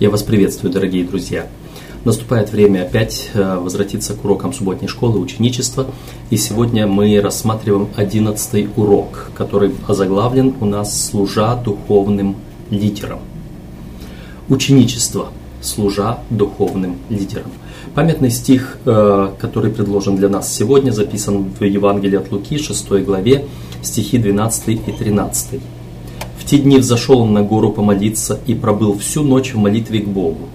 Я 0.00 0.08
вас 0.08 0.22
приветствую, 0.22 0.72
дорогие 0.72 1.04
друзья. 1.04 1.46
Наступает 2.06 2.50
время 2.52 2.84
опять 2.84 3.28
э, 3.34 3.58
возвратиться 3.58 4.14
к 4.14 4.24
урокам 4.24 4.54
субботней 4.54 4.88
школы 4.88 5.20
ученичества. 5.20 5.88
И 6.30 6.38
сегодня 6.38 6.86
мы 6.86 7.20
рассматриваем 7.20 7.90
одиннадцатый 7.96 8.70
урок, 8.76 9.30
который 9.36 9.74
озаглавлен 9.86 10.54
у 10.58 10.64
нас 10.64 11.08
«Служа 11.08 11.54
духовным 11.54 12.36
лидером». 12.70 13.18
Ученичество, 14.48 15.28
служа 15.60 16.20
духовным 16.30 16.96
лидером. 17.10 17.50
Памятный 17.94 18.30
стих, 18.30 18.78
э, 18.86 19.32
который 19.38 19.70
предложен 19.70 20.16
для 20.16 20.30
нас 20.30 20.50
сегодня, 20.50 20.92
записан 20.92 21.50
в 21.60 21.62
Евангелии 21.62 22.16
от 22.16 22.32
Луки, 22.32 22.56
6 22.56 23.04
главе, 23.04 23.44
стихи 23.82 24.16
12 24.16 24.80
и 24.88 24.92
13 24.92 25.60
те 26.50 26.58
дни 26.58 26.78
взошел 26.78 27.20
он 27.20 27.32
на 27.32 27.42
гору 27.42 27.70
помолиться 27.70 28.40
и 28.44 28.54
пробыл 28.54 28.98
всю 28.98 29.22
ночь 29.22 29.54
в 29.54 29.58
молитве 29.58 30.00
к 30.00 30.08
Богу. 30.08 30.48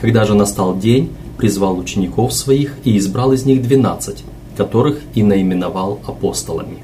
Когда 0.00 0.24
же 0.24 0.34
настал 0.34 0.78
день, 0.78 1.10
призвал 1.36 1.76
учеников 1.78 2.32
своих 2.32 2.76
и 2.84 2.96
избрал 2.96 3.32
из 3.32 3.44
них 3.44 3.60
двенадцать, 3.60 4.22
которых 4.56 5.00
и 5.16 5.24
наименовал 5.24 5.98
апостолами. 6.06 6.76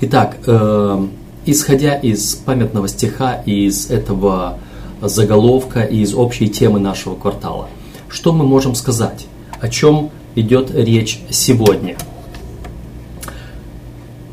Итак, 0.00 0.38
э, 0.46 1.06
исходя 1.44 1.94
из 1.94 2.36
памятного 2.36 2.88
стиха 2.88 3.42
и 3.44 3.66
из 3.66 3.90
этого 3.90 4.58
заголовка 5.02 5.82
и 5.82 5.98
из 5.98 6.14
общей 6.14 6.48
темы 6.48 6.80
нашего 6.80 7.16
квартала, 7.16 7.68
что 8.08 8.32
мы 8.32 8.46
можем 8.46 8.74
сказать? 8.76 9.26
О 9.60 9.68
чем 9.68 10.08
идет 10.36 10.70
речь 10.74 11.20
сегодня? 11.28 11.98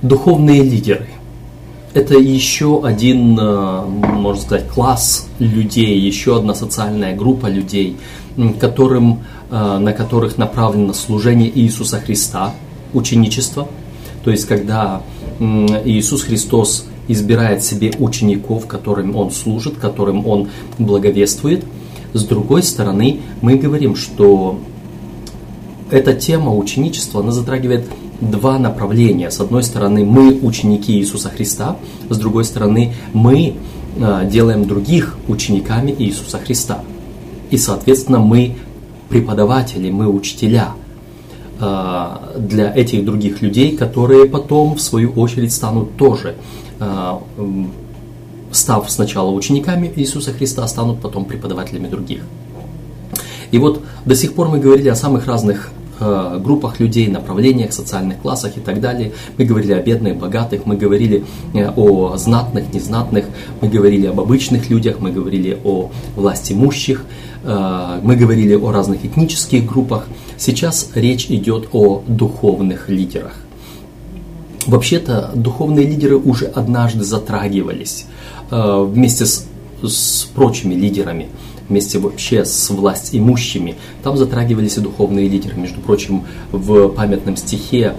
Духовные 0.01 0.63
лидеры– 0.63 1.09
это 1.93 2.15
еще 2.17 2.81
один, 2.83 3.37
э, 3.39 3.85
можно 3.85 4.41
сказать, 4.41 4.67
класс 4.67 5.27
людей, 5.39 5.99
еще 5.99 6.37
одна 6.37 6.53
социальная 6.53 7.15
группа 7.15 7.47
людей, 7.47 7.97
которым, 8.59 9.19
э, 9.49 9.77
на 9.77 9.93
которых 9.93 10.37
направлено 10.37 10.93
служение 10.93 11.51
Иисуса 11.53 11.99
Христа, 11.99 12.53
ученичество. 12.93 13.67
То 14.23 14.31
есть, 14.31 14.45
когда 14.45 15.01
Иисус 15.39 16.23
Христос 16.23 16.85
избирает 17.07 17.63
себе 17.63 17.91
учеников, 17.97 18.67
которым 18.67 19.15
Он 19.15 19.31
служит, 19.31 19.77
которым 19.77 20.27
Он 20.27 20.49
благовествует. 20.77 21.63
С 22.13 22.23
другой 22.23 22.63
стороны, 22.63 23.21
мы 23.41 23.55
говорим, 23.55 23.95
что 23.95 24.59
эта 25.89 26.13
тема 26.13 26.53
ученичества, 26.55 27.21
она 27.21 27.31
затрагивает 27.31 27.85
два 28.21 28.59
направления. 28.59 29.31
С 29.31 29.39
одной 29.39 29.63
стороны, 29.63 30.05
мы 30.05 30.39
ученики 30.41 30.93
Иисуса 30.93 31.29
Христа, 31.29 31.77
с 32.09 32.17
другой 32.17 32.43
стороны, 32.45 32.93
мы 33.13 33.55
э, 33.97 34.29
делаем 34.29 34.65
других 34.65 35.17
учениками 35.27 35.95
Иисуса 35.97 36.37
Христа. 36.37 36.83
И, 37.49 37.57
соответственно, 37.57 38.19
мы 38.19 38.55
преподаватели, 39.09 39.89
мы 39.89 40.07
учителя 40.07 40.73
э, 41.59 42.07
для 42.37 42.73
этих 42.73 43.05
других 43.05 43.41
людей, 43.41 43.75
которые 43.77 44.25
потом, 44.25 44.75
в 44.75 44.81
свою 44.81 45.11
очередь, 45.11 45.53
станут 45.53 45.95
тоже, 45.97 46.35
э, 46.79 47.17
став 48.51 48.89
сначала 48.89 49.29
учениками 49.31 49.91
Иисуса 49.95 50.33
Христа, 50.33 50.67
станут 50.67 50.99
потом 50.99 51.25
преподавателями 51.25 51.87
других. 51.87 52.21
И 53.51 53.57
вот 53.57 53.81
до 54.05 54.15
сих 54.15 54.33
пор 54.33 54.49
мы 54.49 54.59
говорили 54.59 54.89
о 54.89 54.95
самых 54.95 55.25
разных 55.25 55.71
группах 55.99 56.79
людей, 56.79 57.07
направлениях, 57.07 57.73
социальных 57.73 58.19
классах 58.19 58.57
и 58.57 58.59
так 58.59 58.79
далее. 58.79 59.11
Мы 59.37 59.45
говорили 59.45 59.73
о 59.73 59.81
бедных, 59.81 60.17
богатых, 60.17 60.65
мы 60.65 60.75
говорили 60.75 61.23
э, 61.53 61.69
о 61.75 62.17
знатных, 62.17 62.73
незнатных, 62.73 63.25
мы 63.61 63.67
говорили 63.67 64.07
об 64.07 64.19
обычных 64.19 64.69
людях, 64.69 64.99
мы 64.99 65.11
говорили 65.11 65.57
о 65.63 65.91
власти 66.15 66.53
имущих, 66.53 67.05
э, 67.43 67.99
мы 68.03 68.15
говорили 68.15 68.55
о 68.55 68.71
разных 68.71 69.05
этнических 69.05 69.65
группах. 69.65 70.07
Сейчас 70.37 70.91
речь 70.95 71.27
идет 71.29 71.69
о 71.73 72.03
духовных 72.07 72.89
лидерах. 72.89 73.33
Вообще-то 74.67 75.31
духовные 75.35 75.87
лидеры 75.87 76.17
уже 76.17 76.45
однажды 76.45 77.03
затрагивались 77.03 78.05
вместе 78.51 79.25
с, 79.25 79.47
с 79.83 80.29
прочими 80.33 80.75
лидерами 80.75 81.27
вместе 81.67 81.99
вообще 81.99 82.45
с 82.45 82.69
власть 82.69 83.09
имущими. 83.13 83.75
Там 84.03 84.17
затрагивались 84.17 84.77
и 84.77 84.81
духовные 84.81 85.27
лидеры. 85.27 85.55
Между 85.55 85.81
прочим, 85.81 86.23
в 86.51 86.89
памятном 86.89 87.37
стихе 87.37 87.95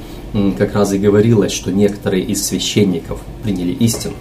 как 0.58 0.74
раз 0.74 0.92
и 0.92 0.98
говорилось, 0.98 1.52
что 1.52 1.72
некоторые 1.72 2.24
из 2.24 2.44
священников 2.44 3.20
приняли 3.42 3.72
истину. 3.72 4.14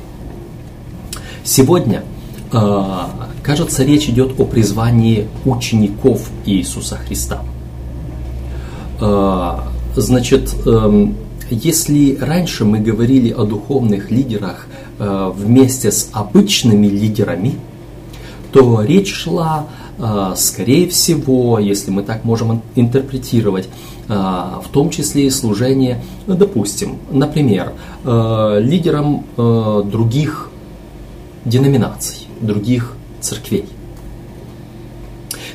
Сегодня, 1.44 2.04
а, 2.52 3.30
кажется, 3.44 3.84
речь 3.84 4.10
идет 4.10 4.40
о 4.40 4.46
призвании 4.46 5.28
учеников 5.46 6.30
Иисуса 6.46 6.96
Христа. 6.96 7.42
А, 9.00 9.68
значит, 9.96 10.54
эм, 10.66 11.16
если 11.52 12.16
раньше 12.16 12.66
мы 12.66 12.80
говорили 12.80 13.32
о 13.32 13.44
духовных 13.44 14.12
лидерах 14.12 14.68
э, 15.00 15.32
вместе 15.36 15.92
с 15.92 16.10
обычными 16.14 16.88
лидерами– 16.88 17.56
то 18.52 18.82
речь 18.82 19.14
шла, 19.14 19.68
а, 20.00 20.36
скорее 20.36 20.88
всего, 20.88 21.60
если 21.60 21.92
мы 21.92 22.04
так 22.04 22.24
можем 22.24 22.62
интерпретировать, 22.76 23.70
а, 24.08 24.62
в 24.66 24.70
том 24.70 24.90
числе 24.90 25.28
и 25.28 25.30
служение, 25.30 26.04
допустим, 26.28 26.98
например, 27.12 27.74
лидерам 28.04 29.26
других 29.36 30.50
деноминаций, 31.46 32.28
других 32.42 32.96
церквей. 33.20 33.66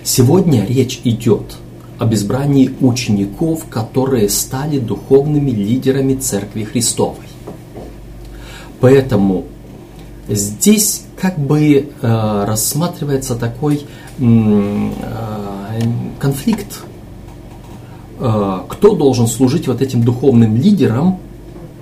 Сегодня 0.03 0.67
речь 0.67 1.01
идет 1.05 1.57
об 1.99 2.13
избрании 2.15 2.71
учеников, 2.81 3.67
которые 3.71 4.29
стали 4.29 4.79
духовными 4.79 5.51
лидерами 5.51 6.15
Церкви 6.15 6.65
Христовой. 6.65 7.27
Поэтому 8.81 9.45
здесь 10.29 11.05
как 11.21 11.39
бы 11.39 11.89
э, 12.01 12.45
рассматривается 12.47 13.37
такой 13.37 13.87
э, 14.19 14.91
конфликт. 16.19 16.83
Э, 18.19 18.61
кто 18.69 18.95
должен 18.95 19.27
служить 19.27 19.69
вот 19.69 19.81
этим 19.81 20.03
духовным 20.03 20.57
лидером 20.57 21.19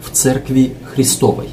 в 0.01 0.11
церкви 0.11 0.75
Христовой? 0.95 1.49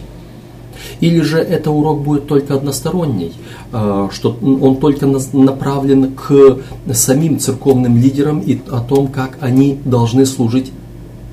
Или 0.99 1.21
же 1.21 1.37
это 1.37 1.71
урок 1.71 2.01
будет 2.01 2.27
только 2.27 2.55
односторонний, 2.55 3.33
э, 3.71 4.09
что 4.11 4.37
он 4.41 4.77
только 4.77 5.05
направлен 5.05 6.13
к 6.13 6.59
самим 6.93 7.39
церковным 7.39 7.97
лидерам 7.97 8.39
и 8.41 8.59
о 8.69 8.81
том, 8.81 9.07
как 9.07 9.37
они 9.39 9.79
должны 9.85 10.25
служить, 10.25 10.71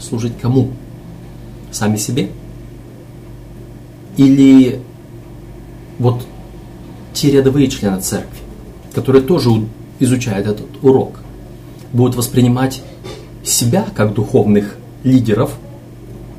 служить 0.01 0.35
кому? 0.41 0.69
Сами 1.73 1.97
себе? 1.97 2.31
Или 4.17 4.81
вот 5.99 6.23
те 7.13 7.31
рядовые 7.33 7.69
члены 7.69 8.01
церкви, 8.01 8.39
которые 8.95 9.23
тоже 9.23 9.51
изучают 9.99 10.47
этот 10.47 10.67
урок, 10.83 11.21
будут 11.93 12.15
воспринимать 12.15 12.83
себя 13.43 13.87
как 13.95 14.15
духовных 14.15 14.77
лидеров, 15.03 15.57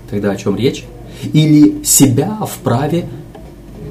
тогда 0.09 0.31
о 0.31 0.35
чем 0.35 0.55
речь, 0.55 0.85
или 1.33 1.83
себя 1.83 2.37
вправе 2.45 3.07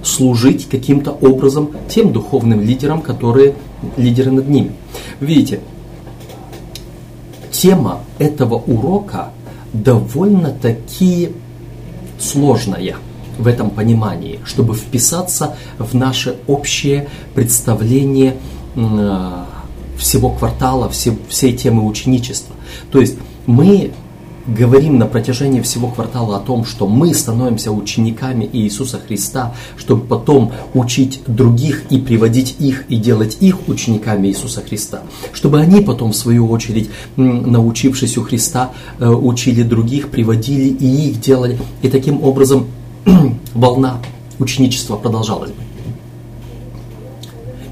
служить 0.03 0.69
каким-то 0.69 1.11
образом 1.11 1.71
тем 1.89 2.13
духовным 2.13 2.61
лидерам, 2.61 3.03
которые 3.03 3.55
лидеры 3.97 4.31
над 4.31 4.49
ними. 4.49 4.73
Видите, 5.21 5.61
тема 7.51 8.01
этого 8.19 8.55
урока 8.55 9.31
довольно-таки 9.73 11.33
сложная– 12.19 12.97
в 13.39 13.47
этом 13.47 13.71
понимании, 13.71 14.41
чтобы 14.45 14.75
вписаться 14.75 15.57
в 15.79 15.95
наше 15.95 16.37
общее 16.47 17.09
представление 17.35 18.37
э, 18.75 19.45
всего 19.99 20.31
квартала, 20.31 20.89
все, 20.89 21.17
всей 21.29 21.53
темы 21.53 21.85
ученичества. 21.85 22.55
То 22.91 23.01
есть 23.01 23.17
мы 23.47 23.93
говорим 24.47 24.99
на 24.99 25.07
протяжении 25.07 25.61
всего 25.61 25.89
квартала 25.89 26.37
о 26.37 26.41
том, 26.41 26.65
что 26.65 26.87
мы 26.87 27.13
становимся 27.15 27.73
учениками 27.73 28.49
Иисуса 28.53 28.99
Христа, 28.99 29.55
чтобы 29.77 30.05
потом 30.07 30.53
учить 30.75 31.21
других 31.27 31.85
и 31.91 31.99
приводить 31.99 32.57
их 32.59 32.85
и 32.89 32.97
делать 32.97 33.39
их 33.41 33.69
учениками 33.69 34.29
Иисуса 34.29 34.63
Христа, 34.63 35.03
чтобы 35.33 35.61
они 35.61 35.81
потом, 35.81 36.13
в 36.13 36.17
свою 36.17 36.49
очередь, 36.49 36.91
научившись 37.17 38.17
у 38.19 38.23
Христа, 38.23 38.71
э, 38.99 39.09
учили 39.09 39.63
других, 39.63 40.11
приводили 40.11 40.69
и 40.69 41.11
их 41.11 41.21
делали, 41.21 41.59
и 41.83 41.89
таким 41.89 42.23
образом 42.23 42.67
волна 43.55 43.99
ученичества 44.39 44.97
продолжалась 44.97 45.51
бы. 45.51 45.63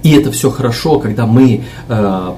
И 0.02 0.10
это 0.10 0.30
все 0.32 0.50
хорошо, 0.50 0.98
когда 0.98 1.26
мы 1.26 1.64
э, 1.88 2.34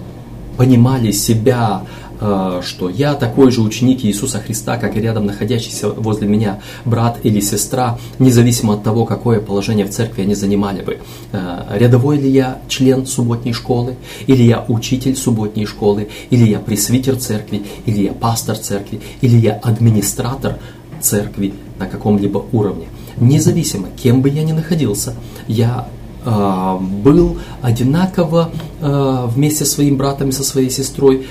понимали 0.57 1.11
себя 1.11 1.83
что 2.19 2.89
я 2.89 3.15
такой 3.15 3.51
же 3.51 3.61
ученик 3.61 4.05
Иисуса 4.05 4.39
Христа, 4.39 4.77
как 4.79 4.97
и 4.97 5.01
рядом 5.01 5.27
находящийся 5.27 5.89
возле 5.89 6.29
меня 6.29 6.61
брат 6.85 7.19
или 7.23 7.41
сестра, 7.41 7.99
независимо 8.19 8.75
от 8.75 8.83
того, 8.83 9.05
какое 9.05 9.41
положение 9.41 9.87
в 9.87 9.91
церкви 9.91 10.23
они 10.23 10.35
занимали 10.35 10.83
бы. 10.83 10.99
Э, 11.33 11.77
рядовой 11.79 12.19
ли 12.19 12.31
я 12.31 12.59
член 12.69 13.07
субботней 13.07 13.53
школы, 13.53 13.97
или 14.27 14.43
я 14.43 14.65
учитель 14.69 15.17
субботней 15.17 15.67
школы, 15.67 16.09
или 16.31 16.49
я 16.49 16.59
пресвитер 16.59 17.17
церкви, 17.17 17.63
или 17.87 18.05
я 18.05 18.13
пастор 18.13 18.57
церкви, 18.57 19.01
или 19.21 19.37
я 19.37 19.55
администратор 19.55 20.59
церкви 21.01 21.55
на 21.79 21.87
каком-либо 21.87 22.45
уровне. 22.53 22.87
Независимо, 23.19 23.89
кем 24.03 24.23
бы 24.23 24.29
я 24.29 24.43
ни 24.43 24.53
находился, 24.53 25.15
я 25.49 25.89
э, 25.89 25.96
был 26.31 27.39
одинаково 27.63 28.51
э, 28.81 29.27
вместе 29.29 29.65
со 29.65 29.73
своим 29.75 29.97
братом 29.97 30.31
и 30.31 30.33
со 30.33 30.43
своей 30.43 30.71
сестрой 30.71 31.27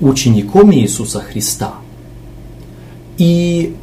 учеником 0.00 0.72
Иисуса 0.72 1.20
Христа 1.20 1.74
и 3.18 3.74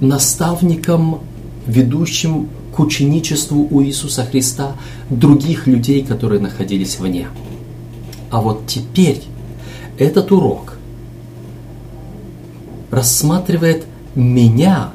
наставником, 0.00 1.20
ведущим 1.66 2.48
к 2.74 2.80
ученичеству 2.80 3.66
у 3.70 3.82
Иисуса 3.82 4.24
Христа 4.24 4.76
других 5.08 5.66
людей, 5.66 6.04
которые 6.04 6.40
находились 6.40 6.98
вне. 6.98 7.28
А 8.30 8.40
вот 8.40 8.66
теперь 8.66 9.22
этот 9.98 10.30
урок 10.30 10.76
рассматривает 12.90 13.86
меня 14.14 14.90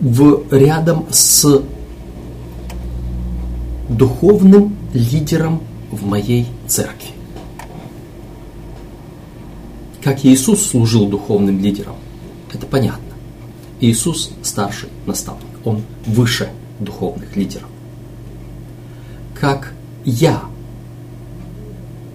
в, 0.00 0.42
рядом 0.50 1.06
с 1.10 1.62
духовным 3.96 4.76
лидером 4.92 5.60
в 5.90 6.06
моей 6.06 6.46
церкви. 6.66 7.10
Как 10.02 10.24
Иисус 10.24 10.66
служил 10.66 11.06
духовным 11.06 11.60
лидером, 11.60 11.94
это 12.52 12.66
понятно. 12.66 13.12
Иисус 13.80 14.30
старший 14.42 14.88
наставник, 15.06 15.46
он 15.64 15.82
выше 16.06 16.50
духовных 16.80 17.36
лидеров. 17.36 17.68
Как 19.38 19.72
я, 20.04 20.42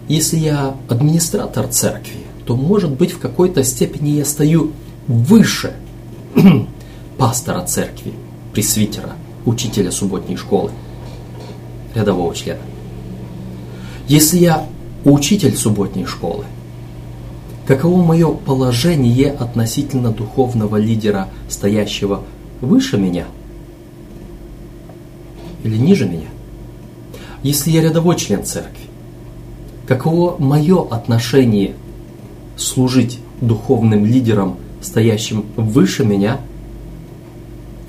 если 0.07 0.37
я 0.37 0.75
администратор 0.89 1.67
церкви, 1.67 2.19
то, 2.45 2.55
может 2.55 2.91
быть, 2.91 3.11
в 3.11 3.19
какой-то 3.19 3.63
степени 3.63 4.09
я 4.11 4.25
стою 4.25 4.71
выше 5.07 5.73
пастора 7.17 7.65
церкви, 7.65 8.13
пресвитера, 8.53 9.13
учителя 9.45 9.91
субботней 9.91 10.37
школы, 10.37 10.71
рядового 11.97 12.33
члена. 12.35 12.61
Если 14.07 14.37
я 14.37 14.65
учитель 15.03 15.55
субботней 15.55 16.05
школы, 16.05 16.45
каково 17.65 18.01
мое 18.03 18.31
положение 18.31 19.31
относительно 19.31 20.11
духовного 20.11 20.77
лидера, 20.77 21.27
стоящего 21.49 22.23
выше 22.61 22.97
меня 22.97 23.25
или 25.63 25.77
ниже 25.77 26.05
меня? 26.05 26.27
Если 27.43 27.71
я 27.71 27.81
рядовой 27.81 28.15
член 28.15 28.43
церкви, 28.43 28.85
каково 29.85 30.35
мое 30.39 30.87
отношение 30.87 31.75
служить 32.55 33.19
духовным 33.41 34.05
лидером, 34.05 34.57
стоящим 34.81 35.45
выше 35.55 36.05
меня 36.05 36.39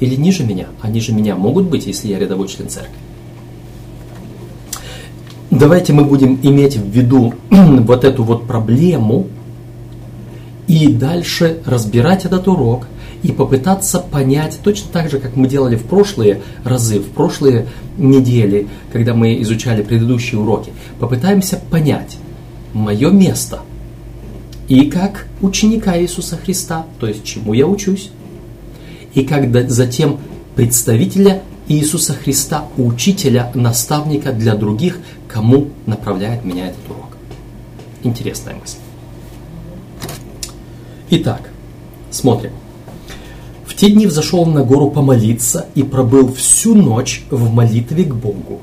или 0.01 0.15
ниже 0.15 0.45
меня, 0.45 0.69
а 0.81 0.89
ниже 0.89 1.13
меня 1.13 1.37
могут 1.37 1.67
быть, 1.67 1.87
если 1.87 2.09
я 2.09 2.19
рядовой 2.19 2.49
член 2.49 2.69
церкви. 2.69 3.08
Давайте 5.51 5.93
мы 5.93 6.05
будем 6.05 6.39
иметь 6.43 6.77
в 6.77 6.89
виду 6.91 7.35
вот 7.51 8.05
эту 8.05 8.25
вот 8.25 8.47
проблему 8.47 9.29
и 10.67 10.89
дальше 10.89 11.59
разбирать 11.65 12.25
этот 12.25 12.47
урок 12.49 12.87
и 13.23 13.33
попытаться 13.33 13.99
понять, 13.99 14.61
точно 14.63 14.89
так 14.93 15.11
же, 15.11 15.19
как 15.19 15.35
мы 15.35 15.49
делали 15.49 15.77
в 15.77 15.85
прошлые 15.85 16.43
разы, 16.65 17.01
в 17.01 17.09
прошлые 17.11 17.67
недели, 17.97 18.69
когда 18.93 19.15
мы 19.15 19.41
изучали 19.43 19.83
предыдущие 19.83 20.41
уроки, 20.41 20.73
попытаемся 21.01 21.61
понять 21.71 22.19
мое 22.73 23.11
место– 23.11 23.61
и 24.69 24.91
как 24.91 25.27
ученика 25.41 25.99
Иисуса 25.99 26.37
Христа, 26.37 26.85
то 27.01 27.07
есть 27.07 27.25
чему 27.25 27.55
я 27.55 27.67
учусь, 27.67 28.11
и 29.15 29.25
как 29.25 29.71
затем 29.71 30.19
представителя 30.55 31.43
Иисуса 31.69 32.13
Христа, 32.13 32.67
учителя, 32.77 33.51
наставника 33.55 34.33
для 34.33 34.55
других, 34.55 34.99
кому 35.29 35.69
направляет 35.87 36.45
меня 36.45 36.69
этот 36.69 36.91
урок. 36.91 37.17
Интересная 38.03 38.57
мысль. 38.57 38.79
Итак, 41.11 41.51
смотрим. 42.11 42.53
В 43.67 43.75
те 43.75 43.91
дни 43.91 44.07
взошел 44.07 44.45
на 44.47 44.65
гору 44.65 44.91
помолиться 44.91 45.67
и 45.75 45.83
пробыл 45.83 46.33
всю 46.33 46.75
ночь 46.75 47.25
в 47.31 47.53
молитве 47.53 48.05
к 48.05 48.15
Богу. 48.15 48.61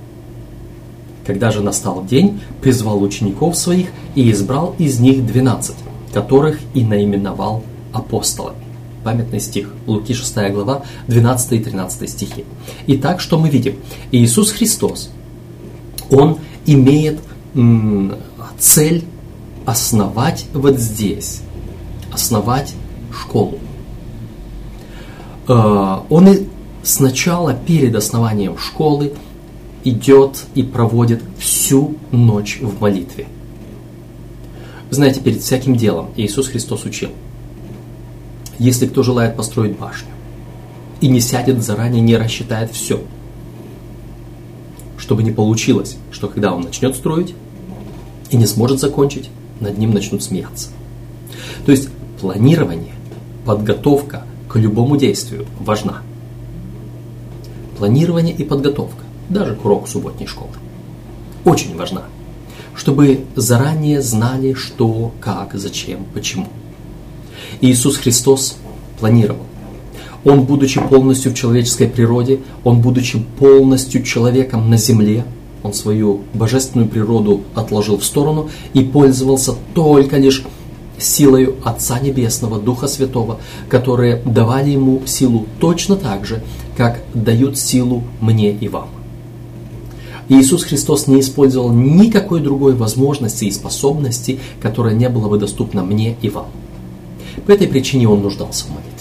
Когда 1.25 1.51
же 1.51 1.61
настал 1.61 2.03
день, 2.03 2.41
призвал 2.61 3.01
учеников 3.01 3.55
своих 3.55 3.87
и 4.15 4.29
избрал 4.31 4.75
из 4.77 4.99
них 4.99 5.25
двенадцать 5.25 5.77
которых 6.15 6.59
и 6.73 6.81
наименовал 6.81 7.61
апостолами. 7.91 8.63
Памятный 9.03 9.41
стих, 9.41 9.73
Луки 9.85 10.13
6 10.13 10.33
глава, 10.53 10.83
12 11.07 11.51
и 11.51 11.59
13 11.59 12.09
стихи. 12.09 12.45
Итак, 12.87 13.19
что 13.19 13.37
мы 13.37 13.49
видим? 13.49 13.75
Иисус 14.13 14.51
Христос, 14.51 15.11
Он 16.09 16.37
имеет 16.65 17.19
цель 18.59 19.03
основать 19.65 20.45
вот 20.53 20.77
здесь, 20.77 21.41
основать 22.11 22.73
школу. 23.11 23.59
Э, 25.47 25.99
он 26.09 26.27
и 26.27 26.47
сначала 26.83 27.53
перед 27.53 27.95
основанием 27.95 28.57
школы 28.57 29.13
идет 29.83 30.45
и 30.55 30.63
проводит 30.63 31.21
всю 31.37 31.95
ночь 32.11 32.59
в 32.61 32.81
молитве. 32.81 33.27
Знаете, 34.89 35.19
перед 35.19 35.41
всяким 35.41 35.75
делом 35.75 36.09
Иисус 36.15 36.47
Христос 36.47 36.85
учил. 36.85 37.09
Если 38.59 38.87
кто 38.87 39.03
желает 39.03 39.35
построить 39.35 39.77
башню 39.77 40.09
и 41.01 41.07
не 41.07 41.19
сядет 41.19 41.63
заранее, 41.63 42.01
не 42.01 42.15
рассчитает 42.15 42.71
все, 42.71 43.01
чтобы 45.05 45.21
не 45.21 45.29
получилось, 45.31 45.97
что 46.11 46.27
когда 46.27 46.51
он 46.51 46.63
начнет 46.63 46.95
строить 46.95 47.35
и 48.31 48.37
не 48.37 48.47
сможет 48.47 48.79
закончить, 48.79 49.29
над 49.59 49.77
ним 49.77 49.93
начнут 49.93 50.23
смеяться. 50.23 50.69
То 51.63 51.71
есть 51.71 51.89
планирование, 52.19 52.95
подготовка 53.45 54.23
к 54.49 54.55
любому 54.55 54.97
действию 54.97 55.45
важна. 55.59 56.01
Планирование 57.77 58.33
и 58.33 58.43
подготовка, 58.43 59.03
даже 59.29 59.55
к 59.55 59.63
уроку 59.63 59.87
субботней 59.87 60.25
школы, 60.25 60.53
очень 61.43 61.77
важна 61.77 62.05
чтобы 62.75 63.23
заранее 63.35 64.01
знали, 64.01 64.53
что, 64.53 65.13
как, 65.21 65.53
зачем, 65.53 66.05
почему. 66.13 66.47
Иисус 67.61 67.95
Христос 67.95 68.57
планировал. 68.99 69.45
Он, 70.25 70.41
будучи 70.41 70.81
полностью 70.81 71.31
в 71.31 71.35
человеческой 71.35 71.87
природе, 71.87 72.39
Он, 72.63 72.81
будучи 72.81 73.19
полностью 73.39 74.03
человеком 74.03 74.69
на 74.69 74.77
земле, 74.77 75.23
Он 75.63 75.73
свою 75.73 76.21
божественную 76.33 76.89
природу 76.89 77.43
отложил 77.53 77.97
в 77.97 78.03
сторону 78.03 78.49
и 78.73 78.81
пользовался 78.81 79.53
только 79.73 80.17
лишь 80.17 80.43
силою 80.97 81.55
Отца 81.63 81.99
Небесного, 81.99 82.59
Духа 82.59 82.87
Святого, 82.87 83.39
которые 83.69 84.21
давали 84.25 84.71
Ему 84.71 85.01
силу 85.05 85.45
точно 85.59 85.95
так 85.95 86.25
же, 86.25 86.43
как 86.75 87.01
дают 87.13 87.57
силу 87.57 88.03
мне 88.19 88.51
и 88.51 88.67
вам. 88.67 88.89
Иисус 90.27 90.63
Христос 90.63 91.05
не 91.05 91.19
использовал 91.19 91.71
никакой 91.71 92.41
другой 92.41 92.73
возможности 92.73 93.45
и 93.45 93.51
способности, 93.51 94.39
которая 94.59 94.95
не 94.95 95.07
была 95.07 95.29
бы 95.29 95.37
доступна 95.37 95.83
мне 95.83 96.15
и 96.21 96.29
вам. 96.29 96.47
По 97.45 97.51
этой 97.51 97.67
причине 97.67 98.07
он 98.07 98.23
нуждался 98.23 98.65
в 98.65 98.69
молитве. 98.69 98.94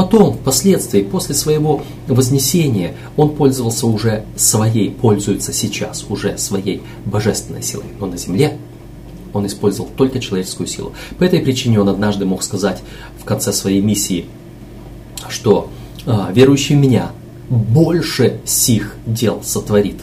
Потом, 0.00 0.32
впоследствии, 0.32 1.02
после 1.02 1.34
своего 1.34 1.82
вознесения, 2.08 2.94
он 3.18 3.36
пользовался 3.36 3.86
уже 3.86 4.24
своей, 4.34 4.90
пользуется 4.90 5.52
сейчас 5.52 6.06
уже 6.08 6.38
своей 6.38 6.80
божественной 7.04 7.62
силой. 7.62 7.84
Но 7.98 8.06
на 8.06 8.16
земле 8.16 8.56
он 9.34 9.44
использовал 9.46 9.90
только 9.94 10.18
человеческую 10.18 10.68
силу. 10.68 10.94
По 11.18 11.24
этой 11.24 11.40
причине 11.40 11.82
он 11.82 11.90
однажды 11.90 12.24
мог 12.24 12.42
сказать 12.42 12.82
в 13.20 13.26
конце 13.26 13.52
своей 13.52 13.82
миссии, 13.82 14.24
что 15.28 15.68
а, 16.06 16.30
верующий 16.32 16.76
в 16.76 16.78
меня 16.78 17.10
больше 17.50 18.40
сих 18.46 18.96
дел 19.04 19.42
сотворит, 19.44 19.98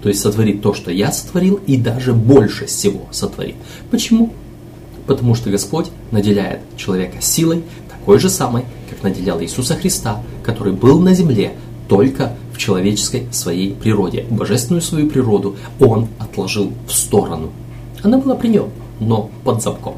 то 0.00 0.08
есть 0.08 0.20
сотворит 0.20 0.62
то, 0.62 0.74
что 0.74 0.92
я 0.92 1.10
сотворил, 1.10 1.58
и 1.66 1.76
даже 1.76 2.12
больше 2.12 2.66
всего 2.66 3.08
сотворит. 3.10 3.56
Почему? 3.90 4.32
Потому 5.08 5.34
что 5.34 5.50
Господь 5.50 5.90
наделяет 6.12 6.60
человека 6.76 7.20
силой, 7.20 7.64
такой 8.04 8.18
же 8.18 8.28
самой, 8.28 8.66
как 8.90 9.02
наделял 9.02 9.40
Иисуса 9.40 9.76
Христа, 9.76 10.20
который 10.42 10.74
был 10.74 11.00
на 11.00 11.14
земле 11.14 11.54
только 11.88 12.34
в 12.52 12.58
человеческой 12.58 13.26
своей 13.32 13.72
природе. 13.72 14.26
Божественную 14.28 14.82
свою 14.82 15.08
природу 15.08 15.56
Он 15.80 16.08
отложил 16.18 16.74
в 16.86 16.92
сторону. 16.92 17.50
Она 18.02 18.18
была 18.18 18.34
при 18.34 18.48
нем, 18.48 18.68
но 19.00 19.30
под 19.42 19.62
замком. 19.62 19.94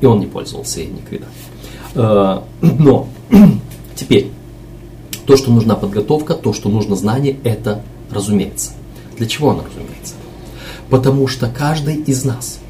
И 0.00 0.06
он 0.06 0.20
не 0.20 0.26
пользовался 0.26 0.82
ей 0.82 0.90
никогда. 0.92 1.26
Э, 1.96 2.40
но 2.78 3.08
теперь, 3.96 4.30
то, 5.26 5.36
что 5.36 5.50
нужна 5.50 5.74
подготовка, 5.74 6.34
то, 6.34 6.52
что 6.52 6.68
нужно 6.68 6.94
знание, 6.94 7.36
это 7.42 7.82
разумеется. 8.12 8.70
Для 9.18 9.26
чего 9.26 9.50
оно 9.50 9.64
разумеется? 9.64 10.14
Потому 10.90 11.26
что 11.26 11.48
каждый 11.48 11.96
из 11.96 12.24
нас, 12.24 12.60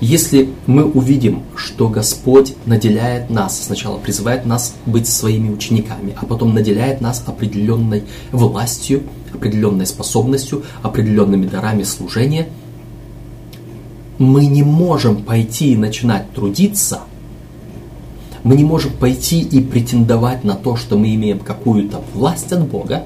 если 0.00 0.48
мы 0.66 0.84
увидим, 0.84 1.42
что 1.54 1.88
Господь 1.88 2.54
наделяет 2.64 3.28
нас, 3.28 3.66
сначала 3.66 3.98
призывает 3.98 4.46
нас 4.46 4.74
быть 4.86 5.06
своими 5.06 5.50
учениками, 5.50 6.16
а 6.18 6.24
потом 6.24 6.54
наделяет 6.54 7.02
нас 7.02 7.22
определенной 7.26 8.04
властью, 8.32 9.02
определенной 9.32 9.86
способностью, 9.86 10.64
определенными 10.82 11.46
дарами 11.46 11.82
служения, 11.82 12.48
мы 14.18 14.46
не 14.46 14.62
можем 14.62 15.22
пойти 15.22 15.72
и 15.72 15.76
начинать 15.76 16.32
трудиться, 16.32 17.00
мы 18.42 18.56
не 18.56 18.64
можем 18.64 18.92
пойти 18.92 19.40
и 19.40 19.60
претендовать 19.60 20.44
на 20.44 20.54
то, 20.54 20.76
что 20.76 20.96
мы 20.96 21.14
имеем 21.14 21.40
какую-то 21.40 22.02
власть 22.14 22.52
от 22.52 22.66
Бога, 22.66 23.04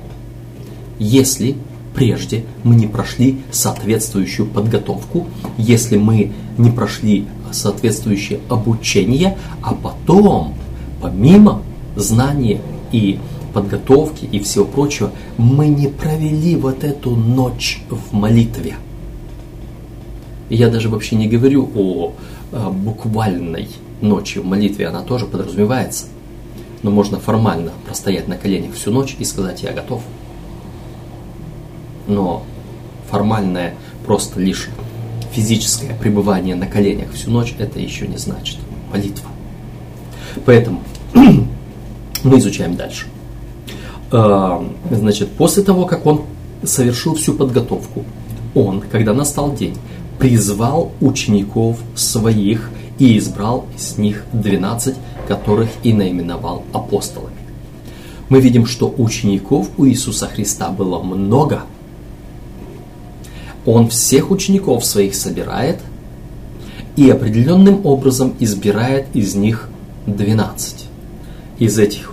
если 0.98 1.56
прежде 1.94 2.44
мы 2.64 2.74
не 2.74 2.86
прошли 2.86 3.40
соответствующую 3.50 4.48
подготовку, 4.48 5.26
если 5.56 5.96
мы 5.96 6.32
не 6.58 6.70
прошли 6.70 7.26
соответствующее 7.52 8.40
обучение, 8.48 9.38
а 9.62 9.74
потом, 9.74 10.54
помимо 11.00 11.62
знания 11.96 12.60
и 12.92 13.18
подготовки 13.52 14.24
и 14.24 14.40
всего 14.40 14.64
прочего, 14.64 15.12
мы 15.38 15.68
не 15.68 15.86
провели 15.86 16.56
вот 16.56 16.82
эту 16.82 17.10
ночь 17.10 17.82
в 17.88 18.12
молитве. 18.12 18.74
я 20.50 20.68
даже 20.68 20.88
вообще 20.88 21.16
не 21.16 21.28
говорю 21.28 21.70
о, 21.74 22.12
о 22.52 22.70
буквальной 22.70 23.68
ночи 24.00 24.38
в 24.38 24.44
молитве, 24.44 24.88
она 24.88 25.02
тоже 25.02 25.26
подразумевается. 25.26 26.06
Но 26.82 26.90
можно 26.90 27.18
формально 27.18 27.70
простоять 27.86 28.28
на 28.28 28.36
коленях 28.36 28.74
всю 28.74 28.90
ночь 28.90 29.16
и 29.18 29.24
сказать 29.24 29.62
«я 29.62 29.72
готов» 29.72 30.02
но 32.06 32.44
формальное 33.10 33.74
просто 34.04 34.40
лишь 34.40 34.68
физическое 35.32 35.94
пребывание 35.94 36.54
на 36.54 36.66
коленях 36.66 37.12
всю 37.12 37.30
ночь, 37.30 37.54
это 37.58 37.80
еще 37.80 38.06
не 38.06 38.16
значит 38.16 38.58
молитва. 38.90 39.28
Поэтому 40.44 40.80
мы 41.14 42.38
изучаем 42.38 42.76
дальше. 42.76 43.06
А, 44.12 44.64
значит, 44.90 45.30
после 45.30 45.62
того, 45.62 45.86
как 45.86 46.06
он 46.06 46.22
совершил 46.62 47.14
всю 47.14 47.34
подготовку, 47.34 48.04
он, 48.54 48.80
когда 48.80 49.12
настал 49.12 49.54
день, 49.54 49.76
призвал 50.18 50.92
учеников 51.00 51.80
своих 51.96 52.70
и 52.98 53.18
избрал 53.18 53.66
из 53.76 53.98
них 53.98 54.24
12, 54.32 54.94
которых 55.26 55.68
и 55.82 55.92
наименовал 55.92 56.62
апостолами. 56.72 57.34
Мы 58.28 58.40
видим, 58.40 58.66
что 58.66 58.92
учеников 58.96 59.68
у 59.76 59.86
Иисуса 59.86 60.28
Христа 60.28 60.70
было 60.70 61.02
много– 61.02 61.62
он 63.66 63.88
всех 63.88 64.30
учеников 64.30 64.84
своих 64.84 65.14
собирает 65.14 65.80
и 66.96 67.10
определенным 67.10 67.84
образом 67.84 68.34
избирает 68.38 69.06
из 69.14 69.34
них 69.34 69.68
12. 70.06 70.86
Из 71.58 71.78
этих 71.78 72.12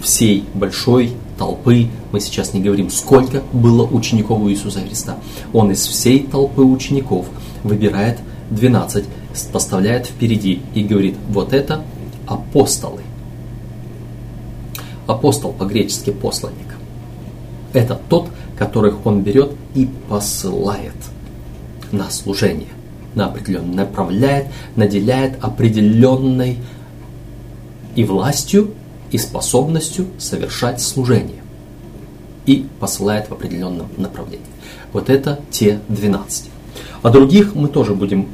всей 0.00 0.44
большой 0.54 1.12
толпы, 1.38 1.88
мы 2.12 2.20
сейчас 2.20 2.52
не 2.52 2.60
говорим, 2.60 2.90
сколько 2.90 3.42
было 3.52 3.84
учеников 3.84 4.40
у 4.40 4.50
Иисуса 4.50 4.80
Христа. 4.80 5.16
Он 5.52 5.70
из 5.70 5.86
всей 5.86 6.20
толпы 6.20 6.62
учеников 6.62 7.26
выбирает 7.64 8.18
12, 8.50 9.04
поставляет 9.52 10.06
впереди 10.06 10.60
и 10.74 10.82
говорит, 10.82 11.16
вот 11.30 11.52
это 11.52 11.82
апостолы. 12.26 13.00
Апостол 15.06 15.52
по-гречески 15.52 16.10
посланник. 16.10 16.58
Это 17.72 17.98
тот, 18.08 18.28
которых 18.62 19.06
он 19.06 19.22
берет 19.22 19.50
и 19.74 19.88
посылает 20.08 20.94
на 21.90 22.10
служение, 22.10 22.68
на 23.16 23.26
определенное, 23.26 23.74
направляет, 23.74 24.46
наделяет 24.76 25.42
определенной 25.42 26.58
и 27.96 28.04
властью, 28.04 28.70
и 29.10 29.18
способностью 29.18 30.06
совершать 30.16 30.80
служение. 30.80 31.42
И 32.46 32.66
посылает 32.78 33.28
в 33.30 33.32
определенном 33.32 33.88
направлении. 33.96 34.46
Вот 34.92 35.10
это 35.10 35.40
те 35.50 35.80
12. 35.88 36.48
О 37.02 37.10
других 37.10 37.56
мы 37.56 37.66
тоже 37.66 37.94
будем 37.94 38.28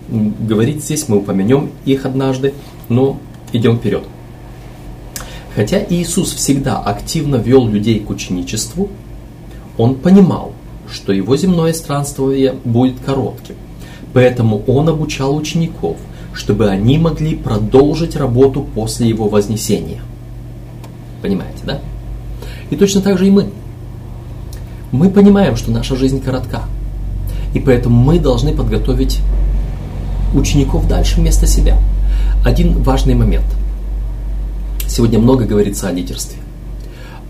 говорить 0.47 0.85
здесь, 0.85 1.09
мы 1.09 1.17
упомянем 1.17 1.71
их 1.87 2.05
однажды, 2.05 2.53
но 2.91 3.19
идем 3.55 3.79
вперед. 3.79 4.05
Хотя 5.57 5.83
Иисус 5.89 6.35
всегда 6.35 6.79
активно 6.79 7.37
вел 7.37 7.67
людей 7.67 7.99
к 8.01 8.11
ученичеству, 8.11 8.91
он 9.79 9.95
понимал, 9.95 10.53
что 10.91 11.13
его 11.13 11.37
земное 11.37 11.73
странствование 11.73 12.55
будет 12.65 13.01
коротким, 13.01 13.55
поэтому 14.13 14.63
он 14.67 14.89
обучал 14.89 15.37
учеников, 15.37 15.97
чтобы 16.35 16.69
они 16.69 16.99
могли 16.99 17.37
продолжить 17.37 18.17
работу 18.17 18.67
после 18.75 19.09
его 19.09 19.29
вознесения. 19.29 20.01
Понимаете, 21.23 21.59
да? 21.65 21.81
И 22.71 22.77
точно 22.77 23.01
так 23.01 23.19
же 23.19 23.27
и 23.27 23.31
мы. 23.31 23.49
Мы 24.93 25.11
понимаем, 25.11 25.57
что 25.57 25.71
наша 25.71 25.97
жизнь 25.97 26.21
коротка, 26.21 26.63
и 27.55 27.61
поэтому 27.61 27.97
мы 27.97 28.19
должны 28.19 28.55
подготовить 28.55 29.21
учеников 30.35 30.87
дальше 30.89 31.21
вместо 31.21 31.47
себя. 31.47 31.79
Один 32.45 32.83
важный 32.83 33.15
момент. 33.15 33.47
Сегодня 34.87 35.19
много 35.19 35.45
говорится 35.45 35.89
о 35.89 35.93
лидерстве. 35.93 36.39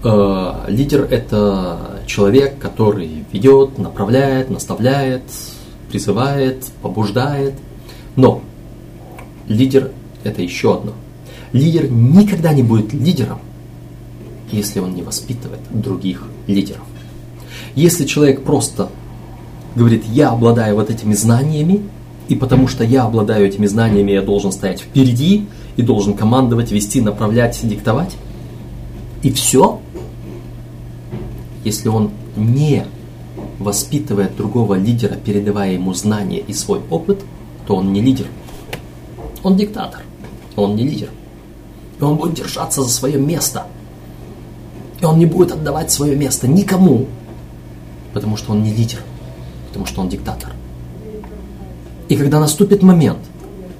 Э, 0.05 0.67
лидер– 0.69 1.07
это 1.11 1.98
человек, 2.09 2.59
который 2.59 3.25
ведет, 3.33 3.79
направляет, 3.79 4.50
наставляет, 4.50 5.23
призывает, 5.91 6.65
побуждает. 6.83 7.55
Но 8.17 8.43
лидер– 9.47 9.93
это 10.25 10.43
еще 10.43 10.75
одно. 10.75 10.93
Лидер 11.53 11.88
никогда 11.91 12.53
не 12.53 12.62
будет 12.62 12.93
лидером, 12.93 13.38
если 14.50 14.81
он 14.81 14.95
не 14.95 15.03
воспитывает 15.03 15.61
других 15.71 16.25
лидеров. 16.47 16.83
Если 17.75 18.07
человек 18.07 18.43
просто 18.43 18.91
говорит, 19.77 20.05
я 20.07 20.31
обладаю 20.31 20.75
вот 20.75 20.91
этими 20.91 21.15
знаниями, 21.15 21.83
и 22.29 22.35
потому 22.35 22.69
что 22.69 22.85
я 22.85 23.05
обладаю 23.05 23.47
этими 23.47 23.67
знаниями, 23.67 24.12
я 24.12 24.23
должен 24.23 24.53
стоять 24.53 24.81
впереди 24.81 25.47
и 25.77 25.83
должен 25.83 26.15
командовать, 26.15 26.73
вести, 26.73 27.00
направлять, 27.00 27.59
диктовать, 27.62 28.17
и 29.23 29.33
все, 29.33 29.81
если 31.69 31.89
он 31.89 32.11
не 32.37 32.87
воспитывает 33.59 34.37
другого 34.37 34.75
лидера, 34.75 35.15
передавая 35.15 35.73
ему 35.73 35.93
знания 35.95 36.39
и 36.39 36.53
свой 36.53 36.81
опыт, 36.91 37.21
то 37.67 37.77
он 37.77 37.93
не 37.93 38.01
лидер. 38.01 38.27
Он 39.43 39.57
диктатор, 39.57 40.03
он 40.57 40.77
не 40.77 40.85
лидер. 40.85 41.11
И 42.01 42.03
он 42.03 42.17
будет 42.17 42.35
держаться 42.35 42.83
за 42.83 42.89
свое 42.89 43.19
место. 43.19 43.67
И 45.01 45.05
он 45.05 45.19
не 45.19 45.27
будет 45.27 45.53
отдавать 45.53 45.93
свое 45.93 46.17
место 46.17 46.49
никому, 46.49 47.07
потому 48.15 48.37
что 48.37 48.53
он 48.53 48.63
не 48.63 48.73
лидер, 48.73 49.01
потому 49.69 49.87
что 49.87 50.01
он 50.01 50.09
диктатор. 50.09 50.53
И 52.09 52.17
когда 52.17 52.41
наступит 52.41 52.83
момент, 52.83 53.19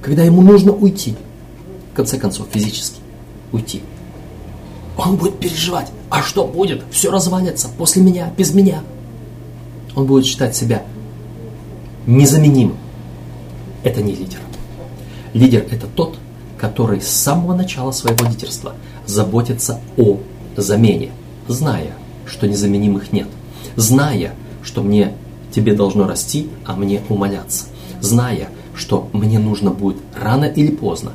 когда 0.03 0.23
ему 0.23 0.43
нужно 0.43 0.73
уйти, 0.73 1.17
в 1.93 1.97
конце 1.97 2.19
концов, 2.19 2.49
физически 2.53 3.01
уйти, 3.51 3.83
он 4.97 5.17
будет 5.17 5.39
переживать, 5.39 5.91
а 6.11 6.23
что 6.23 6.47
будет? 6.47 6.83
Все 6.91 7.11
развалится 7.11 7.69
после 7.77 8.03
меня, 8.03 8.33
без 8.37 8.55
меня. 8.55 8.83
Он 9.95 10.07
будет 10.07 10.27
считать 10.27 10.57
себя 10.57 10.83
незаменимым. 12.07 12.77
Это 13.85 14.03
не 14.03 14.13
лидер. 14.13 14.39
Лидер– 15.35 15.67
это 15.71 15.87
тот, 15.87 16.19
который 16.57 17.01
с 17.01 17.09
самого 17.09 17.55
начала 17.55 17.93
своего 17.93 18.27
лидерства 18.27 18.75
заботится 19.07 19.81
о 19.97 20.19
замене, 20.57 21.11
зная, 21.47 21.93
что 22.27 22.47
незаменимых 22.47 23.13
нет, 23.13 23.29
зная, 23.77 24.35
что 24.63 24.83
мне 24.83 25.13
тебе 25.53 25.75
должно 25.75 26.07
расти, 26.07 26.49
а 26.65 26.75
мне 26.75 27.01
умоляться, 27.09 27.67
зная, 28.01 28.49
что 28.75 29.09
мне 29.13 29.39
нужно 29.39 29.71
будет 29.71 29.99
рано 30.21 30.45
или 30.45 30.71
поздно 30.71 31.13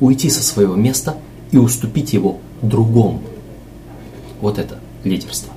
уйти 0.00 0.30
со 0.30 0.42
своего 0.42 0.74
места 0.74 1.16
и 1.50 1.58
уступить 1.58 2.12
его 2.12 2.38
другому. 2.62 3.20
Вот 4.44 4.58
это 4.58 4.78
лидерство. 5.04 5.54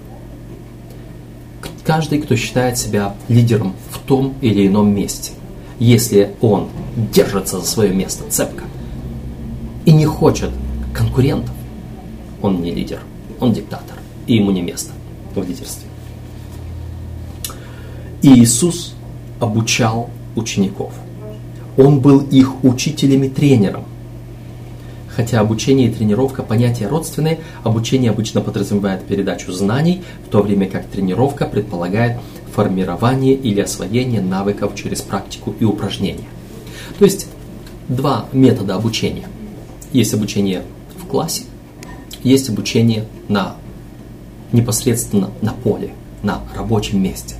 Каждый, 1.83 2.21
кто 2.21 2.37
считает 2.37 2.77
себя 2.77 3.15
лидером 3.27 3.75
в 3.91 3.99
том 3.99 4.35
или 4.39 4.65
ином 4.65 4.95
месте, 4.95 5.33
если 5.77 6.33
он 6.39 6.69
держится 7.11 7.59
за 7.59 7.65
свое 7.65 7.93
место 7.93 8.23
цепко 8.29 8.63
и 9.83 9.91
не 9.91 10.05
хочет 10.05 10.51
конкурентов, 10.93 11.53
он 12.41 12.61
не 12.61 12.71
лидер, 12.71 13.01
он 13.41 13.51
диктатор, 13.51 13.97
и 14.25 14.35
ему 14.35 14.51
не 14.51 14.61
место 14.61 14.93
в 15.35 15.45
лидерстве. 15.45 15.89
И 18.21 18.39
Иисус 18.39 18.95
обучал 19.41 20.09
учеников. 20.37 20.93
Он 21.75 21.99
был 21.99 22.21
их 22.21 22.63
учителем 22.63 23.23
и 23.23 23.27
тренером. 23.27 23.83
Хотя 25.17 25.39
обучение 25.39 25.89
и 25.89 25.91
тренировка– 25.91 26.43
понятия 26.43 26.87
родственные, 26.87 27.39
обучение 27.63 28.11
обычно 28.11 28.39
подразумевает 28.39 29.03
передачу 29.07 29.51
знаний, 29.51 30.03
в 30.27 30.29
то 30.29 30.43
время 30.43 30.69
как 30.69 30.85
тренировка 30.85 31.47
предполагает 31.47 32.19
формирование 32.53 33.33
или 33.33 33.59
освоение 33.59 34.21
навыков 34.21 34.75
через 34.75 35.01
практику 35.01 35.55
и 35.59 35.65
упражнения. 35.65 36.27
То 36.99 37.05
есть 37.05 37.29
два 37.89 38.27
метода 38.31 38.75
обучения. 38.75 39.27
Есть 39.91 40.13
обучение 40.13 40.61
в 40.95 41.07
классе, 41.07 41.45
есть 42.21 42.49
обучение 42.49 43.05
на 43.27 43.55
непосредственно 44.51 45.31
на 45.41 45.53
поле, 45.53 45.93
на 46.21 46.43
рабочем 46.55 47.01
месте, 47.01 47.33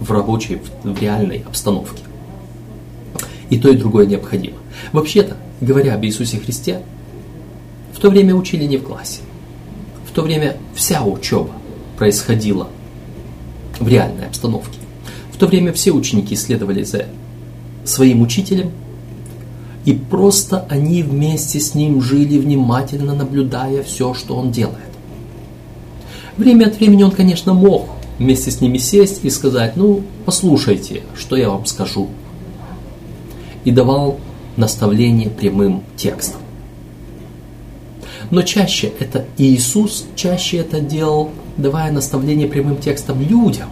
в 0.00 0.10
рабочей, 0.10 0.58
в 0.82 0.98
реальной 1.02 1.44
обстановке. 1.46 2.02
И 3.50 3.58
то, 3.58 3.68
и 3.68 3.76
другое 3.76 4.06
необходимо. 4.06 4.56
Вообще-то, 4.92 5.36
говоря 5.60 5.94
об 5.94 6.04
Иисусе 6.04 6.38
Христе, 6.38 6.82
в 7.94 7.98
то 7.98 8.10
время 8.10 8.34
учили 8.34 8.64
не 8.64 8.76
в 8.76 8.82
классе. 8.82 9.20
В 10.06 10.12
то 10.12 10.22
время 10.22 10.56
вся 10.74 11.02
учеба 11.04 11.52
происходила 11.96 12.68
в 13.78 13.88
реальной 13.88 14.26
обстановке. 14.26 14.78
В 15.32 15.36
то 15.38 15.46
время 15.46 15.72
все 15.72 15.92
ученики 15.92 16.36
следовали 16.36 16.82
за 16.82 17.06
своим 17.84 18.22
учителем, 18.22 18.70
и 19.84 19.92
просто 19.92 20.66
они 20.68 21.02
вместе 21.02 21.60
с 21.60 21.74
ним 21.74 22.02
жили, 22.02 22.38
внимательно 22.38 23.14
наблюдая 23.14 23.82
все, 23.82 24.14
что 24.14 24.36
он 24.36 24.50
делает. 24.50 24.78
Время 26.36 26.66
от 26.66 26.78
времени 26.78 27.02
он, 27.02 27.12
конечно, 27.12 27.54
мог 27.54 27.88
вместе 28.18 28.50
с 28.50 28.60
ними 28.60 28.78
сесть 28.78 29.20
и 29.24 29.30
сказать, 29.30 29.76
ну, 29.76 30.02
послушайте, 30.24 31.02
что 31.16 31.36
я 31.36 31.50
вам 31.50 31.66
скажу. 31.66 32.08
И 33.64 33.70
давал 33.70 34.18
наставление 34.56 35.30
прямым 35.30 35.82
текстом. 35.96 36.40
Но 38.30 38.42
чаще 38.42 38.92
это 38.98 39.24
Иисус, 39.38 40.06
чаще 40.16 40.58
это 40.58 40.80
делал, 40.80 41.30
давая 41.56 41.92
наставление 41.92 42.48
прямым 42.48 42.78
текстом 42.78 43.20
людям. 43.20 43.68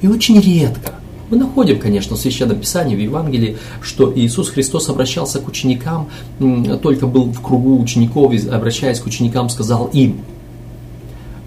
И 0.00 0.06
очень 0.06 0.40
редко 0.40 0.94
мы 1.30 1.36
находим, 1.36 1.78
конечно, 1.78 2.16
в 2.16 2.18
Священном 2.18 2.60
Писании, 2.60 2.96
в 2.96 3.00
Евангелии, 3.00 3.58
что 3.82 4.12
Иисус 4.14 4.48
Христос 4.50 4.88
обращался 4.88 5.40
к 5.40 5.48
ученикам, 5.48 6.08
только 6.82 7.06
был 7.06 7.24
в 7.32 7.42
кругу 7.42 7.80
учеников, 7.80 8.32
обращаясь 8.50 9.00
к 9.00 9.06
ученикам, 9.06 9.48
сказал 9.48 9.86
им– 9.92 10.20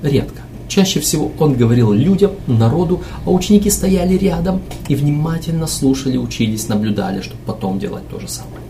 редко. 0.03 0.40
Чаще 0.71 1.01
всего 1.01 1.33
он 1.37 1.55
говорил 1.55 1.91
людям, 1.91 2.31
народу, 2.47 3.01
а 3.25 3.29
ученики 3.29 3.69
стояли 3.69 4.15
рядом 4.15 4.61
и 4.87 4.95
внимательно 4.95 5.67
слушали, 5.67 6.15
учились, 6.15 6.69
наблюдали, 6.69 7.19
чтобы 7.19 7.41
потом 7.45 7.77
делать 7.77 8.07
то 8.07 8.21
же 8.21 8.29
самое. 8.29 8.61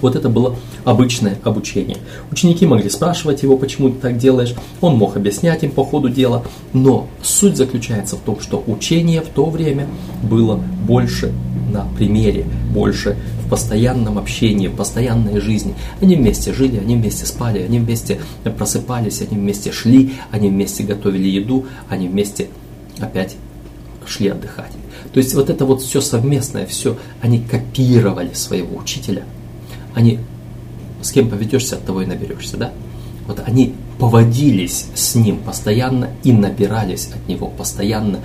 Вот 0.00 0.16
это 0.16 0.28
было 0.28 0.56
обычное 0.84 1.38
обучение. 1.44 1.98
Ученики 2.32 2.66
могли 2.66 2.90
спрашивать 2.90 3.44
его, 3.44 3.56
почему 3.56 3.90
ты 3.90 4.00
так 4.00 4.18
делаешь, 4.18 4.56
он 4.80 4.96
мог 4.96 5.16
объяснять 5.16 5.62
им 5.62 5.70
по 5.70 5.84
ходу 5.84 6.08
дела, 6.08 6.42
но 6.72 7.06
суть 7.22 7.56
заключается 7.56 8.16
в 8.16 8.20
том, 8.22 8.40
что 8.40 8.60
учение 8.66 9.20
в 9.20 9.28
то 9.28 9.44
время 9.48 9.86
было 10.24 10.56
больше 10.56 11.32
на 11.70 11.86
примере, 11.96 12.44
больше 12.72 13.16
постоянном 13.50 14.16
общении, 14.16 14.68
в 14.68 14.76
постоянной 14.76 15.40
жизни. 15.40 15.74
Они 16.00 16.14
вместе 16.14 16.54
жили, 16.54 16.78
они 16.78 16.96
вместе 16.96 17.26
спали, 17.26 17.60
они 17.60 17.80
вместе 17.80 18.20
просыпались, 18.56 19.20
они 19.20 19.38
вместе 19.38 19.72
шли, 19.72 20.12
они 20.30 20.48
вместе 20.48 20.84
готовили 20.84 21.28
еду, 21.28 21.66
они 21.88 22.08
вместе 22.08 22.48
опять 23.00 23.36
шли 24.06 24.28
отдыхать. 24.28 24.72
То 25.12 25.18
есть 25.18 25.34
вот 25.34 25.50
это 25.50 25.66
вот 25.66 25.82
все 25.82 26.00
совместное, 26.00 26.64
все, 26.66 26.96
они 27.20 27.40
копировали 27.40 28.32
своего 28.34 28.76
учителя. 28.76 29.24
Они, 29.94 30.20
с 31.02 31.10
кем 31.10 31.28
поведешься, 31.28 31.76
от 31.76 31.84
того 31.84 32.02
и 32.02 32.06
наберешься, 32.06 32.56
да? 32.56 32.72
Вот 33.26 33.42
они 33.44 33.74
поводились 33.98 34.86
с 34.94 35.14
ним 35.16 35.38
постоянно 35.38 36.10
и 36.22 36.32
набирались 36.32 37.10
от 37.12 37.28
него 37.28 37.48
постоянно. 37.48 38.20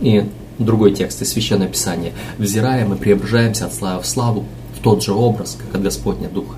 И 0.00 0.24
другой 0.58 0.92
текст 0.92 1.22
из 1.22 1.30
Священного 1.30 1.70
Писания. 1.70 2.12
«Взираем 2.38 2.92
и 2.92 2.96
преображаемся 2.96 3.66
от 3.66 3.74
славы 3.74 4.02
в 4.02 4.06
славу 4.06 4.44
в 4.76 4.82
тот 4.82 5.02
же 5.02 5.12
образ, 5.12 5.56
как 5.58 5.74
от 5.74 5.82
Господня 5.82 6.28
Духа». 6.28 6.56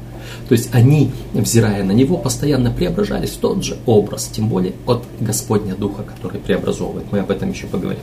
То 0.49 0.53
есть 0.53 0.69
они, 0.73 1.11
взирая 1.33 1.85
на 1.85 1.93
Него, 1.93 2.19
постоянно 2.19 2.71
преображались 2.71 3.31
в 3.31 3.39
тот 3.39 3.65
же 3.65 3.79
образ, 3.87 4.27
тем 4.27 4.49
более 4.49 4.75
от 4.87 5.05
Господня 5.21 5.75
Духа, 5.75 6.03
который 6.03 6.41
преобразовывает. 6.41 7.07
Мы 7.11 7.21
об 7.21 7.31
этом 7.31 7.51
еще 7.51 7.67
поговорим. 7.67 8.03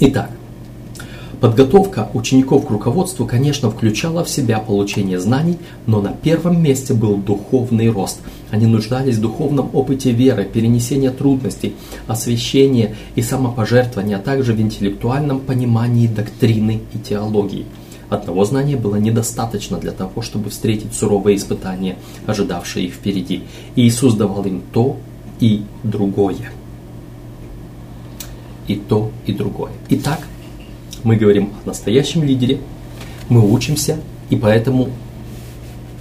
Итак, 0.00 0.30
Подготовка 1.44 2.08
учеников 2.14 2.66
к 2.66 2.70
руководству, 2.70 3.26
конечно, 3.26 3.70
включала 3.70 4.24
в 4.24 4.30
себя 4.30 4.60
получение 4.60 5.20
знаний, 5.20 5.58
но 5.86 6.00
на 6.00 6.08
первом 6.08 6.62
месте 6.62 6.94
был 6.94 7.18
духовный 7.18 7.90
рост. 7.90 8.20
Они 8.50 8.64
нуждались 8.64 9.16
в 9.16 9.20
духовном 9.20 9.68
опыте 9.74 10.10
веры, 10.10 10.46
перенесения 10.50 11.10
трудностей, 11.10 11.74
освящения 12.06 12.96
и 13.14 13.20
самопожертвования, 13.20 14.16
а 14.16 14.20
также 14.20 14.54
в 14.54 14.60
интеллектуальном 14.62 15.38
понимании 15.38 16.06
доктрины 16.06 16.80
и 16.94 16.98
теологии. 16.98 17.66
Одного 18.08 18.46
знания 18.46 18.76
было 18.76 18.96
недостаточно 18.96 19.76
для 19.76 19.92
того, 19.92 20.22
чтобы 20.22 20.48
встретить 20.48 20.94
суровые 20.94 21.36
испытания, 21.36 21.96
ожидавшие 22.24 22.86
их 22.86 22.94
впереди. 22.94 23.42
И 23.76 23.86
Иисус 23.86 24.14
давал 24.14 24.46
им 24.46 24.62
то 24.72 24.96
и 25.40 25.64
другое. 25.82 26.52
И 28.66 28.76
то, 28.76 29.10
и 29.26 29.34
другое. 29.34 29.72
Итак, 29.90 30.20
мы 31.04 31.16
говорим 31.16 31.52
о 31.62 31.68
настоящем 31.68 32.24
лидере, 32.24 32.58
мы 33.28 33.48
учимся, 33.48 33.98
и 34.30 34.36
поэтому 34.36 34.88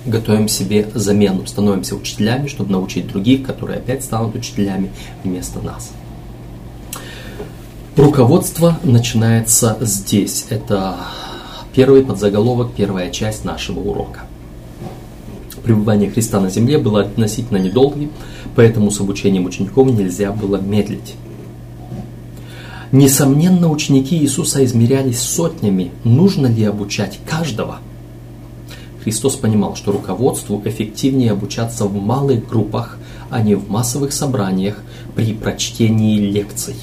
готовим 0.06 0.48
себе 0.48 0.90
замену, 0.94 1.46
становимся 1.46 1.96
учителями, 1.96 2.48
чтобы 2.48 2.72
научить 2.72 3.08
других, 3.08 3.44
которые 3.44 3.80
опять 3.80 4.04
станут 4.04 4.36
учителями 4.36 4.92
вместо 5.24 5.62
нас. 5.62 5.92
Руководство 7.96 8.80
начинается 8.84 9.78
здесь. 9.82 10.48
Это 10.50 10.98
первый 11.76 12.04
подзаголовок, 12.04 12.74
первая 12.74 13.12
часть 13.12 13.46
нашего 13.46 13.80
урока. 13.80 14.22
Пребывание 15.64 16.10
Христа 16.10 16.40
на 16.40 16.50
земле 16.50 16.78
было 16.78 17.02
относительно 17.02 17.58
недолгим, 17.58 18.12
поэтому 18.56 18.92
с 18.92 19.00
обучением 19.00 19.46
учеников 19.46 19.88
нельзя 19.92 20.32
было 20.32 20.58
медлить. 20.58 21.16
Несомненно, 22.94 23.72
ученики 23.72 24.16
Иисуса 24.18 24.64
измерялись 24.64 25.20
сотнями. 25.20 25.92
Нужно 26.04 26.46
ли 26.46 26.64
обучать 26.64 27.20
каждого? 27.28 27.80
Христос 29.04 29.36
понимал, 29.36 29.76
что 29.76 29.92
руководству 29.92 30.62
эффективнее 30.64 31.32
обучаться 31.32 31.86
в 31.86 31.96
малых 32.00 32.48
группах, 32.48 33.00
а 33.32 33.42
не 33.42 33.56
в 33.56 33.68
массовых 33.68 34.14
собраниях 34.14 34.84
при 35.16 35.34
прочтении 35.34 36.20
лекций. 36.20 36.76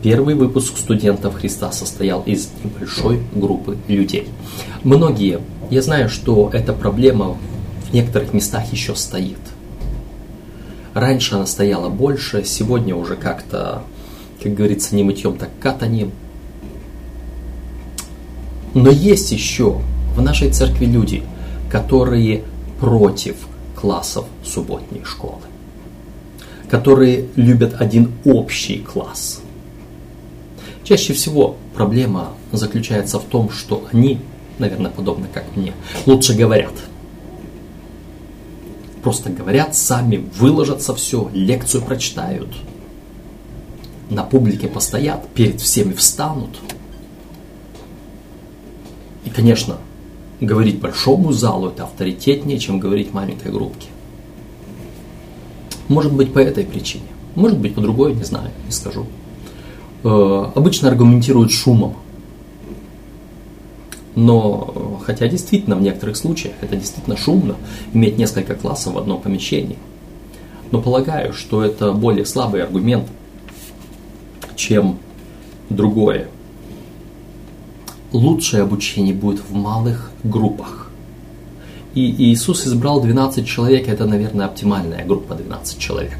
Первый 0.00 0.36
выпуск 0.36 0.78
студентов 0.78 1.34
Христа 1.34 1.72
состоял 1.72 2.22
из 2.22 2.50
небольшой 2.62 3.20
группы 3.34 3.78
людей. 3.88 4.28
Многие, 4.84 5.40
я 5.70 5.82
знаю, 5.82 6.08
что 6.08 6.50
эта 6.52 6.72
проблема 6.72 7.36
в 7.88 7.92
некоторых 7.92 8.32
местах 8.32 8.72
еще 8.72 8.94
стоит. 8.94 9.40
Раньше 10.94 11.34
она 11.34 11.46
стояла 11.46 11.88
больше, 11.88 12.44
сегодня 12.44 12.94
уже 12.94 13.16
как-то 13.16 13.82
как 14.42 14.54
говорится, 14.54 14.94
не 14.96 15.02
мытьем, 15.02 15.36
так 15.36 15.50
катанием. 15.60 16.12
Но 18.74 18.90
есть 18.90 19.32
еще 19.32 19.80
в 20.14 20.22
нашей 20.22 20.50
церкви 20.50 20.86
люди, 20.86 21.22
которые 21.70 22.44
против 22.78 23.36
классов 23.74 24.26
субботней 24.44 25.04
школы, 25.04 25.42
которые 26.70 27.28
любят 27.36 27.80
один 27.80 28.12
общий 28.24 28.78
класс. 28.78 29.40
Чаще 30.84 31.12
всего 31.12 31.56
проблема 31.74 32.30
заключается 32.52 33.18
в 33.18 33.24
том, 33.24 33.50
что 33.50 33.86
они, 33.92 34.20
наверное, 34.58 34.90
подобно 34.90 35.26
как 35.32 35.44
мне, 35.56 35.72
лучше 36.06 36.34
говорят. 36.34 36.72
Просто 39.02 39.30
говорят, 39.30 39.74
сами 39.74 40.24
выложатся 40.38 40.94
все, 40.94 41.30
лекцию 41.32 41.82
прочитают– 41.82 42.48
на 44.10 44.24
публике 44.24 44.68
постоят, 44.68 45.26
перед 45.28 45.60
всеми 45.60 45.92
встанут. 45.92 46.58
И, 49.24 49.30
конечно, 49.30 49.78
говорить 50.40 50.80
большому 50.80 51.32
залу 51.32 51.68
это 51.68 51.84
авторитетнее, 51.84 52.58
чем 52.58 52.80
говорить 52.80 53.14
маленькой 53.14 53.52
группке. 53.52 53.88
Может 55.88 56.12
быть, 56.12 56.32
по 56.32 56.38
этой 56.38 56.64
причине. 56.64 57.04
Может 57.34 57.58
быть, 57.58 57.74
по 57.74 57.80
другой, 57.80 58.14
не 58.14 58.24
знаю, 58.24 58.50
не 58.66 58.72
скажу. 58.72 59.06
Э, 60.02 60.50
обычно 60.54 60.88
аргументируют 60.88 61.52
шумом. 61.52 61.96
Но, 64.16 65.00
хотя 65.04 65.28
действительно 65.28 65.76
в 65.76 65.82
некоторых 65.82 66.16
случаях 66.16 66.54
это 66.60 66.76
действительно 66.76 67.16
шумно, 67.16 67.56
иметь 67.92 68.18
несколько 68.18 68.54
классов 68.54 68.94
в 68.94 68.98
одном 68.98 69.20
помещении. 69.20 69.78
Но 70.72 70.80
полагаю, 70.80 71.32
что 71.32 71.62
это 71.62 71.92
более 71.92 72.26
слабый 72.26 72.62
аргумент 72.62 73.06
чем 74.60 74.98
другое. 75.70 76.28
Лучшее 78.12 78.62
обучение 78.62 79.14
будет 79.14 79.40
в 79.40 79.54
малых 79.54 80.10
группах. 80.22 80.90
И 81.94 82.30
Иисус 82.30 82.66
избрал 82.66 83.00
12 83.00 83.46
человек, 83.46 83.88
это, 83.88 84.04
наверное, 84.06 84.46
оптимальная 84.46 85.04
группа 85.04 85.34
12 85.34 85.78
человек. 85.78 86.18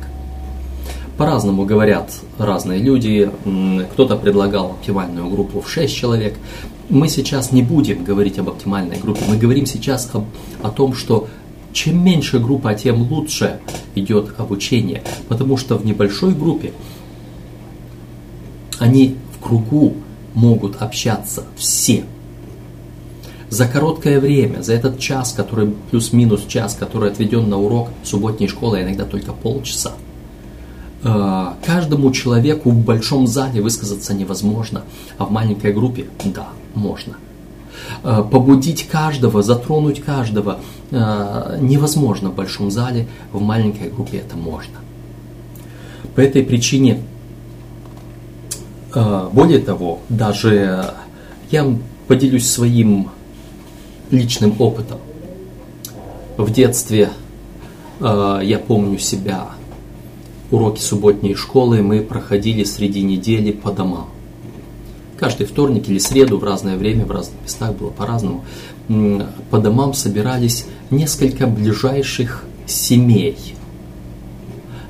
По-разному 1.16 1.66
говорят 1.66 2.12
разные 2.38 2.80
люди. 2.80 3.30
Кто-то 3.92 4.16
предлагал 4.16 4.70
оптимальную 4.70 5.28
группу 5.28 5.60
в 5.60 5.70
6 5.70 5.94
человек. 5.94 6.38
Мы 6.88 7.08
сейчас 7.08 7.52
не 7.52 7.62
будем 7.62 8.04
говорить 8.04 8.38
об 8.38 8.48
оптимальной 8.48 8.98
группе. 8.98 9.20
Мы 9.28 9.36
говорим 9.36 9.66
сейчас 9.66 10.08
об, 10.14 10.24
о 10.62 10.70
том, 10.70 10.94
что 10.94 11.28
чем 11.72 12.02
меньше 12.02 12.38
группа, 12.38 12.74
тем 12.74 13.02
лучше 13.12 13.60
идет 13.94 14.34
обучение. 14.38 15.02
Потому 15.28 15.56
что 15.56 15.76
в 15.76 15.84
небольшой 15.84 16.34
группе 16.34 16.72
они 18.80 19.16
в 19.36 19.44
кругу 19.44 19.94
могут 20.34 20.82
общаться 20.82 21.44
все. 21.56 22.04
За 23.50 23.66
короткое 23.66 24.20
время, 24.20 24.62
за 24.62 24.74
этот 24.74 24.98
час, 24.98 25.32
который 25.32 25.74
плюс-минус 25.90 26.46
час, 26.46 26.74
который 26.74 27.10
отведен 27.10 27.48
на 27.48 27.58
урок 27.58 27.90
субботней 28.04 28.48
школы, 28.48 28.78
а 28.78 28.82
иногда 28.82 29.04
только 29.04 29.32
полчаса, 29.32 29.92
э, 31.02 31.46
каждому 31.64 32.10
человеку 32.12 32.70
в 32.70 32.84
большом 32.84 33.26
зале 33.26 33.60
высказаться 33.60 34.14
невозможно, 34.14 34.82
а 35.18 35.24
в 35.26 35.30
маленькой 35.32 35.72
группе, 35.72 36.06
да, 36.24 36.48
можно. 36.74 37.16
Э, 38.04 38.22
побудить 38.22 38.88
каждого, 38.88 39.42
затронуть 39.42 40.00
каждого 40.00 40.60
э, 40.90 41.58
невозможно 41.60 42.30
в 42.30 42.36
большом 42.36 42.70
зале, 42.70 43.08
в 43.32 43.40
маленькой 43.42 43.90
группе 43.90 44.18
это 44.18 44.36
можно. 44.36 44.78
По 46.14 46.20
этой 46.20 46.44
причине 46.44 47.02
более 48.94 49.60
того, 49.60 50.00
даже 50.08 50.94
я 51.50 51.66
поделюсь 52.06 52.48
своим 52.48 53.10
личным 54.10 54.54
опытом. 54.58 54.98
В 56.36 56.50
детстве 56.50 57.10
а, 58.00 58.40
я 58.40 58.58
помню 58.58 58.98
себя, 58.98 59.50
уроки 60.50 60.80
субботней 60.80 61.34
школы 61.34 61.82
мы 61.82 62.00
проходили 62.00 62.64
среди 62.64 63.02
недели 63.02 63.52
по 63.52 63.70
домам. 63.70 64.08
Каждый 65.18 65.46
вторник 65.46 65.88
или 65.88 65.98
среду 65.98 66.38
в 66.38 66.44
разное 66.44 66.76
время, 66.78 67.04
в 67.04 67.10
разных 67.10 67.42
местах 67.42 67.74
было 67.74 67.90
по-разному. 67.90 68.42
По 69.50 69.58
домам 69.58 69.92
собирались 69.92 70.66
несколько 70.90 71.46
ближайших 71.46 72.44
семей. 72.66 73.36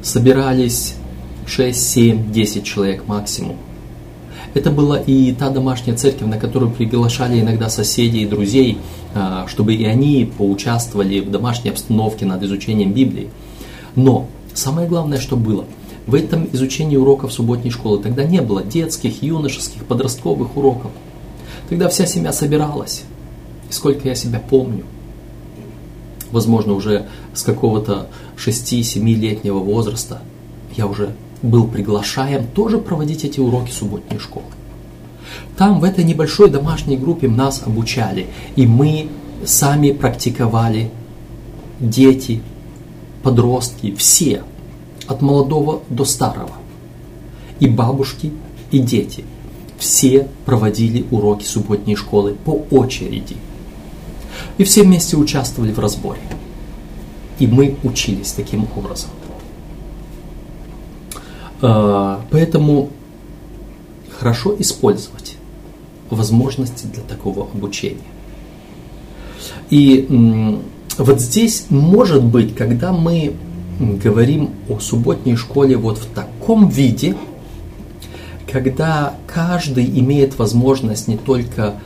Собирались 0.03 0.95
6, 1.47 1.79
7, 1.79 2.33
10 2.33 2.65
человек 2.65 3.09
максимум. 3.09 3.57
Это 4.53 4.71
была 4.71 4.99
и 4.99 5.33
та 5.33 5.51
домашняя 5.51 5.97
церковь, 5.97 6.29
на 6.29 6.39
которую 6.39 6.73
приглашали 6.73 7.41
иногда 7.41 7.69
соседей 7.69 8.23
и 8.23 8.27
друзей, 8.27 8.79
а, 9.15 9.47
чтобы 9.47 9.75
и 9.75 9.85
они 9.85 10.31
поучаствовали 10.37 11.21
в 11.21 11.31
домашней 11.31 11.71
обстановке 11.71 12.27
над 12.27 12.43
изучением 12.43 12.93
Библии. 12.93 13.29
Но 13.95 14.27
самое 14.55 14.89
главное, 14.89 15.19
что 15.19 15.37
было, 15.37 15.67
в 16.07 16.15
этом 16.15 16.49
изучении 16.53 16.97
уроков 16.97 17.33
субботней 17.33 17.71
школы 17.71 18.03
тогда 18.03 18.25
не 18.25 18.41
было 18.41 18.65
детских, 18.65 19.23
юношеских, 19.23 19.85
подростковых 19.85 20.57
уроков. 20.57 20.91
Тогда 21.69 21.89
вся 21.89 22.07
семья 22.07 22.33
собиралась. 22.33 23.05
И 23.69 23.73
сколько 23.73 24.09
я 24.09 24.17
себя 24.17 24.41
помню, 24.41 24.85
возможно, 26.33 26.73
уже 26.73 27.07
с 27.33 27.43
какого-то 27.43 28.09
6-7-летнего 28.37 29.59
возраста 29.59 30.23
я 30.77 30.89
уже 30.89 31.15
был 31.43 31.67
приглашаем 31.67 32.47
тоже 32.47 32.79
проводить 32.79 33.25
эти 33.25 33.41
уроки 33.41 33.71
субботней 33.71 34.19
школы. 34.19 34.47
Там, 35.57 35.81
в 35.81 35.85
этой 35.85 36.05
небольшой 36.05 36.51
домашней 36.51 36.97
группе 36.97 37.29
нас 37.29 37.63
обучали, 37.65 38.27
и 38.57 38.67
мы 38.67 39.09
сами 39.45 39.93
практиковали, 39.93 40.91
дети, 41.79 42.43
подростки, 43.23 43.95
все, 43.95 44.43
от 45.07 45.23
молодого 45.23 45.83
до 45.89 46.05
старого, 46.05 46.53
и 47.59 47.69
бабушки, 47.69 48.33
и 48.71 48.79
дети, 48.79 49.25
все 49.79 50.29
проводили 50.45 51.07
уроки 51.11 51.45
субботней 51.45 51.97
школы 51.97 52.37
по 52.45 52.63
очереди. 52.71 53.37
И 54.59 54.65
все 54.65 54.83
вместе 54.83 55.17
участвовали 55.17 55.73
в 55.73 55.79
разборе. 55.79 56.21
И 57.39 57.47
мы 57.47 57.77
учились 57.83 58.33
таким 58.33 58.67
образом. 58.77 59.11
А, 61.63 62.21
поэтому 62.31 62.91
хорошо 64.19 64.55
использовать 64.59 65.37
возможности 66.11 66.87
для 66.87 67.03
такого 67.03 67.45
обучения. 67.45 67.99
И 69.71 70.59
вот 70.99 71.21
здесь, 71.21 71.67
может 71.71 72.23
быть, 72.23 72.55
когда 72.55 72.93
мы 72.93 73.35
говорим 73.79 74.51
о 74.69 74.79
субботней 74.81 75.37
школе 75.37 75.77
вот 75.77 75.99
в 75.99 76.07
таком 76.07 76.69
виде, 76.69 77.17
когда 78.51 79.15
каждый 79.27 79.87
имеет 79.87 80.39
возможность 80.39 81.09
не 81.09 81.17
только 81.17 81.77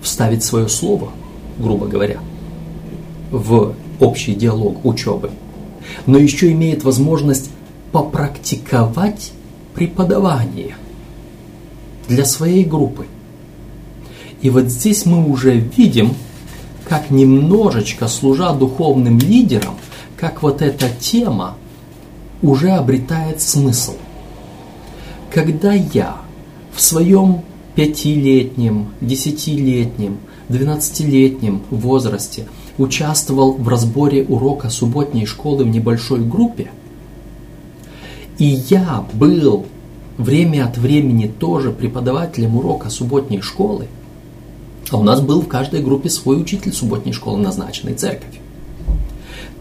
вставить 0.00 0.42
свое 0.44 0.68
слово, 0.68 1.10
грубо 1.58 1.86
говоря, 1.86 2.20
в 3.30 3.74
общий 4.00 4.34
диалог 4.34 4.84
учебы, 4.84 5.30
но 6.06 6.18
еще 6.18 6.52
имеет 6.52 6.84
возможность 6.84 7.50
попрактиковать 7.92 9.32
преподавание 9.74 10.76
для 12.08 12.24
своей 12.24 12.64
группы. 12.64 13.06
И 14.40 14.50
вот 14.50 14.64
здесь 14.64 15.06
мы 15.06 15.28
уже 15.28 15.56
видим, 15.56 16.14
как 16.88 17.10
немножечко 17.10 18.08
служа 18.08 18.52
духовным 18.52 19.18
лидером, 19.18 19.74
как 20.16 20.42
вот 20.42 20.62
эта 20.62 20.88
тема 20.88 21.56
уже 22.40 22.70
обретает 22.70 23.40
смысл. 23.40 23.94
Когда 25.30 25.72
я 25.72 26.16
в 26.74 26.80
своем 26.80 27.42
пятилетнем, 27.76 28.88
десятилетнем, 29.00 30.18
двенадцатилетнем 30.48 31.62
возрасте 31.70 32.46
участвовал 32.78 33.52
в 33.52 33.68
разборе 33.68 34.24
урока 34.24 34.70
субботней 34.70 35.24
школы 35.24 35.64
в 35.64 35.68
небольшой 35.68 36.20
группе– 36.20 36.70
и 38.42 38.60
я 38.70 39.06
был 39.12 39.66
время 40.18 40.66
от 40.66 40.76
времени 40.76 41.28
тоже 41.28 41.70
преподавателем 41.70 42.56
урока 42.56 42.90
субботней 42.90 43.40
школы, 43.40 43.86
а 44.90 44.96
у 44.96 45.04
нас 45.04 45.20
был 45.20 45.42
в 45.42 45.46
каждой 45.46 45.80
группе 45.80 46.10
свой 46.10 46.40
учитель 46.40 46.72
субботней 46.72 47.12
школы, 47.12 47.38
назначенный 47.38 47.94
церковью, 47.94 48.40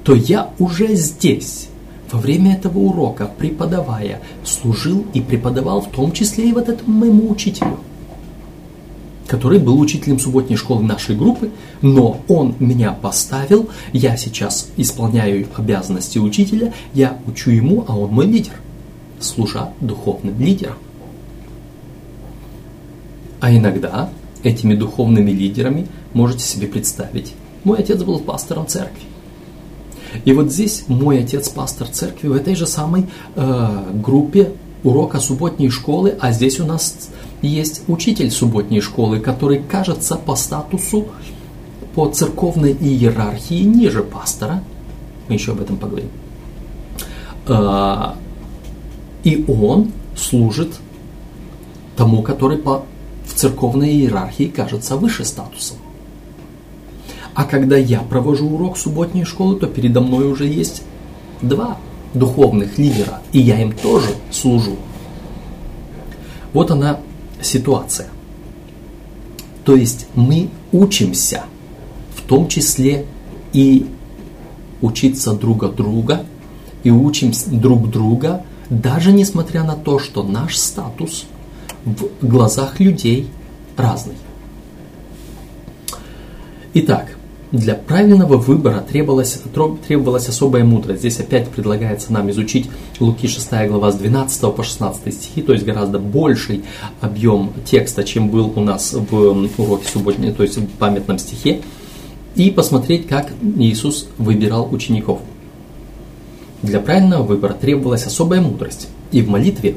то 0.04 0.16
я 0.16 0.50
уже 0.58 0.96
здесь, 0.96 1.68
во 2.12 2.18
время 2.18 2.56
этого 2.56 2.80
урока, 2.80 3.30
преподавая, 3.38 4.20
служил 4.44 5.06
и 5.14 5.22
преподавал 5.22 5.82
в 5.82 5.92
том 5.92 6.12
числе 6.12 6.50
и 6.50 6.54
вот 6.54 6.68
этому 6.68 6.98
моему 6.98 7.30
учителю, 7.30 7.78
который 9.28 9.60
был 9.60 9.80
учителем 9.80 10.18
субботней 10.18 10.58
школы 10.58 10.82
нашей 10.82 11.16
группы, 11.16 11.52
но 11.84 12.20
он 12.28 12.56
меня 12.58 12.94
поставил, 12.94 13.70
я 13.94 14.18
сейчас 14.18 14.70
исполняю 14.76 15.48
обязанности 15.56 16.18
учителя, 16.18 16.74
я 16.96 17.20
учу 17.28 17.52
ему, 17.52 17.86
а 17.88 17.96
он 17.96 18.10
мой 18.10 18.26
лидер– 18.26 18.54
служа 19.22 19.74
духовным 19.80 20.40
лидерам. 20.40 20.78
А 23.40 23.52
иногда 23.52 24.10
этими 24.44 24.76
духовными 24.76 25.32
лидерами 25.32 25.88
можете 26.14 26.44
себе 26.44 26.68
представить, 26.68 27.34
мой 27.64 27.80
отец 27.80 28.02
был 28.04 28.20
пастором 28.20 28.68
церкви. 28.68 29.04
И 30.26 30.34
вот 30.34 30.52
здесь 30.52 30.86
мой 30.88 31.20
отец 31.20 31.50
пастор 31.50 31.88
церкви 31.88 32.28
в 32.28 32.34
этой 32.34 32.56
же 32.56 32.68
самой 32.68 33.06
э, 33.36 33.92
группе 33.94 34.52
урока 34.84 35.20
субботней 35.20 35.70
школы, 35.70 36.16
а 36.20 36.32
здесь 36.32 36.60
у 36.60 36.66
нас 36.66 37.10
есть 37.42 37.84
учитель 37.88 38.32
субботней 38.32 38.82
школы, 38.82 39.20
который 39.20 39.60
кажется 39.60 40.16
по 40.16 40.36
статусу, 40.36 41.08
по 41.96 42.10
церковной 42.10 42.74
иерархии 42.74 43.64
ниже 43.64 44.04
пастора. 44.04 44.64
Мы 45.28 45.36
еще 45.36 45.52
об 45.52 45.62
этом 45.62 45.78
поговорим. 45.78 46.10
Э, 47.48 48.14
и 49.24 49.46
он 49.48 49.92
служит 50.16 50.74
тому, 51.96 52.22
который 52.22 52.58
по, 52.58 52.86
в 53.26 53.34
церковной 53.34 53.92
иерархии 53.92 54.46
кажется 54.46 54.98
выше 54.98 55.26
статусом. 55.26 55.78
А 57.34 57.46
когда 57.46 57.78
я 57.78 58.00
провожу 58.00 58.50
урок 58.50 58.78
субботней 58.78 59.24
школы, 59.24 59.58
то 59.58 59.68
передо 59.68 60.02
мной 60.02 60.30
уже 60.30 60.46
есть 60.48 60.84
два 61.42 61.78
духовных 62.14 62.78
лидера, 62.78 63.22
и 63.32 63.40
я 63.40 63.62
им 63.62 63.72
тоже 63.72 64.10
служу. 64.32 64.76
Вот 66.54 66.72
она 66.72 67.00
ситуация. 67.42 68.10
То 69.64 69.76
есть 69.76 70.08
мы 70.16 70.50
учимся, 70.72 71.44
в 72.16 72.28
том 72.28 72.48
числе 72.48 73.06
и 73.54 73.86
учиться 74.82 75.34
друг 75.34 75.64
от 75.64 75.76
друга, 75.76 76.26
и 76.84 76.90
учим 76.90 77.32
друг 77.48 77.90
друга 77.90 78.44
Даже 78.72 79.12
несмотря 79.12 79.66
на 79.66 79.76
то, 79.76 80.00
что 80.00 80.24
наш 80.24 80.58
статус 80.58 81.26
в 81.84 82.26
глазах 82.26 82.80
людей 82.80 83.28
разный. 83.76 84.16
Итак, 86.74 87.18
для 87.52 87.76
правильного 87.76 88.38
выбора 88.38 88.80
требовалась, 88.80 89.42
требовалась 89.86 90.30
особая 90.30 90.64
мудрость. 90.64 91.02
Здесь 91.02 91.20
опять 91.20 91.50
предлагается 91.50 92.14
нам 92.14 92.30
изучить 92.32 92.70
Луки 93.02 93.28
6 93.28 93.50
глава 93.68 93.92
с 93.92 93.96
12 93.96 94.56
по 94.56 94.64
16 94.64 95.14
стихи, 95.14 95.42
то 95.42 95.52
есть 95.52 95.66
гораздо 95.66 96.00
больший 96.00 96.64
объем 97.02 97.52
текста, 97.66 98.06
чем 98.06 98.30
был 98.30 98.54
у 98.56 98.62
нас 98.62 98.94
в 98.94 99.50
уроке 99.58 99.90
субботней, 99.90 100.32
то 100.32 100.44
есть 100.44 100.56
в 100.56 100.68
памятном 100.78 101.20
стихе, 101.20 101.60
и 102.36 102.50
посмотреть, 102.50 103.06
как 103.06 103.32
Иисус 103.58 104.08
выбирал 104.18 104.74
учеников. 104.74 105.20
Для 106.64 106.80
правильного 106.80 107.24
выбора 107.24 107.54
требовалась 107.54 108.06
особая 108.06 108.42
мудрость. 108.42 108.88
И 109.12 109.22
в 109.22 109.30
молитве 109.30 109.76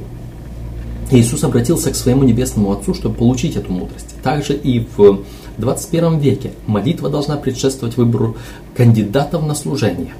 Иисус 1.10 1.44
обратился 1.44 1.90
к 1.90 1.96
своему 1.96 2.24
небесному 2.24 2.72
Отцу, 2.72 2.94
чтобы 2.94 3.16
получить 3.16 3.56
эту 3.56 3.72
мудрость. 3.72 4.14
Также 4.22 4.54
и 4.54 4.86
в 4.96 5.24
21 5.58 6.18
веке 6.18 6.52
молитва 6.66 7.08
должна 7.08 7.36
предшествовать 7.36 7.96
выбору 7.96 8.36
кандидатов 8.74 9.46
на 9.46 9.54
служение. 9.54 10.14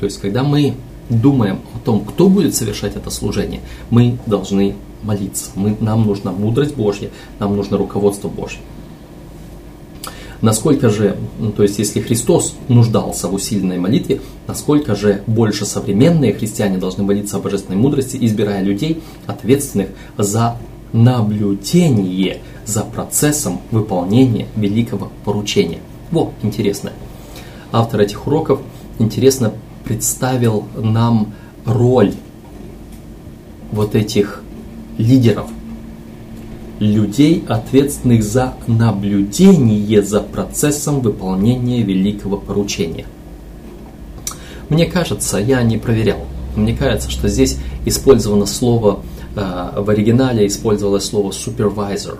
То 0.00 0.04
есть, 0.04 0.20
когда 0.20 0.42
мы 0.42 0.74
думаем 1.08 1.60
о 1.74 1.78
том, 1.84 2.00
кто 2.04 2.28
будет 2.28 2.54
совершать 2.54 2.96
это 2.96 3.10
служение, 3.10 3.60
мы 3.90 4.18
должны 4.26 4.74
молиться. 5.02 5.50
Мы, 5.54 5.76
нам 5.80 6.06
нужна 6.06 6.32
мудрость 6.32 6.76
Божья, 6.76 7.10
нам 7.38 7.56
нужно 7.56 7.76
руководство 7.76 8.28
Божье. 8.28 8.60
Насколько 10.40 10.88
же, 10.88 11.16
ну, 11.40 11.50
то 11.50 11.64
есть 11.64 11.78
если 11.78 12.00
Христос 12.00 12.54
нуждался 12.68 13.26
в 13.26 13.34
усиленной 13.34 13.78
молитве, 13.78 14.20
насколько 14.46 14.94
же 14.94 15.22
больше 15.26 15.66
современные 15.66 16.32
христиане 16.32 16.78
должны 16.78 17.02
молиться 17.02 17.36
о 17.36 17.40
божественной 17.40 17.76
мудрости, 17.76 18.16
избирая 18.20 18.62
людей, 18.62 19.02
ответственных 19.26 19.88
за 20.16 20.56
наблюдение 20.92 22.40
за 22.64 22.82
процессом 22.82 23.60
выполнения 23.70 24.46
великого 24.56 25.10
поручения. 25.24 25.80
Вот, 26.10 26.32
интересно. 26.42 26.92
Автор 27.72 28.00
этих 28.00 28.26
уроков 28.26 28.60
интересно 28.98 29.52
представил 29.84 30.64
нам 30.76 31.34
роль 31.64 32.14
вот 33.72 33.94
этих 33.94 34.42
лидеров, 34.96 35.50
людей, 36.78 37.44
ответственных 37.48 38.22
за 38.22 38.54
наблюдение 38.66 40.02
за 40.02 40.20
процессом 40.20 41.00
выполнения 41.00 41.82
великого 41.82 42.36
поручения. 42.36 43.06
Мне 44.68 44.86
кажется, 44.86 45.38
я 45.38 45.62
не 45.62 45.78
проверял, 45.78 46.26
мне 46.54 46.74
кажется, 46.74 47.10
что 47.10 47.28
здесь 47.28 47.58
использовано 47.84 48.46
слово, 48.46 49.00
э, 49.34 49.80
в 49.80 49.88
оригинале 49.88 50.46
использовалось 50.46 51.04
слово 51.04 51.30
supervisor. 51.30 52.18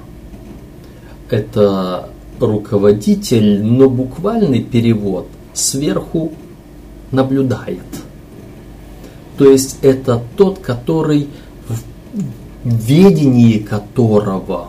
Это 1.30 2.10
руководитель, 2.40 3.62
но 3.62 3.90
буквальный 3.90 4.62
перевод 4.62 5.26
сверху 5.52 6.32
наблюдает. 7.10 7.82
То 9.36 9.50
есть 9.50 9.78
это 9.82 10.22
тот, 10.36 10.58
который 10.58 11.28
ведении 12.68 13.58
которого, 13.58 14.68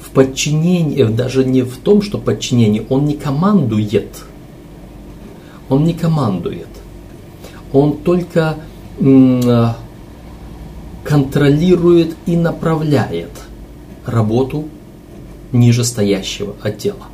в 0.00 0.10
подчинении, 0.10 1.04
даже 1.04 1.44
не 1.44 1.62
в 1.62 1.76
том, 1.78 2.02
что 2.02 2.18
подчинение, 2.18 2.84
он 2.88 3.04
не 3.04 3.14
командует. 3.14 4.24
Он 5.68 5.84
не 5.84 5.94
командует. 5.94 6.68
Он 7.72 7.98
только 7.98 8.56
контролирует 11.04 12.16
и 12.26 12.36
направляет 12.36 13.30
работу 14.04 14.68
нижестоящего 15.52 16.54
отдела, 16.62 17.06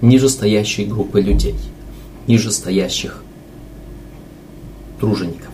нижестоящей 0.00 0.84
группы 0.84 1.20
людей, 1.20 1.56
нижестоящих 2.26 3.22
тружеников. 5.00 5.50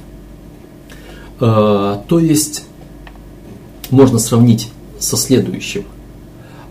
Э, 1.40 1.98
то 2.06 2.18
есть 2.18 2.64
можно 3.90 4.18
сравнить 4.18 4.70
со 4.98 5.16
следующим. 5.16 5.84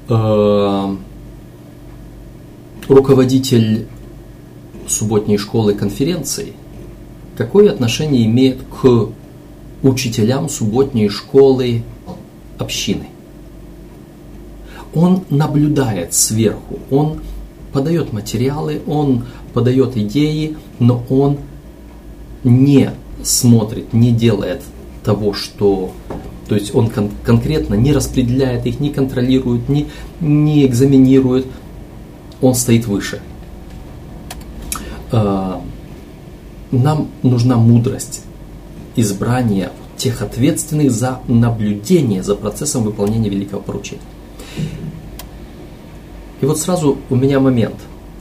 Э, 0.08 0.96
руководитель 2.88 3.88
субботней 4.88 5.38
школы 5.38 5.74
конференции 5.76 6.54
какое 7.40 7.72
отношение 7.72 8.26
имеет 8.26 8.58
к 8.64 9.08
учителям 9.82 10.50
субботней 10.50 11.08
школы 11.08 11.84
общины? 12.58 13.08
Он 14.94 15.24
наблюдает 15.30 16.14
сверху, 16.14 16.80
он 16.92 17.22
подает 17.72 18.12
материалы, 18.12 18.82
он 18.86 19.24
подает 19.54 19.96
идеи, 19.96 20.58
но 20.80 21.02
он 21.10 21.38
не 22.44 22.92
смотрит, 23.24 23.94
не 23.94 24.12
делает 24.12 24.62
того, 25.06 25.34
что 25.34 25.94
то 26.50 26.56
есть 26.56 26.74
он 26.74 26.90
кон- 26.90 27.12
конкретно 27.24 27.76
не 27.76 27.94
распределяет 27.94 28.66
их, 28.66 28.80
не 28.80 28.90
контролирует, 28.90 29.70
не, 29.70 29.88
не 30.20 30.66
экзаменирует. 30.66 31.46
Он 32.42 32.56
стоит 32.56 32.88
выше. 32.88 33.22
А, 35.12 35.62
нам 36.72 37.10
нужна 37.22 37.58
мудрость 37.58 38.24
избрания 38.96 39.72
тех 39.96 40.24
ответственных 40.24 40.90
за 40.92 41.20
наблюдение 41.28 42.24
за 42.24 42.36
процессом 42.36 42.84
выполнения 42.84 43.30
великого 43.30 43.62
поручения. 43.62 44.02
И 46.42 46.46
вот 46.46 46.58
сразу 46.58 46.98
у 47.12 47.16
меня 47.16 47.40
момент. 47.40 47.76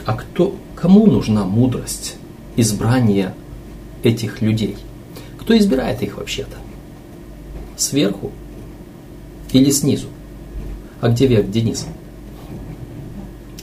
А 0.05 0.13
кто, 0.13 0.55
кому 0.77 1.07
нужна 1.07 1.45
мудрость 1.45 2.17
избрания 2.57 3.35
этих 4.03 4.43
людей? 4.43 4.77
Кто 5.39 5.57
избирает 5.57 6.03
их 6.03 6.19
вообще-то? 6.19 6.57
Сверху 7.79 8.33
или 9.53 9.71
снизу? 9.71 10.09
А 11.01 11.09
где 11.09 11.29
вверх, 11.29 11.47
где 11.47 11.63
низ? 11.63 11.87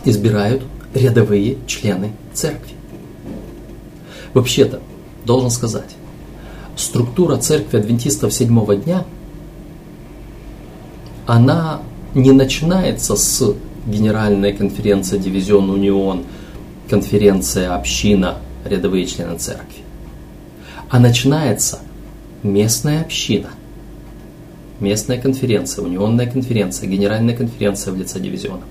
Избирают 0.06 0.64
рядовые 0.94 1.58
члены 1.68 2.14
церкви. 2.34 2.72
Вообще-то, 4.34 4.82
должен 5.26 5.50
сказать, 5.50 5.98
структура 6.78 7.36
церкви 7.36 7.78
адвентистов 7.78 8.34
седьмого 8.34 8.78
дня, 8.78 9.04
она 11.26 11.82
не 12.14 12.32
начинается 12.32 13.18
с 13.18 13.54
Генеральной 13.86 14.54
конференции 14.54 15.18
Дивизион 15.18 15.70
Унион, 15.70 16.24
конференция 16.90 17.76
община, 17.76 18.38
рядовые 18.64 19.06
члены 19.08 19.38
церкви. 19.38 19.84
А 20.90 21.00
начинается 21.00 21.80
местная 22.44 23.02
община– 23.02 23.50
местная 24.80 25.20
конференция, 25.20 25.84
унионная 25.84 26.30
конференция, 26.30 26.88
генеральная 26.88 27.36
конференция 27.36 27.94
в 27.94 27.98
лице 27.98 28.20
дивизиона. 28.20 28.64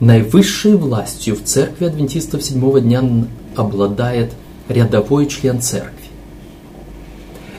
Наивысшей 0.00 0.74
властью 0.74 1.36
в 1.36 1.42
церкви 1.44 1.86
адвентистов 1.86 2.42
седьмого 2.42 2.80
дня 2.80 3.02
обладает 3.56 4.32
рядовой 4.68 5.26
член 5.26 5.60
церкви. 5.60 5.92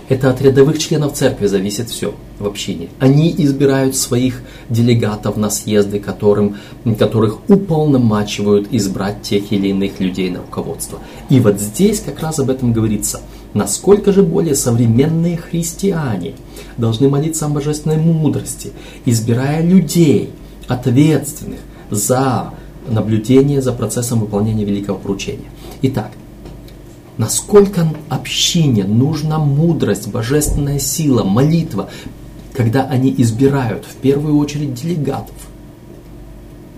Это 0.07 0.29
от 0.29 0.39
рядовых 0.39 0.77
членов 0.77 1.13
церкви 1.13 1.47
зависит 1.47 1.89
все 1.89 2.13
в 2.37 2.45
общине. 2.45 2.89
Они 2.99 3.33
избирают 3.35 3.95
своих 3.95 4.43
делегатов 4.69 5.35
на 5.35 5.49
съезды, 5.49 5.99
которым, 5.99 6.57
которых 6.99 7.49
уполномачивают 7.49 8.67
избрать 8.71 9.23
тех 9.23 9.51
или 9.51 9.69
иных 9.69 9.99
людей 9.99 10.29
на 10.29 10.41
руководство. 10.41 10.99
И 11.29 11.39
вот 11.39 11.59
здесь 11.59 12.01
как 12.01 12.19
раз 12.19 12.37
об 12.37 12.51
этом 12.51 12.71
говорится– 12.71 13.21
Насколько 13.55 14.11
же 14.11 14.21
более 14.21 14.53
современные 14.53 15.37
христиане 15.37 16.33
должны 16.77 17.07
молиться 17.07 17.45
о 17.45 17.49
божественной 17.49 17.95
мудрости, 17.95 18.73
избирая 19.05 19.63
людей, 19.63 20.31
ответственных 20.67 21.61
за 21.89 22.53
наблюдение 22.85 23.61
за 23.61 23.71
процессом 23.71 24.19
выполнения 24.19 24.65
великого 24.65 24.99
поручения. 24.99 25.47
Итак, 25.83 26.11
насколько 27.17 27.87
общине 28.09 28.83
нужна 28.83 29.39
мудрость, 29.39 30.09
божественная 30.09 30.79
сила, 30.79 31.23
молитва, 31.23 31.89
когда 32.51 32.83
они 32.83 33.15
избирают 33.17 33.85
в 33.85 33.95
первую 33.95 34.37
очередь 34.37 34.73
делегатов 34.73 35.37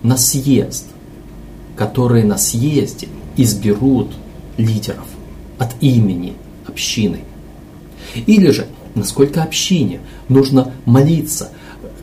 на 0.03 0.15
съезд, 0.15 0.85
которые 1.75 2.23
на 2.23 2.37
съезде 2.37 3.07
изберут 3.35 4.11
лидеров 4.57 5.07
от 5.57 5.69
имени 5.81 6.35
общины. 6.77 7.21
Или 8.27 8.51
же, 8.51 8.67
насколько 8.93 9.41
общине 9.41 9.99
нужно 10.29 10.73
молиться, 10.85 11.49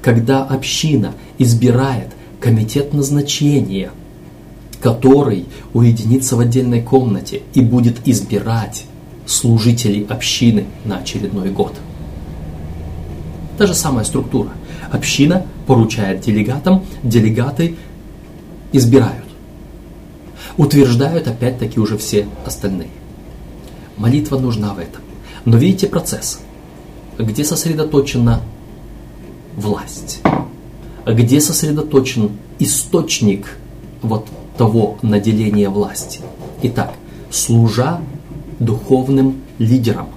когда 0.02 0.44
община 0.44 1.12
избирает 1.38 2.08
комитет 2.40 2.92
назначения, 2.92 3.92
который 4.80 5.46
уединится 5.72 6.34
в 6.34 6.40
отдельной 6.40 6.82
комнате 6.82 7.42
и 7.54 7.60
будет 7.60 8.06
избирать 8.06 8.84
служителей 9.26 10.04
общины 10.10 10.64
на 10.84 10.98
очередной 10.98 11.50
год. 11.50 11.74
Та 13.56 13.66
же 13.66 13.74
самая 13.74 14.04
структура. 14.04 14.50
Община 14.90 15.46
поручает 15.68 16.20
делегатам, 16.20 16.84
делегаты 17.04 17.76
избирают. 18.72 19.24
Утверждают 20.56 21.28
опять-таки 21.28 21.78
уже 21.78 21.96
все 21.96 22.26
остальные. 22.44 22.90
Молитва 23.96 24.38
нужна 24.38 24.74
в 24.74 24.78
этом. 24.78 25.02
Но 25.44 25.56
видите 25.56 25.86
процесс, 25.86 26.40
где 27.18 27.44
сосредоточена 27.44 28.40
власть, 29.56 30.20
где 31.06 31.40
сосредоточен 31.40 32.30
источник 32.58 33.58
вот 34.02 34.26
того 34.56 34.98
наделения 35.02 35.68
власти. 35.68 36.20
Итак, 36.62 36.94
служа 37.30 38.00
духовным 38.58 39.42
лидером. 39.58 40.08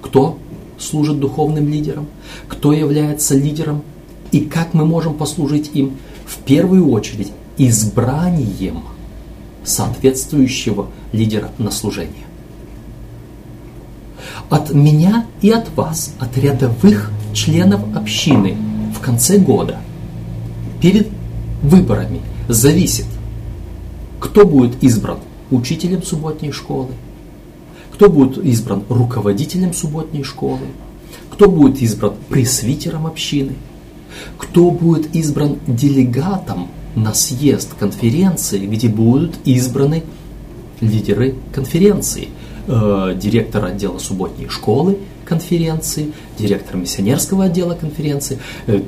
Кто 0.00 0.38
служит 0.78 1.18
духовным 1.18 1.68
лидером? 1.68 2.06
Кто 2.48 2.72
является 2.72 3.34
лидером? 3.34 3.82
И 4.32 4.40
как 4.40 4.74
мы 4.74 4.84
можем 4.84 5.14
послужить 5.14 5.70
им? 5.74 5.96
В 6.26 6.38
первую 6.38 6.90
очередь 6.90 7.32
избранием 7.56 8.82
соответствующего 9.64 10.88
лидера 11.12 11.50
на 11.58 11.70
служение. 11.70 12.25
От 14.48 14.72
меня 14.72 15.26
и 15.42 15.50
от 15.50 15.74
вас, 15.76 16.14
от 16.20 16.36
рядовых 16.38 17.10
членов 17.32 17.80
общины 17.96 18.56
в 18.96 19.00
конце 19.00 19.38
года, 19.38 19.78
перед 20.80 21.08
выборами, 21.62 22.20
зависит, 22.48 23.06
кто 24.20 24.46
будет 24.46 24.82
избран 24.84 25.18
учителем 25.50 26.02
субботней 26.02 26.52
школы, 26.52 26.90
кто 27.92 28.08
будет 28.08 28.38
избран 28.44 28.84
руководителем 28.88 29.72
субботней 29.72 30.22
школы, 30.22 30.66
кто 31.30 31.48
будет 31.48 31.82
избран 31.82 32.14
пресвитером 32.28 33.06
общины, 33.06 33.54
кто 34.38 34.70
будет 34.70 35.14
избран 35.14 35.58
делегатом 35.66 36.68
на 36.94 37.14
съезд 37.14 37.74
конференции, 37.78 38.66
где 38.66 38.88
будут 38.88 39.34
избраны 39.44 40.04
лидеры 40.80 41.34
конференции, 41.52 42.28
э, 42.66 43.14
директор 43.16 43.64
отдела 43.64 43.98
субботней 43.98 44.48
школы 44.48 44.98
конференции, 45.24 46.12
директор 46.38 46.76
миссионерского 46.76 47.44
отдела 47.44 47.74
конференции, 47.74 48.38
э, 48.66 48.80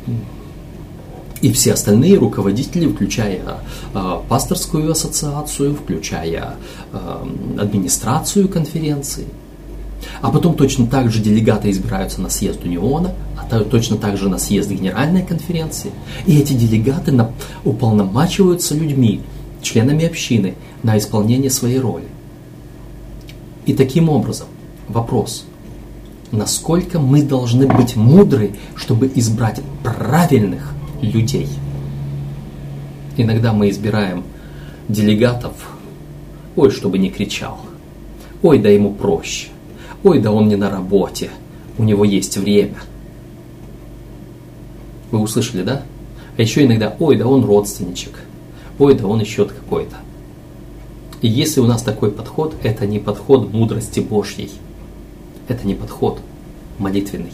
и 1.41 1.53
все 1.53 1.75
остальные 1.75 2.19
руководители, 2.19 2.88
включая 2.88 3.41
э, 3.95 4.17
пасторскую 4.29 4.91
ассоциацию, 4.91 5.75
включая 5.75 6.55
э, 6.93 7.27
администрацию 7.59 8.49
конференции. 8.49 9.27
А 10.21 10.31
потом 10.31 10.55
точно 10.55 10.87
так 10.87 11.11
же 11.11 11.21
делегаты 11.21 11.71
избираются 11.71 12.21
на 12.21 12.29
съезд 12.29 12.64
Униона, 12.64 13.14
а 13.37 13.61
точно 13.64 13.97
так 13.97 14.17
же 14.17 14.29
на 14.29 14.38
съезд 14.38 14.71
Генеральной 14.71 15.23
конференции. 15.23 15.91
И 16.27 16.38
эти 16.38 16.53
делегаты 16.53 17.12
уполномачиваются 17.64 18.75
людьми, 18.75 19.21
членами 19.62 20.07
общины, 20.07 20.55
на 20.83 20.99
исполнение 20.99 21.51
своей 21.51 21.79
роли. 21.79 22.05
И 23.68 23.74
таким 23.74 24.09
образом, 24.09 24.46
вопрос, 24.88 25.44
насколько 26.33 26.98
мы 26.98 27.22
должны 27.22 27.66
быть 27.66 27.96
мудры, 27.96 28.52
чтобы 28.74 29.12
избрать 29.14 29.61
правильных 29.85 30.72
людей. 31.02 31.50
Иногда 33.18 33.52
мы 33.52 33.68
избираем 33.68 34.24
делегатов, 34.88 35.52
ой, 36.57 36.70
чтобы 36.70 36.96
не 36.96 37.11
кричал, 37.11 37.59
ой, 38.42 38.59
да 38.59 38.70
ему 38.70 38.94
проще, 38.94 39.48
ой, 40.02 40.18
да 40.18 40.33
он 40.33 40.48
не 40.48 40.57
на 40.57 40.70
работе, 40.70 41.28
у 41.76 41.85
него 41.85 42.07
есть 42.07 42.38
время. 42.38 42.78
Вы 45.11 45.18
услышали, 45.18 45.62
да? 45.62 45.83
А 46.38 46.40
еще 46.40 46.64
иногда, 46.64 46.96
ой, 46.98 47.16
да 47.16 47.26
он 47.26 47.44
родственничек, 47.44 48.18
ой, 48.78 48.94
да 48.94 49.07
он 49.07 49.20
еще 49.20 49.44
какой-то. 49.44 49.96
И 51.20 51.28
если 51.28 51.61
у 51.61 51.66
нас 51.66 51.83
такой 51.83 52.11
подход, 52.11 52.54
это 52.62 52.87
не 52.87 52.98
подход 52.98 53.52
мудрости 53.52 54.00
Божьей. 54.00 54.50
Это 55.48 55.66
не 55.66 55.74
подход 55.74 56.20
молитвенный. 56.78 57.33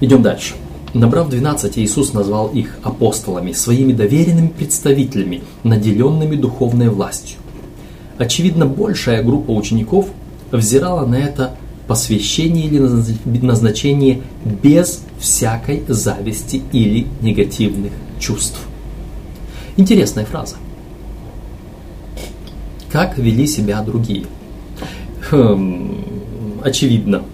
Идем 0.00 0.22
дальше. 0.22 0.54
Набрав 0.92 1.28
12, 1.28 1.78
Иисус 1.78 2.12
назвал 2.12 2.48
их 2.48 2.78
апостолами, 2.82 3.52
своими 3.52 3.92
доверенными 3.92 4.48
представителями, 4.48 5.42
наделенными 5.62 6.36
духовной 6.36 6.88
властью. 6.88 7.38
Очевидно, 8.18 8.66
большая 8.66 9.22
группа 9.22 9.50
учеников 9.50 10.08
взирала 10.50 11.06
на 11.06 11.16
это 11.16 11.56
посвящение 11.86 12.66
или 12.66 12.78
назначение 13.44 14.22
без 14.44 15.02
всякой 15.18 15.84
зависти 15.88 16.62
или 16.72 17.06
негативных 17.20 17.92
чувств. 18.18 18.58
Интересная 19.76 20.24
фраза. 20.24 20.56
Как 22.96 23.18
вели 23.18 23.46
себя 23.46 23.82
другие? 23.82 24.24
Хм, 25.30 26.62
очевидно, 26.64 27.24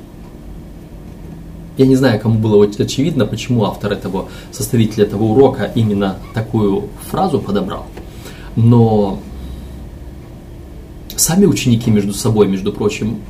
я 1.76 1.86
не 1.86 1.94
знаю, 1.94 2.18
кому 2.18 2.40
было 2.40 2.64
очевидно, 2.64 3.26
почему 3.26 3.62
автор 3.62 3.92
этого, 3.92 4.28
составитель 4.50 5.04
этого 5.04 5.22
урока 5.22 5.70
именно 5.76 6.16
такую 6.34 6.88
фразу 7.08 7.38
подобрал. 7.38 7.86
Но 8.56 9.20
сами 11.14 11.46
ученики 11.46 11.92
между 11.92 12.12
собой, 12.12 12.48
между 12.48 12.72
прочим, 12.72 13.20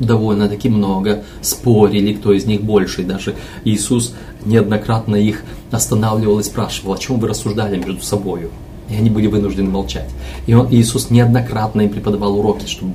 довольно-таки 0.00 0.70
много 0.70 1.24
спорили, 1.42 2.14
кто 2.14 2.32
из 2.32 2.46
них 2.46 2.62
больше. 2.62 3.02
И 3.02 3.04
даже 3.04 3.34
Иисус 3.64 4.14
неоднократно 4.46 5.16
их 5.16 5.42
останавливал 5.70 6.38
и 6.38 6.42
спрашивал, 6.42 6.94
о 6.94 6.98
чем 6.98 7.20
вы 7.20 7.28
рассуждали 7.28 7.76
между 7.76 8.00
собой. 8.00 8.48
И 8.92 8.94
они 8.94 9.08
были 9.08 9.26
вынуждены 9.26 9.70
молчать. 9.70 10.08
И 10.46 10.52
он, 10.52 10.68
Иисус 10.70 11.08
неоднократно 11.08 11.80
им 11.80 11.90
преподавал 11.90 12.38
уроки, 12.38 12.66
что 12.66 12.86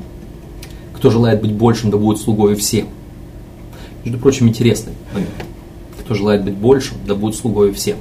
кто 0.94 1.10
желает 1.10 1.42
быть 1.42 1.54
большим, 1.54 1.90
да 1.90 1.98
будет 1.98 2.20
слугой 2.20 2.56
всем. 2.56 2.88
Между 4.04 4.20
прочим, 4.20 4.48
интересный 4.48 4.94
момент. 5.12 5.34
Кто 6.00 6.14
желает 6.14 6.44
быть 6.44 6.54
большим, 6.54 6.98
да 7.08 7.16
будет 7.16 7.36
слугой 7.36 7.74
всем. 7.74 7.98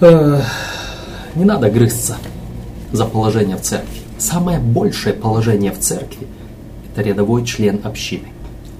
Э, 0.00 0.40
не 1.34 1.44
надо 1.44 1.68
грызться 1.68 2.16
за 2.92 3.04
положение 3.04 3.56
в 3.56 3.62
церкви. 3.62 4.00
Самое 4.18 4.60
большее 4.60 5.14
положение 5.14 5.72
в 5.72 5.80
церкви– 5.80 6.28
это 6.92 7.02
рядовой 7.02 7.44
член 7.44 7.80
общины. 7.82 8.28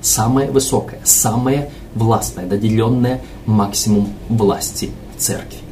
Самое 0.01 0.51
высокое, 0.51 1.01
самое 1.03 1.71
властное, 1.95 2.47
доделенное 2.47 3.23
максимум 3.47 4.09
власти 4.29 4.91
в 5.17 5.21
церкви. 5.21 5.64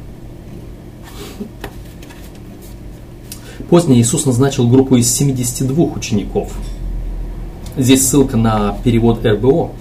Позднее 3.73 4.01
Иисус 4.01 4.27
назначил 4.27 4.67
группу 4.67 4.97
из 4.97 5.11
72 5.11 5.83
учеников– 5.85 6.53
Здесь 7.75 8.07
ссылка 8.07 8.37
на 8.37 8.77
перевод 8.83 9.25
РБО. 9.25 9.71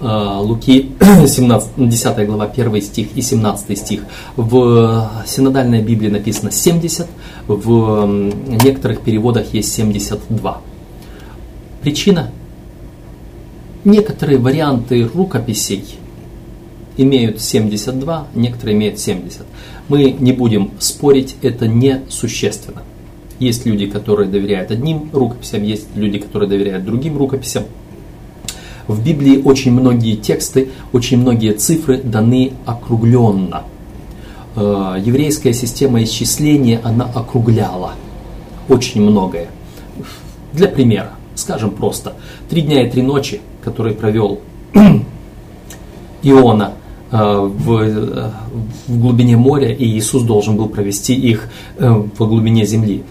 А, 0.00 0.40
Луки 0.40 0.90
17, 1.24 1.70
10 1.76 2.26
глава 2.26 2.46
1 2.46 2.82
стих 2.82 3.06
и 3.14 3.22
17 3.22 3.78
стих. 3.78 4.02
В 4.34 5.22
синодальной 5.26 5.80
Библии 5.80 6.08
написано 6.08 6.50
70, 6.50 7.06
в 7.46 8.06
некоторых 8.48 9.02
переводах 9.02 9.54
есть 9.54 9.72
72. 9.72 10.60
Причина? 11.82 12.32
Некоторые 13.84 14.38
варианты 14.38 15.06
рукописей 15.06 15.84
имеют 16.96 17.40
72, 17.40 18.26
некоторые 18.34 18.76
имеют 18.76 18.98
70. 18.98 19.42
Мы 19.86 20.10
не 20.10 20.32
будем 20.32 20.72
спорить, 20.80 21.36
это 21.42 21.68
не 21.68 22.02
существенно. 22.08 22.82
Есть 23.38 23.66
люди, 23.66 23.86
которые 23.86 24.28
доверяют 24.28 24.70
одним 24.70 25.10
рукописям, 25.12 25.62
есть 25.62 25.88
люди, 25.96 26.18
которые 26.18 26.48
доверяют 26.48 26.84
другим 26.84 27.16
рукописям. 27.18 27.64
В 28.86 29.02
Библии 29.02 29.40
очень 29.42 29.72
многие 29.72 30.14
тексты, 30.14 30.68
очень 30.92 31.18
многие 31.18 31.54
цифры 31.54 31.98
даны 31.98 32.52
округленно. 32.66 33.64
Э, 34.56 34.96
еврейская 35.02 35.52
система 35.52 36.02
исчисления, 36.04 36.80
она 36.84 37.06
округляла 37.06 37.94
очень 38.68 39.00
многое. 39.02 39.48
Для 40.52 40.68
примера, 40.68 41.10
скажем 41.34 41.70
просто, 41.70 42.12
три 42.48 42.62
дня 42.62 42.86
и 42.86 42.90
три 42.90 43.02
ночи, 43.02 43.40
которые 43.62 43.96
провел 43.96 44.40
Иона 46.22 46.74
э, 47.10 47.16
в, 47.16 47.72
э, 47.72 48.30
в 48.86 49.00
глубине 49.00 49.36
моря, 49.38 49.72
и 49.72 49.84
Иисус 49.84 50.22
должен 50.22 50.56
был 50.56 50.68
провести 50.68 51.14
их 51.14 51.48
в 51.78 52.18
глубине 52.18 52.66
земли 52.66 53.02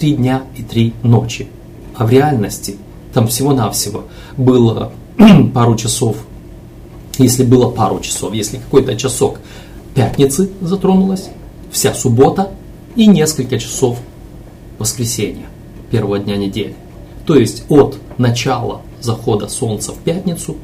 три 0.00 0.14
дня 0.14 0.44
и 0.56 0.62
три 0.62 0.94
ночи. 1.02 1.46
А 1.94 2.06
в 2.06 2.10
реальности 2.10 2.76
там 3.12 3.28
всего-навсего 3.28 4.04
было 4.36 4.92
пару 5.54 5.76
часов, 5.76 6.16
если 7.18 7.44
было 7.44 7.70
пару 7.70 8.00
часов, 8.00 8.32
если 8.32 8.56
какой-то 8.56 8.96
часок 8.96 9.40
пятницы 9.94 10.50
затронулась, 10.62 11.28
вся 11.70 11.92
суббота 11.92 12.50
и 12.96 13.06
несколько 13.06 13.58
часов 13.58 13.98
воскресенья. 14.78 15.46
первого 15.90 16.18
дня 16.18 16.38
недели. 16.38 16.74
То 17.26 17.36
есть 17.36 17.64
от 17.68 17.98
начала 18.16 18.80
захода 19.02 19.48
солнца 19.48 19.92
в 19.92 19.98
пятницу 19.98 20.56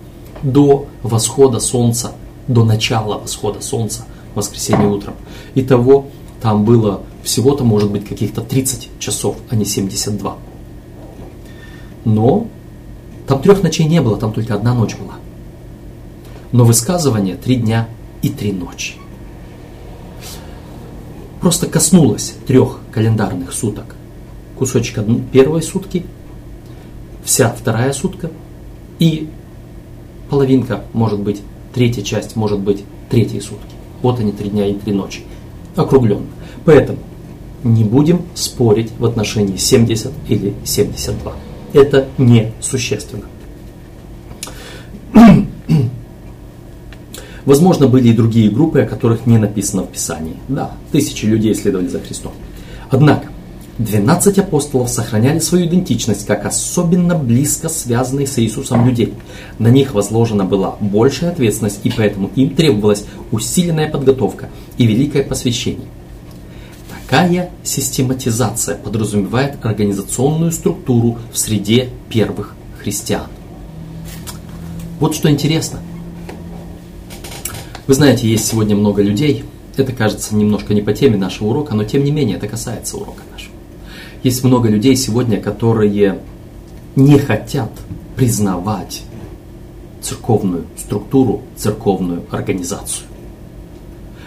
до 0.43 0.87
восхода 1.03 1.61
солнца, 1.61 2.12
до 2.49 2.64
начала 2.64 3.18
восхода 3.18 3.61
солнца 3.61 4.07
в 4.32 4.37
воскресенье 4.39 4.89
утром. 4.89 5.14
Итого 5.55 6.07
там 6.41 6.64
было 6.64 7.03
всего-то, 7.27 7.64
может 7.64 7.91
быть, 7.91 8.07
каких-то 8.07 8.41
30 8.41 8.89
часов, 9.01 9.37
а 9.51 9.57
не 9.57 9.64
72. 9.64 10.39
Но 12.05 12.47
там 13.27 13.43
трех 13.43 13.62
ночей 13.62 13.87
не 13.87 14.01
было, 14.01 14.16
там 14.16 14.33
только 14.33 14.55
одна 14.55 14.74
ночь 14.74 14.97
была. 14.97 15.14
Но 16.53 16.64
высказывание 16.64 17.35
три 17.35 17.57
дня 17.57 17.89
и 18.22 18.29
три 18.29 18.53
ночи. 18.53 18.95
Просто 21.41 21.66
коснулось 21.66 22.35
трех 22.47 22.79
календарных 22.93 23.53
суток. 23.53 23.97
Кусочек 24.57 25.01
первой 25.33 25.62
сутки, 25.62 26.07
вся 27.24 27.53
вторая 27.53 27.93
сутка 27.93 28.31
и 29.01 29.29
половинка, 30.31 30.85
может 30.93 31.20
быть, 31.20 31.43
третья 31.74 32.03
часть, 32.03 32.37
может 32.37 32.61
быть, 32.61 32.85
третьи 33.11 33.41
сутки. 33.41 33.74
Вот 34.01 34.20
они 34.20 34.31
три 34.31 34.49
дня 34.49 34.66
и 34.66 34.74
три 34.74 34.93
ночи. 34.93 35.22
Округленно. 35.74 36.27
Поэтому 36.64 36.99
не 37.75 37.85
будем 37.85 38.23
спорить 38.35 38.91
в 38.99 39.05
отношении 39.05 39.57
70 39.57 40.12
или 40.29 40.55
72. 40.64 41.33
Это 41.73 42.09
не 42.19 42.53
существенно. 42.61 43.25
Возможно, 47.45 47.87
были 47.87 48.09
и 48.09 48.12
другие 48.12 48.51
группы, 48.51 48.81
о 48.81 48.87
которых 48.87 49.27
не 49.27 49.39
написано 49.39 49.83
в 49.83 49.89
Писании. 49.89 50.37
Да, 50.49 50.73
тысячи 50.93 51.27
людей 51.27 51.55
следовали 51.55 51.89
за 51.89 52.01
Христом. 52.01 52.33
Однако, 52.91 53.29
12 53.79 54.39
апостолов 54.39 54.89
сохраняли 54.89 55.39
свою 55.39 55.67
идентичность 55.67 56.27
как 56.27 56.47
особенно 56.47 57.14
близко 57.14 57.69
связанные 57.69 58.27
с 58.27 58.39
Иисусом 58.39 58.87
людей. 58.87 59.12
На 59.59 59.69
них 59.69 59.93
возложена 59.93 60.45
была 60.45 60.77
большая 60.81 61.33
ответственность, 61.33 61.81
и 61.85 61.91
поэтому 61.91 62.31
им 62.37 62.51
требовалась 62.55 63.05
усиленная 63.31 63.91
подготовка 63.91 64.49
и 64.79 64.87
великое 64.87 65.25
посвящение. 65.25 65.87
Такая 67.09 67.50
систематизация 67.62 68.76
подразумевает 68.76 69.64
организационную 69.64 70.50
структуру 70.50 71.18
в 71.32 71.38
среде 71.38 71.90
первых 72.09 72.54
христиан. 72.80 73.28
Вот 74.98 75.14
что 75.14 75.30
интересно. 75.30 75.78
Вы 77.86 77.94
знаете, 77.94 78.28
есть 78.28 78.48
сегодня 78.48 78.74
много 78.74 79.02
людей, 79.02 79.44
это 79.76 79.92
кажется 79.92 80.34
немножко 80.34 80.74
не 80.74 80.80
по 80.80 80.92
теме 80.92 81.16
нашего 81.16 81.48
урока, 81.48 81.76
но 81.76 81.84
тем 81.84 82.02
не 82.02 82.11
менее 82.11 82.38
это 82.38 82.48
касается 82.48 82.96
урока 82.96 83.22
нашего. 83.32 83.54
Есть 84.24 84.42
много 84.42 84.68
людей 84.68 84.96
сегодня, 84.96 85.40
которые 85.40 86.18
не 86.96 87.18
хотят 87.18 87.70
признавать 88.16 89.02
церковную 90.00 90.64
структуру, 90.76 91.42
церковную 91.57 92.24
организацию. 92.30 93.05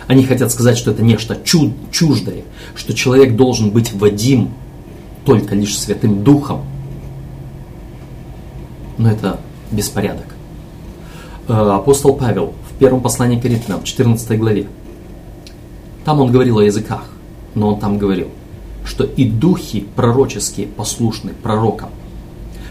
Они 0.10 0.24
хотят 0.24 0.52
сказать, 0.52 0.76
что 0.76 0.90
это 0.90 1.04
нечто 1.04 1.38
чуждое, 1.44 2.42
что 2.74 2.96
человек 2.96 3.36
должен 3.36 3.70
быть 3.70 3.94
вадим 3.94 4.50
только 5.24 5.54
лишь 5.54 5.78
Святым 5.78 6.24
Духом. 6.24 6.64
Но 8.98 9.12
это 9.12 9.40
беспорядок. 9.70 10.26
Э, 11.48 11.54
апостол 11.54 12.16
Павел 12.16 12.56
в 12.72 12.80
первом 12.80 13.02
послании 13.02 13.38
к 13.38 13.44
Коринфянам, 13.44 13.84
14 13.84 14.40
главе, 14.40 14.66
там 16.06 16.20
он 16.20 16.32
говорил 16.32 16.58
о 16.58 16.64
языках, 16.64 17.04
но 17.54 17.76
он 17.76 17.80
там 17.80 18.00
говорил, 18.00 18.30
что 18.86 19.04
и 19.04 19.30
духи 19.30 19.86
пророческие 19.96 20.66
послушны 20.66 21.34
пророкам, 21.34 21.90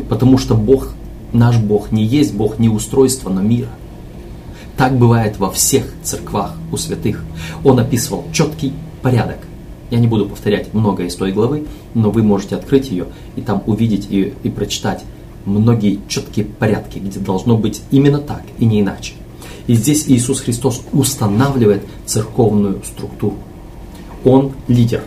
потому 0.09 0.39
что 0.39 0.57
Бог, 0.57 0.89
наш 1.32 1.57
Бог 1.57 1.93
не 1.93 2.05
есть 2.05 2.34
Бог 2.34 2.59
не 2.59 2.68
устройства, 2.68 3.30
но 3.30 3.43
мира– 3.43 3.70
так 4.79 4.97
бывает 4.97 5.41
во 5.41 5.51
всех 5.51 5.85
церквах 6.05 6.55
у 6.70 6.76
святых. 6.76 7.24
Он 7.64 7.81
описывал 7.81 8.24
четкий 8.33 8.72
порядок. 9.03 9.39
Я 9.91 9.99
не 9.99 10.07
буду 10.07 10.26
повторять 10.26 10.72
многое 10.72 11.09
из 11.09 11.16
той 11.16 11.33
главы, 11.33 11.66
но 11.95 12.12
вы 12.12 12.22
можете 12.22 12.55
открыть 12.55 12.89
ее 12.91 13.07
и 13.35 13.41
там 13.41 13.62
увидеть 13.66 14.09
ее 14.09 14.35
и 14.45 14.49
прочитать 14.49 15.03
многие 15.45 15.99
четкие 16.07 16.47
порядки, 16.47 17.01
где 17.01 17.18
должно 17.18 17.57
быть 17.57 17.83
именно 17.91 18.18
так 18.18 18.43
и 18.61 18.66
не 18.66 18.81
иначе. 18.81 19.14
И 19.66 19.74
здесь 19.74 20.05
Иисус 20.07 20.41
Христос 20.41 20.83
устанавливает 20.93 21.83
церковную 22.07 22.81
структуру. 22.85 23.37
Он 24.24 24.53
лидер. 24.68 25.03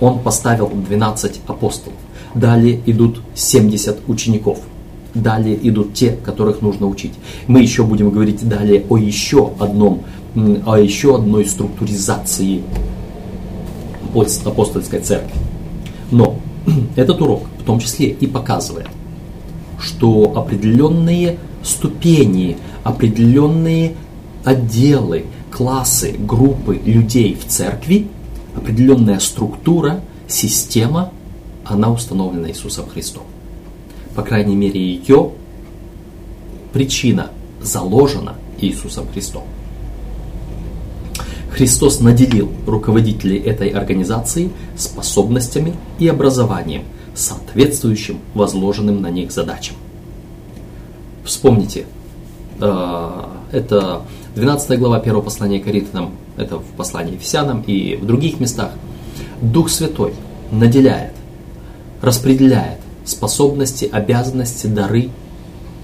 Он 0.00 0.18
поставил 0.18 0.68
12 0.68 1.40
апостолов. 1.46 1.98
Далее 2.34 2.80
идут 2.84 3.20
70 3.36 4.08
учеников– 4.08 4.58
далее 5.14 5.58
идут 5.68 5.94
те, 5.94 6.10
которых 6.10 6.60
нужно 6.60 6.86
учить. 6.86 7.14
Мы 7.46 7.60
еще 7.60 7.84
будем 7.84 8.10
говорить 8.10 8.46
далее 8.46 8.84
о 8.88 8.96
еще 8.96 9.52
одном, 9.58 10.02
о 10.66 10.76
еще 10.76 11.16
одной 11.16 11.46
структуризации 11.46 12.62
апостольской 14.44 15.00
церкви. 15.00 15.38
Но 16.10 16.36
этот 16.96 17.20
урок 17.20 17.44
в 17.60 17.64
том 17.64 17.80
числе 17.80 18.08
и 18.08 18.26
показывает, 18.26 18.88
что 19.80 20.32
определенные 20.36 21.38
ступени, 21.62 22.58
определенные 22.82 23.94
отделы, 24.44 25.24
классы, 25.50 26.14
группы 26.18 26.80
людей 26.84 27.34
в 27.34 27.46
церкви, 27.46 28.08
определенная 28.54 29.18
структура, 29.18 30.00
система, 30.28 31.10
она 31.64 31.90
установлена 31.90 32.50
Иисусом 32.50 32.86
Христом 32.88 33.24
по 34.14 34.22
крайней 34.22 34.54
мере 34.54 34.80
ее 34.80 35.32
причина 36.72 37.30
заложена 37.60 38.34
Иисусом 38.58 39.06
Христом. 39.12 39.44
Христос 41.50 42.00
наделил 42.00 42.50
руководителей 42.66 43.38
этой 43.38 43.68
организации 43.68 44.50
способностями 44.76 45.74
и 46.00 46.08
образованием, 46.08 46.82
соответствующим 47.14 48.18
возложенным 48.34 49.00
на 49.00 49.08
них 49.08 49.30
задачам. 49.30 49.76
Вспомните, 51.24 51.86
э, 52.60 53.24
это 53.52 54.02
12 54.34 54.78
глава 54.80 54.98
1 54.98 55.22
послания 55.22 55.60
Коринфянам, 55.60 56.14
это 56.36 56.58
в 56.58 56.66
послании 56.76 57.14
Ефесянам 57.14 57.62
и 57.62 57.96
в 57.96 58.04
других 58.04 58.40
местах. 58.40 58.72
Дух 59.40 59.70
Святой 59.70 60.12
наделяет, 60.50 61.12
распределяет 62.02 62.80
способности, 63.04 63.88
обязанности, 63.90 64.66
дары 64.66 65.10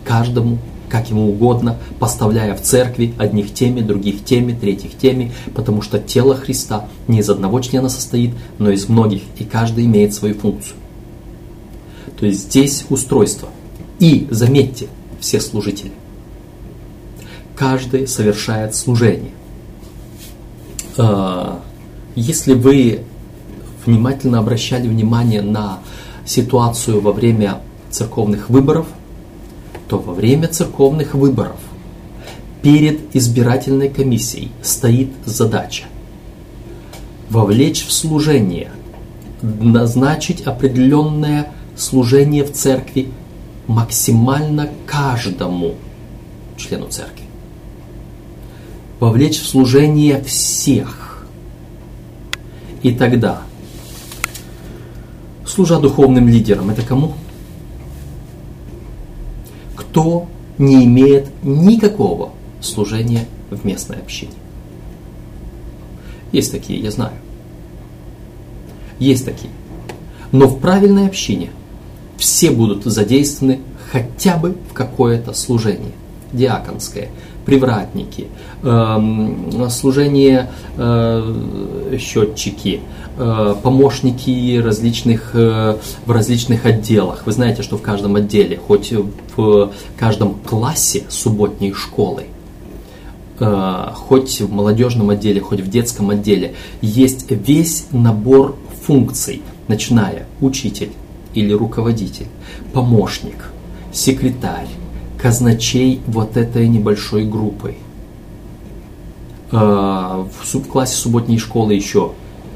каждому, 0.04 0.58
как 0.88 1.10
ему 1.10 1.30
угодно, 1.30 1.78
поставляя 1.98 2.54
в 2.56 2.62
церкви 2.62 3.14
одних 3.18 3.54
теми, 3.54 3.80
других 3.80 4.24
теми, 4.24 4.52
третьих 4.52 4.96
теми, 4.96 5.32
потому 5.54 5.82
что 5.82 5.98
тело 5.98 6.34
Христа 6.34 6.88
не 7.06 7.20
из 7.20 7.30
одного 7.30 7.60
члена 7.60 7.88
состоит, 7.88 8.34
но 8.58 8.70
из 8.70 8.88
многих, 8.88 9.22
и 9.38 9.44
каждый 9.44 9.86
имеет 9.86 10.14
свою 10.14 10.34
функцию. 10.34 10.76
То 12.18 12.26
есть 12.26 12.40
здесь 12.44 12.84
устройство. 12.90 13.48
И, 13.98 14.26
заметьте, 14.30 14.88
все 15.20 15.40
служители. 15.40 15.92
Каждый 17.54 18.08
совершает 18.08 18.74
служение. 18.74 19.32
А, 20.96 21.62
если 22.16 22.54
вы 22.54 23.04
внимательно 23.86 24.38
обращали 24.38 24.88
внимание 24.88 25.42
на 25.42 25.80
ситуацию 26.24 27.00
во 27.00 27.12
время 27.12 27.60
церковных 27.90 28.50
выборов, 28.50 28.86
то 29.88 29.98
во 29.98 30.14
время 30.14 30.48
церковных 30.48 31.14
выборов 31.14 31.58
перед 32.62 33.14
избирательной 33.16 33.88
комиссией 33.88 34.50
стоит 34.62 35.10
задача 35.24 35.84
вовлечь 37.30 37.86
в 37.86 37.92
служение, 37.92 38.72
назначить 39.40 40.42
определенное 40.42 41.52
служение 41.76 42.44
в 42.44 42.52
церкви 42.52 43.08
максимально 43.66 44.68
каждому 44.84 45.76
члену 46.56 46.88
церкви. 46.88 47.24
Вовлечь 48.98 49.40
в 49.40 49.48
служение 49.48 50.22
всех. 50.22 51.24
И 52.82 52.92
тогда 52.92 53.42
служа 55.50 55.78
духовным 55.78 56.28
лидером, 56.28 56.70
это 56.70 56.82
кому? 56.82 57.14
Кто 59.74 60.28
не 60.58 60.84
имеет 60.84 61.28
никакого 61.42 62.30
служения 62.60 63.26
в 63.50 63.64
местной 63.64 63.96
общине. 63.96 64.32
Есть 66.32 66.52
такие, 66.52 66.80
я 66.80 66.90
знаю. 66.90 67.14
Есть 68.98 69.24
такие. 69.24 69.52
Но 70.30 70.46
в 70.46 70.60
правильной 70.60 71.08
общине 71.08 71.50
все 72.16 72.50
будут 72.50 72.84
задействованы 72.84 73.60
хотя 73.90 74.36
бы 74.36 74.56
в 74.70 74.72
какое-то 74.72 75.32
служение. 75.32 75.92
Диаконское, 76.32 77.08
привратники, 77.50 78.28
э, 78.62 79.68
служение 79.70 80.50
э, 80.76 81.96
счетчики, 81.98 82.80
э, 83.18 83.54
помощники 83.62 84.58
различных, 84.58 85.30
э, 85.34 85.76
в 86.06 86.10
различных 86.12 86.64
отделах. 86.64 87.26
Вы 87.26 87.32
знаете, 87.32 87.62
что 87.62 87.76
в 87.76 87.82
каждом 87.82 88.14
отделе, 88.14 88.56
хоть 88.56 88.92
в 89.36 89.72
каждом 89.98 90.34
классе 90.34 91.02
субботней 91.08 91.72
школы, 91.72 92.24
хоть 93.94 94.40
в 94.42 94.52
молодежном 94.52 95.10
отделе, 95.10 95.40
хоть 95.40 95.60
в 95.60 95.68
детском 95.70 96.10
отделе, 96.10 96.54
есть 96.82 97.30
весь 97.30 97.86
набор 97.90 98.54
функций, 98.86 99.42
начиная 99.66 100.26
учитель 100.40 100.92
или 101.34 101.52
руководитель, 101.54 102.26
помощник, 102.74 103.50
секретарь, 103.92 104.68
казначей 105.20 106.00
вот 106.06 106.36
этой 106.36 106.68
небольшой 106.68 107.24
группой. 107.24 107.78
А, 109.52 110.26
в 110.42 110.60
классе 110.68 110.96
субботней 110.96 111.38
школы 111.38 111.74
еще 111.74 112.12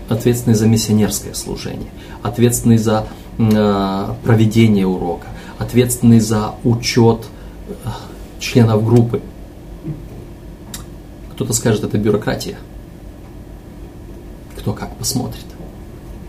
ответственный 0.08 0.54
за 0.54 0.66
миссионерское 0.66 1.34
служение, 1.34 1.90
ответственный 2.22 2.78
за 2.78 3.06
а, 3.38 4.16
проведение 4.24 4.86
урока, 4.86 5.26
ответственный 5.58 6.20
за 6.20 6.54
учет 6.62 7.26
а, 7.84 7.96
членов 8.38 8.84
группы. 8.84 9.20
Кто-то 11.32 11.52
скажет, 11.52 11.82
это 11.82 11.98
бюрократия. 11.98 12.56
Кто 14.56 14.72
как 14.72 14.96
посмотрит. 14.96 15.44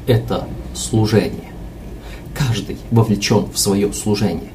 Это 0.08 0.48
служение. 0.74 1.52
Каждый 2.34 2.78
вовлечен 2.92 3.46
в 3.54 3.58
свое 3.58 3.94
служение. 3.94 4.55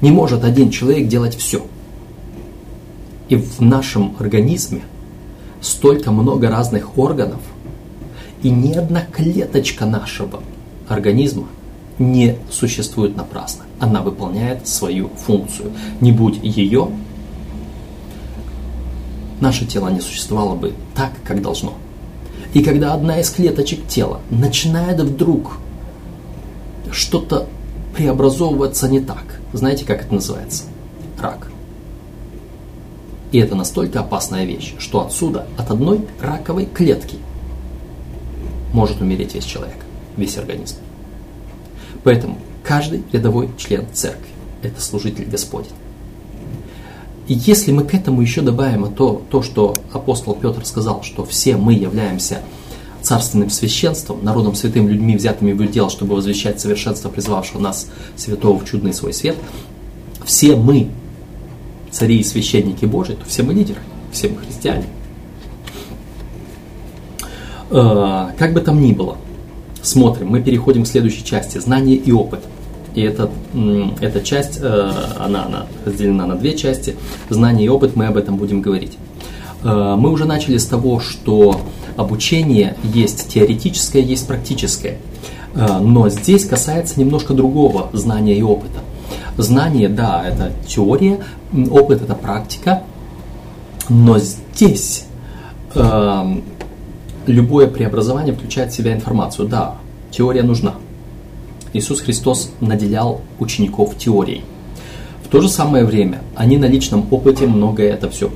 Не 0.00 0.10
может 0.10 0.44
один 0.44 0.70
человек 0.70 1.08
делать 1.08 1.36
все. 1.36 1.64
И 3.28 3.36
в 3.36 3.60
нашем 3.60 4.14
организме 4.18 4.82
столько 5.60 6.12
много 6.12 6.48
разных 6.48 6.96
органов, 6.96 7.40
и 8.42 8.50
ни 8.50 8.72
одна 8.72 9.02
клеточка 9.02 9.84
нашего 9.84 10.40
организма 10.86 11.46
не 11.98 12.36
существует 12.50 13.16
напрасно. 13.16 13.64
Она 13.80 14.02
выполняет 14.02 14.68
свою 14.68 15.08
функцию. 15.08 15.72
Не 16.00 16.12
будь 16.12 16.38
ее, 16.42 16.88
наше 19.40 19.66
тело 19.66 19.88
не 19.88 20.00
существовало 20.00 20.54
бы 20.54 20.74
так, 20.94 21.12
как 21.24 21.42
должно. 21.42 21.74
И 22.54 22.62
когда 22.62 22.94
одна 22.94 23.20
из 23.20 23.30
клеточек 23.30 23.86
тела 23.86 24.20
начинает 24.30 25.00
вдруг 25.00 25.58
что-то 26.90 27.46
преобразовываться 27.94 28.88
не 28.88 29.00
так, 29.00 29.37
знаете, 29.52 29.84
как 29.84 30.02
это 30.02 30.14
называется? 30.14 30.64
Рак. 31.18 31.50
И 33.32 33.38
это 33.38 33.54
настолько 33.54 34.00
опасная 34.00 34.44
вещь, 34.44 34.74
что 34.78 35.04
отсюда, 35.04 35.46
от 35.56 35.70
одной 35.70 36.00
раковой 36.20 36.66
клетки, 36.66 37.16
может 38.72 39.00
умереть 39.00 39.34
весь 39.34 39.44
человек, 39.44 39.76
весь 40.16 40.36
организм. 40.38 40.76
Поэтому 42.04 42.38
каждый 42.62 43.02
рядовой 43.12 43.50
член 43.58 43.86
церкви– 43.92 44.28
это 44.62 44.80
служитель 44.80 45.24
Господень. 45.24 45.72
И 47.26 47.34
если 47.34 47.72
мы 47.72 47.84
к 47.84 47.92
этому 47.94 48.22
еще 48.22 48.40
добавим 48.40 48.90
то, 48.94 49.22
то, 49.30 49.42
что 49.42 49.74
апостол 49.92 50.34
Петр 50.34 50.64
сказал, 50.64 51.02
что 51.02 51.26
все 51.26 51.56
мы 51.56 51.74
являемся 51.74 52.40
царственным 53.02 53.50
священством, 53.50 54.24
народом 54.24 54.54
святым, 54.54 54.88
людьми, 54.88 55.16
взятыми 55.16 55.52
в 55.52 55.60
удел, 55.60 55.90
чтобы 55.90 56.14
возвещать 56.14 56.60
совершенство 56.60 57.08
призвавшего 57.08 57.60
нас 57.60 57.88
святого 58.16 58.58
в 58.58 58.64
чудный 58.64 58.92
свой 58.92 59.12
свет, 59.12 59.36
все 60.24 60.56
мы, 60.56 60.88
цари 61.90 62.18
и 62.18 62.24
священники 62.24 62.84
Божии, 62.84 63.14
то 63.14 63.24
все 63.26 63.42
мы 63.42 63.54
лидеры, 63.54 63.80
все 64.12 64.28
мы 64.28 64.38
христиане. 64.38 64.84
Э, 67.70 68.28
как 68.38 68.52
бы 68.52 68.60
там 68.60 68.80
ни 68.80 68.92
было, 68.92 69.16
смотрим, 69.82 70.28
мы 70.28 70.42
переходим 70.42 70.84
к 70.84 70.86
следующей 70.86 71.24
части, 71.24 71.58
знание 71.58 71.96
и 71.96 72.12
опыт. 72.12 72.40
И 72.94 73.02
это, 73.02 73.30
эта 74.00 74.20
часть, 74.22 74.58
э, 74.60 74.92
она, 75.18 75.46
она 75.46 75.66
разделена 75.84 76.26
на 76.26 76.34
две 76.36 76.56
части, 76.56 76.96
знание 77.28 77.66
и 77.66 77.68
опыт, 77.68 77.94
мы 77.94 78.06
об 78.06 78.16
этом 78.16 78.36
будем 78.36 78.60
говорить. 78.60 78.96
Э, 79.62 79.94
мы 79.96 80.10
уже 80.10 80.24
начали 80.24 80.56
с 80.56 80.66
того, 80.66 81.00
что 81.00 81.60
обучение 81.98 82.76
есть 82.84 83.28
теоретическое, 83.28 84.00
есть 84.00 84.26
практическое. 84.26 84.98
Э, 85.54 85.78
но 85.80 86.08
здесь 86.08 86.46
касается 86.46 86.98
немножко 86.98 87.34
другого 87.34 87.90
знания 87.92 88.38
и 88.38 88.42
опыта. 88.42 88.80
Знание, 89.36 89.88
да, 89.88 90.24
это 90.26 90.52
теория, 90.66 91.18
опыт 91.70 92.02
это 92.02 92.14
практика, 92.14 92.84
но 93.88 94.18
здесь 94.18 95.06
э, 95.74 96.36
любое 97.26 97.66
преобразование 97.66 98.34
включает 98.34 98.72
в 98.72 98.76
себя 98.76 98.94
информацию. 98.94 99.48
Да, 99.48 99.74
теория 100.12 100.44
нужна. 100.44 100.74
Иисус 101.72 102.00
Христос 102.00 102.52
наделял 102.60 103.20
учеников 103.40 103.98
теорией. 103.98 104.44
В 105.24 105.28
то 105.28 105.40
же 105.40 105.48
самое 105.48 105.84
время 105.84 106.22
они 106.36 106.58
на 106.58 106.66
личном 106.66 107.06
опыте 107.10 107.46
многое 107.46 107.92
это 107.92 108.08
все 108.08 108.30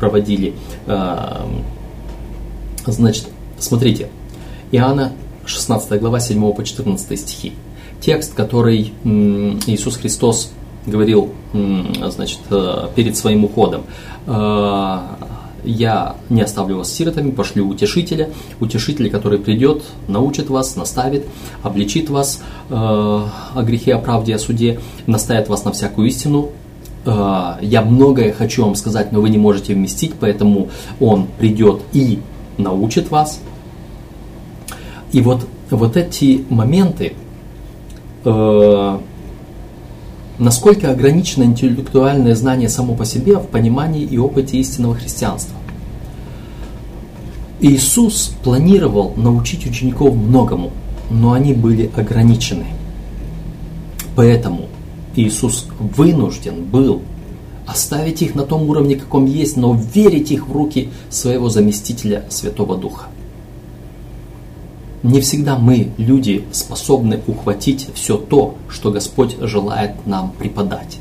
проводили. 0.00 0.54
Э, 0.86 1.46
значит, 2.86 3.28
смотрите, 3.58 4.08
Иоанна 4.72 5.12
16 5.44 6.00
глава 6.00 6.20
7 6.20 6.52
по 6.52 6.64
14 6.64 7.18
стихи. 7.18 7.52
Текст, 8.00 8.34
который 8.34 8.92
Иисус 9.04 9.96
Христос 9.96 10.52
говорил 10.86 11.30
значит, 11.52 12.40
э, 12.50 12.88
перед 12.94 13.16
своим 13.16 13.44
уходом. 13.44 13.82
Э, 14.26 14.98
я 15.64 16.16
не 16.28 16.42
оставлю 16.42 16.78
вас 16.78 16.92
сиротами, 16.92 17.30
пошлю 17.30 17.68
утешителя, 17.68 18.30
утешителя, 18.58 19.08
который 19.08 19.38
придет, 19.38 19.84
научит 20.08 20.50
вас, 20.50 20.74
наставит, 20.74 21.24
обличит 21.62 22.10
вас 22.10 22.42
э, 22.68 22.74
о 22.74 23.62
грехе, 23.62 23.94
о 23.94 23.98
правде, 23.98 24.34
о 24.34 24.38
суде, 24.38 24.80
наставит 25.06 25.48
вас 25.48 25.64
на 25.64 25.72
всякую 25.72 26.08
истину, 26.08 26.50
я 27.04 27.82
многое 27.84 28.32
хочу 28.32 28.64
вам 28.64 28.76
сказать, 28.76 29.10
но 29.10 29.20
вы 29.20 29.28
не 29.28 29.36
можете 29.36 29.74
вместить, 29.74 30.14
поэтому 30.20 30.70
он 31.00 31.26
придет 31.36 31.80
и 31.92 32.20
научит 32.58 33.10
вас. 33.10 33.40
И 35.12 35.20
вот, 35.20 35.46
вот 35.70 35.96
эти 35.96 36.44
моменты, 36.48 37.14
э, 38.24 38.98
насколько 40.38 40.90
ограничено 40.90 41.44
интеллектуальное 41.44 42.34
знание 42.34 42.68
само 42.68 42.94
по 42.94 43.04
себе 43.04 43.36
в 43.36 43.46
понимании 43.46 44.04
и 44.04 44.18
опыте 44.18 44.58
истинного 44.58 44.94
христианства. 44.94 45.56
Иисус 47.60 48.34
планировал 48.42 49.12
научить 49.16 49.66
учеников 49.66 50.16
многому, 50.16 50.72
но 51.10 51.32
они 51.32 51.52
были 51.52 51.90
ограничены. 51.94 52.66
Поэтому 54.16 54.66
Иисус 55.14 55.68
вынужден 55.78 56.64
был 56.64 57.02
оставить 57.72 58.22
их 58.22 58.34
на 58.34 58.44
том 58.44 58.68
уровне, 58.68 58.96
каком 58.96 59.26
есть, 59.26 59.56
но 59.56 59.74
верить 59.74 60.30
их 60.30 60.48
в 60.48 60.52
руки 60.52 60.90
своего 61.10 61.48
заместителя 61.48 62.24
Святого 62.28 62.76
Духа. 62.76 63.06
Не 65.02 65.20
всегда 65.20 65.58
мы, 65.58 65.90
люди, 65.96 66.44
способны 66.52 67.20
ухватить 67.26 67.88
все 67.94 68.16
то, 68.16 68.54
что 68.68 68.92
Господь 68.92 69.36
желает 69.40 70.06
нам 70.06 70.32
преподать. 70.38 70.98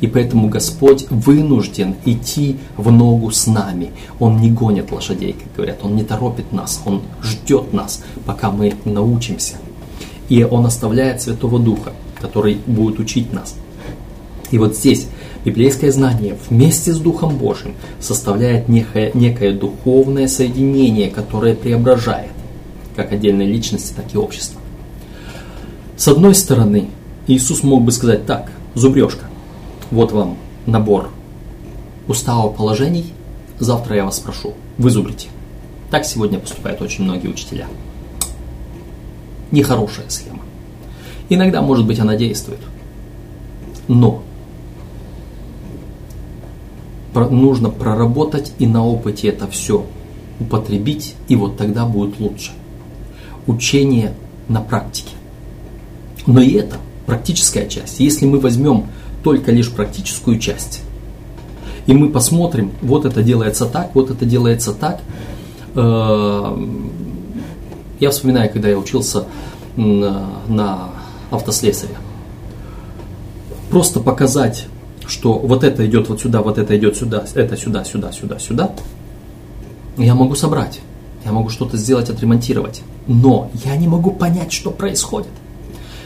И 0.00 0.06
поэтому 0.06 0.48
Господь 0.48 1.06
вынужден 1.10 1.96
идти 2.04 2.58
в 2.76 2.92
ногу 2.92 3.30
с 3.30 3.46
нами. 3.46 3.90
Он 4.20 4.40
не 4.40 4.50
гонит 4.50 4.92
лошадей, 4.92 5.32
как 5.32 5.56
говорят, 5.56 5.78
Он 5.82 5.96
не 5.96 6.04
торопит 6.04 6.52
нас, 6.52 6.80
Он 6.84 7.02
ждет 7.22 7.72
нас, 7.72 8.04
пока 8.26 8.50
мы 8.50 8.74
научимся. 8.84 9.56
И 10.28 10.44
Он 10.44 10.66
оставляет 10.66 11.22
Святого 11.22 11.58
Духа 11.58 11.92
который 12.20 12.58
будет 12.66 12.98
учить 12.98 13.32
нас. 13.32 13.54
И 14.50 14.58
вот 14.58 14.76
здесь 14.76 15.08
библейское 15.44 15.90
знание 15.92 16.36
вместе 16.48 16.92
с 16.92 16.98
Духом 16.98 17.36
Божьим 17.36 17.74
составляет 18.00 18.68
некое, 18.68 19.10
некое 19.14 19.52
духовное 19.52 20.28
соединение, 20.28 21.10
которое 21.10 21.54
преображает 21.54 22.30
как 22.96 23.12
отдельные 23.12 23.46
личности, 23.46 23.92
так 23.94 24.12
и 24.12 24.18
общество. 24.18 24.60
С 25.96 26.08
одной 26.08 26.34
стороны, 26.34 26.88
Иисус 27.26 27.62
мог 27.62 27.82
бы 27.82 27.92
сказать 27.92 28.26
так, 28.26 28.50
зубрежка, 28.74 29.26
вот 29.90 30.12
вам 30.12 30.36
набор 30.66 31.10
уставов 32.08 32.56
положений, 32.56 33.12
завтра 33.58 33.96
я 33.96 34.04
вас 34.04 34.16
спрошу, 34.16 34.54
вы 34.78 34.90
зубрите. 34.90 35.28
Так 35.90 36.04
сегодня 36.04 36.38
поступают 36.38 36.82
очень 36.82 37.04
многие 37.04 37.28
учителя. 37.28 37.66
Нехорошая 39.50 40.08
схема. 40.08 40.40
Иногда, 41.28 41.62
может 41.62 41.86
быть, 41.86 41.98
она 41.98 42.16
действует. 42.16 42.60
Но 43.86 44.22
нужно 47.26 47.70
проработать 47.70 48.52
и 48.58 48.66
на 48.66 48.84
опыте 48.84 49.28
это 49.28 49.48
все 49.48 49.86
употребить, 50.40 51.14
и 51.26 51.36
вот 51.36 51.56
тогда 51.56 51.84
будет 51.84 52.20
лучше. 52.20 52.52
Учение 53.46 54.14
на 54.48 54.60
практике. 54.60 55.14
Но 56.26 56.40
и 56.40 56.52
это 56.52 56.76
практическая 57.06 57.66
часть. 57.66 58.00
Если 58.00 58.26
мы 58.26 58.38
возьмем 58.38 58.86
только 59.24 59.50
лишь 59.50 59.70
практическую 59.70 60.38
часть 60.38 60.82
и 61.88 61.94
мы 61.94 62.10
посмотрим, 62.10 62.72
вот 62.82 63.06
это 63.06 63.22
делается 63.22 63.64
так, 63.64 63.94
вот 63.94 64.10
это 64.10 64.26
делается 64.26 64.74
так. 64.74 65.00
Э, 65.74 66.54
я 67.98 68.10
вспоминаю, 68.10 68.52
когда 68.52 68.68
я 68.68 68.78
учился 68.78 69.24
на 69.74 70.90
автослесаря. 71.30 71.96
Просто 73.70 74.00
показать, 74.00 74.66
что 75.08 75.32
вот 75.32 75.64
это 75.64 75.86
идет 75.86 76.08
вот 76.08 76.20
сюда, 76.20 76.42
вот 76.42 76.58
это 76.58 76.76
идет 76.76 76.96
сюда, 76.96 77.24
это 77.34 77.56
сюда, 77.56 77.84
сюда, 77.84 78.12
сюда, 78.12 78.38
сюда. 78.38 78.72
Я 79.96 80.14
могу 80.14 80.34
собрать, 80.34 80.80
я 81.24 81.32
могу 81.32 81.48
что-то 81.48 81.76
сделать, 81.76 82.10
отремонтировать. 82.10 82.82
Но 83.06 83.50
я 83.64 83.74
не 83.76 83.88
могу 83.88 84.10
понять, 84.12 84.52
что 84.52 84.70
происходит. 84.70 85.30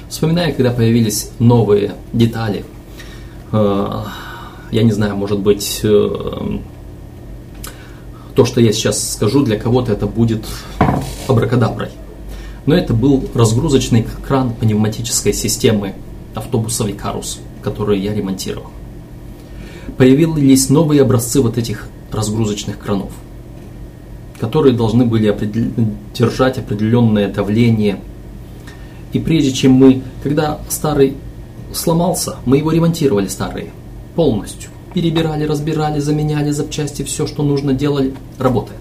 Вспоминаю, 0.09 0.55
когда 0.55 0.71
появились 0.71 1.31
новые 1.39 1.95
детали. 2.13 2.65
Э, 3.51 4.05
я 4.71 4.83
не 4.83 4.93
знаю, 4.93 5.17
может 5.17 5.41
быть, 5.41 5.81
э, 5.83 6.59
то, 8.35 8.45
что 8.45 8.61
я 8.61 8.73
сейчас 8.73 9.15
скажу, 9.15 9.43
для 9.43 9.59
кого-то 9.59 9.93
это 9.93 10.07
будет 10.07 10.45
абракадаброй. 11.27 11.89
Но 12.67 12.75
это 12.75 12.95
был 12.95 13.29
разгрузочный 13.35 14.07
кран 14.27 14.55
пневматической 14.55 15.33
системы 15.33 15.95
автобуса 16.35 16.85
Викарус, 16.85 17.41
который 17.63 17.99
я 17.99 18.15
ремонтировал. 18.15 18.71
Появились 20.03 20.69
новые 20.69 21.03
образцы 21.03 21.41
вот 21.41 21.59
этих 21.59 21.87
разгрузочных 22.11 22.77
кранов, 22.77 23.13
которые 24.41 24.75
должны 24.75 25.07
были 25.07 25.29
определ... 25.29 25.67
держать 26.13 26.59
определенное 26.59 27.29
давление. 27.29 28.01
И 29.13 29.21
прежде 29.21 29.53
чем 29.53 29.75
мы, 29.75 30.03
когда 30.25 30.59
старый 30.69 31.15
сломался, 31.73 32.35
мы 32.47 32.57
его 32.57 32.73
ремонтировали 32.73 33.29
старые 33.29 33.69
полностью. 34.17 34.71
Перебирали, 34.93 35.45
разбирали, 35.45 36.01
заменяли 36.01 36.51
запчасти, 36.51 37.05
все, 37.05 37.29
что 37.29 37.45
нужно 37.45 37.73
делали, 37.73 38.13
работает. 38.39 38.81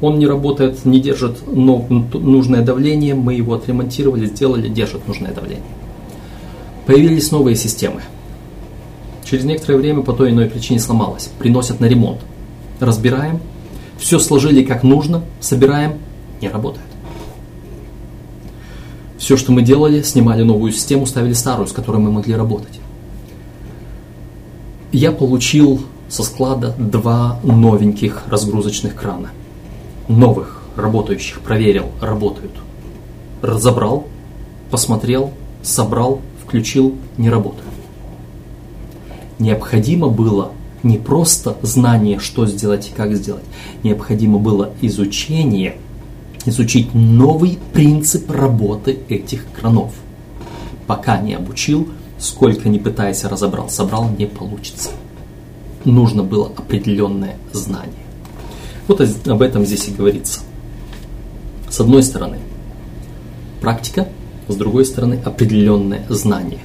Он 0.00 0.18
не 0.18 0.26
работает, 0.26 0.84
не 0.84 0.98
держит 0.98 1.46
нужное 1.46 2.62
давление, 2.62 3.14
мы 3.14 3.34
его 3.34 3.54
отремонтировали, 3.54 4.26
сделали, 4.26 4.68
держит 4.68 5.06
нужное 5.06 5.32
давление. 5.32 5.62
Появились 6.86 7.30
новые 7.30 7.54
системы. 7.54 8.02
Через 9.30 9.44
некоторое 9.44 9.76
время 9.76 10.02
по 10.02 10.12
той 10.12 10.28
или 10.28 10.34
иной 10.34 10.46
причине 10.46 10.80
сломалась. 10.80 11.30
Приносят 11.38 11.78
на 11.78 11.84
ремонт. 11.84 12.20
Разбираем, 12.80 13.38
все 13.96 14.18
сложили 14.18 14.64
как 14.64 14.82
нужно, 14.82 15.22
собираем, 15.40 15.98
не 16.40 16.48
работает. 16.48 16.86
Все, 19.18 19.36
что 19.36 19.52
мы 19.52 19.62
делали, 19.62 20.02
снимали 20.02 20.42
новую 20.42 20.72
систему, 20.72 21.06
ставили 21.06 21.34
старую, 21.34 21.68
с 21.68 21.72
которой 21.72 21.98
мы 21.98 22.10
могли 22.10 22.34
работать. 22.34 22.80
Я 24.90 25.12
получил 25.12 25.80
со 26.08 26.24
склада 26.24 26.74
два 26.76 27.38
новеньких 27.44 28.24
разгрузочных 28.26 28.96
крана 28.96 29.30
новых 30.08 30.60
работающих, 30.74 31.40
проверил, 31.40 31.86
работают. 32.00 32.52
Разобрал, 33.42 34.06
посмотрел, 34.72 35.30
собрал, 35.62 36.20
включил, 36.44 36.96
не 37.16 37.30
работает. 37.30 37.69
Необходимо 39.40 40.08
было 40.08 40.52
не 40.82 40.98
просто 40.98 41.56
знание, 41.62 42.18
что 42.18 42.46
сделать 42.46 42.88
и 42.88 42.94
как 42.94 43.16
сделать. 43.16 43.42
Необходимо 43.82 44.38
было 44.38 44.70
изучение, 44.82 45.76
изучить 46.44 46.92
новый 46.92 47.58
принцип 47.72 48.30
работы 48.30 48.98
этих 49.08 49.46
кранов. 49.58 49.92
Пока 50.86 51.18
не 51.18 51.32
обучил, 51.32 51.88
сколько 52.18 52.68
не 52.68 52.78
пытаясь 52.78 53.24
разобрал, 53.24 53.70
собрал, 53.70 54.10
не 54.10 54.26
получится. 54.26 54.90
Нужно 55.86 56.22
было 56.22 56.48
определенное 56.48 57.36
знание. 57.54 57.94
Вот 58.88 59.00
об 59.26 59.40
этом 59.40 59.64
здесь 59.64 59.88
и 59.88 59.92
говорится. 59.92 60.40
С 61.70 61.80
одной 61.80 62.02
стороны, 62.02 62.40
практика, 63.62 64.06
с 64.48 64.54
другой 64.54 64.84
стороны, 64.84 65.18
определенное 65.24 66.04
знание 66.10 66.60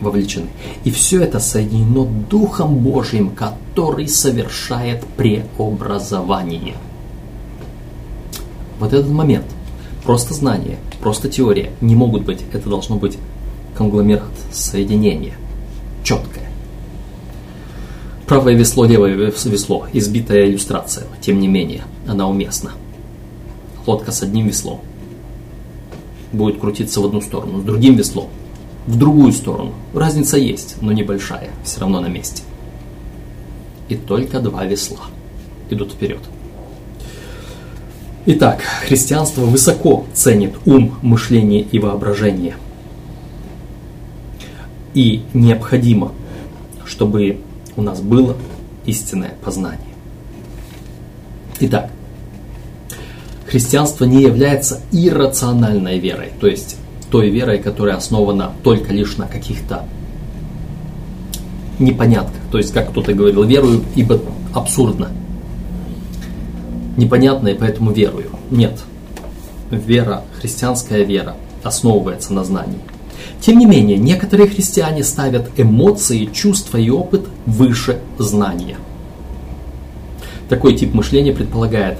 вовлечены. 0.00 0.46
И 0.84 0.90
все 0.90 1.22
это 1.22 1.40
соединено 1.40 2.06
Духом 2.28 2.78
Божьим, 2.78 3.30
который 3.30 4.08
совершает 4.08 5.04
преобразование. 5.16 6.76
Вот 8.78 8.92
этот 8.92 9.10
момент, 9.10 9.46
просто 10.04 10.34
знание, 10.34 10.78
просто 11.00 11.28
теория 11.28 11.72
не 11.80 11.96
могут 11.96 12.24
быть. 12.24 12.40
Это 12.52 12.68
должно 12.68 12.96
быть 12.96 13.18
конгломерат 13.76 14.30
соединения, 14.52 15.34
четкое. 16.04 16.48
Правое 18.26 18.54
весло, 18.54 18.84
левое 18.84 19.14
весло. 19.14 19.86
Избитая 19.92 20.46
иллюстрация. 20.46 21.06
Тем 21.20 21.40
не 21.40 21.48
менее, 21.48 21.84
она 22.06 22.28
уместна. 22.28 22.72
Лодка 23.86 24.12
с 24.12 24.22
одним 24.22 24.46
веслом 24.46 24.80
будет 26.30 26.60
крутиться 26.60 27.00
в 27.00 27.06
одну 27.06 27.22
сторону, 27.22 27.60
с 27.60 27.64
другим 27.64 27.94
веслом 27.94 28.28
в 28.88 28.96
другую 28.96 29.32
сторону. 29.32 29.74
Разница 29.92 30.38
есть, 30.38 30.76
но 30.80 30.92
небольшая, 30.92 31.50
все 31.62 31.80
равно 31.80 32.00
на 32.00 32.06
месте. 32.06 32.42
И 33.90 33.96
только 33.96 34.40
два 34.40 34.64
весла 34.64 35.02
идут 35.68 35.92
вперед. 35.92 36.20
Итак, 38.24 38.62
христианство 38.86 39.42
высоко 39.42 40.06
ценит 40.14 40.54
ум, 40.64 40.94
мышление 41.02 41.60
и 41.60 41.78
воображение. 41.78 42.56
И 44.94 45.22
необходимо, 45.34 46.12
чтобы 46.86 47.40
у 47.76 47.82
нас 47.82 48.00
было 48.00 48.36
истинное 48.86 49.34
познание. 49.44 49.80
Итак, 51.60 51.90
христианство 53.46 54.06
не 54.06 54.22
является 54.22 54.80
иррациональной 54.92 55.98
верой, 55.98 56.30
то 56.40 56.46
есть 56.46 56.76
той 57.10 57.30
верой, 57.30 57.58
которая 57.58 57.96
основана 57.96 58.52
только 58.62 58.92
лишь 58.92 59.16
на 59.16 59.26
каких-то 59.26 59.84
непонятках. 61.78 62.40
То 62.50 62.58
есть, 62.58 62.72
как 62.72 62.90
кто-то 62.90 63.12
говорил, 63.12 63.44
верую, 63.44 63.82
ибо 63.94 64.20
абсурдно. 64.54 65.08
Непонятно, 66.96 67.48
и 67.48 67.54
поэтому 67.54 67.92
верую. 67.92 68.30
Нет. 68.50 68.80
Вера, 69.70 70.24
христианская 70.40 71.04
вера, 71.04 71.36
основывается 71.62 72.32
на 72.32 72.44
знании. 72.44 72.80
Тем 73.40 73.58
не 73.58 73.66
менее, 73.66 73.98
некоторые 73.98 74.48
христиане 74.48 75.04
ставят 75.04 75.50
эмоции, 75.56 76.26
чувства 76.26 76.78
и 76.78 76.90
опыт 76.90 77.26
выше 77.46 78.00
знания. 78.18 78.76
Такой 80.48 80.74
тип 80.74 80.94
мышления 80.94 81.32
предполагает, 81.32 81.98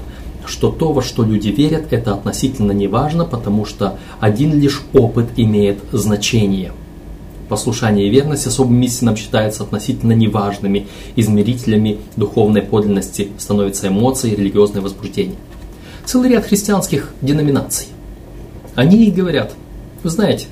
что 0.49 0.71
то, 0.71 0.91
во 0.91 1.01
что 1.01 1.23
люди 1.23 1.49
верят, 1.49 1.91
это 1.91 2.13
относительно 2.13 2.71
не 2.71 2.87
важно, 2.87 3.23
потому 3.23 3.65
что 3.65 3.99
один 4.19 4.59
лишь 4.59 4.81
опыт 4.93 5.27
имеет 5.37 5.79
значение. 5.91 6.73
Послушание 7.47 8.07
и 8.07 8.09
верность 8.09 8.47
особым 8.47 8.81
истинам 8.81 9.15
считаются 9.15 9.63
относительно 9.63 10.13
неважными 10.13 10.87
измерителями 11.15 11.99
духовной 12.15 12.61
подлинности, 12.61 13.29
становятся 13.37 13.87
эмоции 13.87 14.31
и 14.31 14.35
религиозное 14.35 14.81
возбуждение. 14.81 15.37
Целый 16.05 16.29
ряд 16.29 16.45
христианских 16.45 17.13
деноминаций. 17.21 17.87
Они 18.75 19.05
и 19.05 19.11
говорят, 19.11 19.53
вы 20.03 20.09
знаете, 20.09 20.47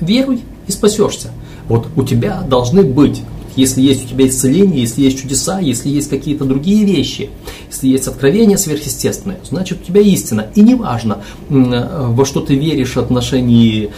веруй 0.00 0.40
и 0.66 0.72
спасешься. 0.72 1.30
Вот 1.68 1.88
у 1.96 2.02
тебя 2.02 2.42
должны 2.42 2.82
быть, 2.82 3.22
если 3.56 3.80
есть 3.82 4.04
у 4.04 4.08
тебя 4.08 4.26
исцеление, 4.26 4.80
если 4.80 5.02
есть 5.02 5.20
чудеса, 5.20 5.60
если 5.60 5.88
есть 5.88 6.08
какие-то 6.08 6.44
другие 6.44 6.84
вещи, 6.84 7.30
если 7.68 7.88
есть 7.88 8.06
откровение 8.06 8.58
сверхъестественное, 8.58 9.38
значит 9.48 9.82
у 9.82 9.84
тебя 9.84 10.00
истина. 10.00 10.46
И 10.54 10.62
неважно, 10.62 11.22
во 11.48 12.24
что 12.24 12.40
ты 12.40 12.54
веришь 12.54 12.94
в 12.94 12.98
отношении 12.98 13.90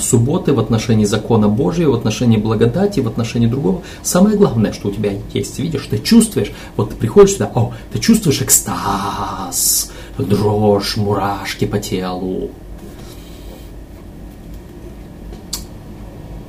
субботы, 0.00 0.52
в 0.52 0.60
отношении 0.60 1.04
закона 1.04 1.48
Божьего, 1.48 1.92
в 1.92 1.94
отношении 1.94 2.36
благодати, 2.36 3.00
в 3.00 3.08
отношении 3.08 3.46
другого. 3.46 3.82
Самое 4.02 4.36
главное, 4.36 4.72
что 4.72 4.88
у 4.88 4.92
тебя 4.92 5.12
есть, 5.32 5.58
видишь, 5.58 5.86
ты 5.90 5.98
чувствуешь, 5.98 6.52
вот 6.76 6.90
ты 6.90 6.96
приходишь 6.96 7.34
сюда, 7.34 7.50
о, 7.54 7.72
ты 7.92 7.98
чувствуешь 7.98 8.42
экстаз, 8.42 9.90
дрожь, 10.18 10.96
мурашки 10.96 11.66
по 11.66 11.78
телу, 11.78 12.50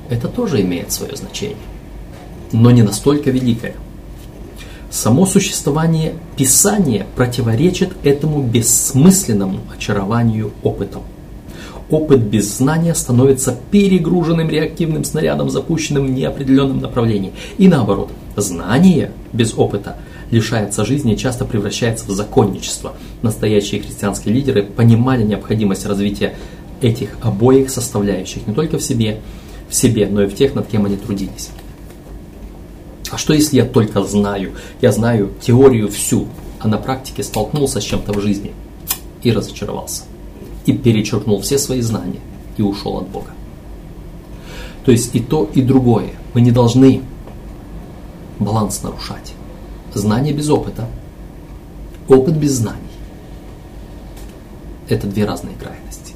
это 0.10 0.28
тоже 0.28 0.62
имеет 0.62 0.92
свое 0.92 1.16
значение, 1.16 1.58
но 2.52 2.72
не 2.72 2.84
настолько 2.84 3.32
великое. 3.32 3.76
Само 4.90 5.26
существование 5.26 6.14
Писания 6.38 7.06
противоречит 7.16 7.92
этому 8.04 8.42
бессмысленному 8.42 9.60
очарованию 9.76 10.52
опытом. 10.64 11.04
Опыт 11.90 12.20
без 12.20 12.58
знания 12.58 12.94
становится 12.96 13.58
перегруженным 13.72 14.50
реактивным 14.50 15.04
снарядом, 15.04 15.50
запущенным 15.50 16.08
в 16.08 16.10
неопределенном 16.10 16.80
направлении. 16.80 17.32
И 17.58 17.68
наоборот, 17.68 18.10
знание 18.36 19.12
без 19.32 19.54
опыта 19.58 19.98
лишается 20.32 20.86
жизни 20.86 21.14
и 21.14 21.18
часто 21.18 21.46
превращается 21.46 22.06
в 22.06 22.12
законничество. 22.12 22.94
Настоящие 23.22 23.82
христианские 23.82 24.34
лидеры 24.34 24.64
понимали 24.64 25.24
необходимость 25.24 25.86
развития 25.86 26.36
этих 26.82 27.18
обоих 27.22 27.70
составляющих 27.70 28.48
не 28.48 28.54
только 28.54 28.78
в 28.78 28.84
себе, 28.84 29.22
в 29.70 29.76
себе, 29.76 30.08
но 30.08 30.24
и 30.24 30.28
в 30.28 30.36
тех, 30.36 30.56
над 30.56 30.68
кем 30.68 30.86
они 30.86 30.98
трудились. 30.98 31.50
А 33.12 33.18
что 33.18 33.34
если 33.34 33.58
я 33.58 33.66
только 33.66 34.04
знаю, 34.04 34.54
я 34.82 34.92
знаю 34.92 35.32
теорию 35.42 35.90
всю, 35.90 36.28
а 36.60 36.68
на 36.68 36.78
практике 36.78 37.24
столкнулся 37.24 37.80
с 37.80 37.84
чем-то 37.84 38.14
в 38.14 38.22
жизни 38.22 38.54
и 39.24 39.32
разочаровался, 39.32 40.04
и 40.66 40.74
перечеркнул 40.74 41.42
все 41.42 41.58
свои 41.58 41.82
знания 41.82 42.20
и 42.58 42.62
ушел 42.62 42.98
от 42.98 43.08
Бога. 43.08 43.32
То 44.86 44.92
есть 44.92 45.16
и 45.16 45.20
то, 45.20 45.50
и 45.54 45.62
другое. 45.62 46.12
Мы 46.34 46.42
не 46.42 46.52
должны 46.52 47.02
баланс 48.40 48.84
нарушать. 48.84 49.34
Знание 49.94 50.34
без 50.34 50.50
опыта, 50.50 50.88
опыт 52.08 52.36
без 52.36 52.54
знаний. 52.54 52.82
Это 54.90 55.08
две 55.08 55.26
разные 55.26 55.56
крайности. 55.56 56.14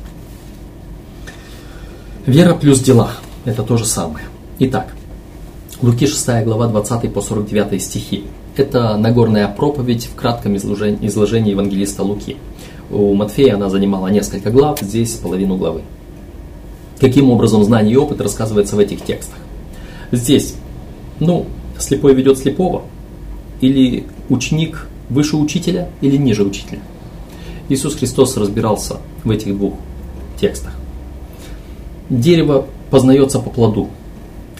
Вера 2.26 2.54
плюс 2.54 2.80
дела– 2.80 3.14
это 3.46 3.64
то 3.64 3.78
же 3.78 3.86
самое. 3.86 4.26
Итак, 4.60 4.94
Луки 5.82 6.06
6 6.06 6.44
глава 6.44 6.68
20 6.68 7.12
по 7.12 7.22
49 7.22 7.82
стихи. 7.82 8.26
Это 8.56 8.98
Нагорная 8.98 9.48
проповедь 9.48 10.06
в 10.06 10.14
кратком 10.14 10.56
изложении, 10.56 11.08
изложении 11.08 11.52
евангелиста 11.52 12.04
Луки. 12.04 12.38
У 12.92 13.16
Матфея 13.16 13.56
она 13.56 13.68
занимала 13.68 14.10
несколько 14.10 14.52
глав, 14.52 14.80
здесь 14.80 15.14
половину 15.14 15.58
главы. 15.58 15.82
Каким 17.00 17.32
образом 17.32 17.64
знание 17.64 17.94
и 17.94 17.98
опыт 17.98 18.22
рассказывается 18.22 18.76
в 18.76 18.80
этих 18.80 19.04
текстах? 19.04 19.40
Здесь, 20.12 20.54
ну, 21.20 21.48
слепой 21.80 22.14
ведет 22.14 22.38
слепого, 22.38 22.84
или 23.60 24.04
ученик 24.30 24.88
выше 25.10 25.36
учителя, 25.36 25.90
или 26.02 26.16
ниже 26.16 26.44
учителя. 26.44 26.82
Иисус 27.70 27.96
Христос 27.96 28.38
разбирался 28.38 28.98
в 29.24 29.32
этих 29.32 29.58
двух 29.58 29.74
текстах. 30.40 30.76
Дерево 32.08 32.68
познается 32.92 33.40
по 33.40 33.50
плоду, 33.50 33.90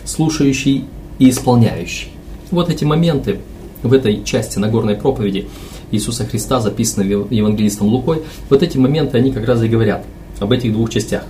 слушающий 0.04 0.86
и 1.20 1.30
исполняющий. 1.30 2.10
Вот 2.52 2.70
эти 2.70 2.84
моменты 2.84 3.40
в 3.84 3.94
этой 3.94 4.24
части 4.24 4.60
Нагорной 4.60 4.96
проповеди 4.96 5.48
Иисуса 5.92 6.26
Христа, 6.26 6.60
записанной 6.60 7.08
евангелистом 7.30 7.88
Лукой, 7.88 8.24
вот 8.50 8.64
эти 8.64 8.78
моменты, 8.78 9.18
они 9.18 9.32
как 9.32 9.48
раз 9.48 9.62
и 9.62 9.68
говорят 9.68 10.06
об 10.40 10.52
этих 10.52 10.74
двух 10.74 10.90
частях. 10.90 11.24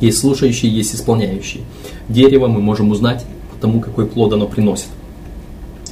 Есть 0.00 0.18
слушающий, 0.18 0.68
есть 0.68 0.94
исполняющий. 0.94 1.60
Дерево 2.08 2.46
мы 2.46 2.60
можем 2.60 2.90
узнать 2.90 3.24
по 3.50 3.60
тому, 3.60 3.80
какой 3.80 4.06
плод 4.06 4.32
оно 4.32 4.46
приносит. 4.46 4.88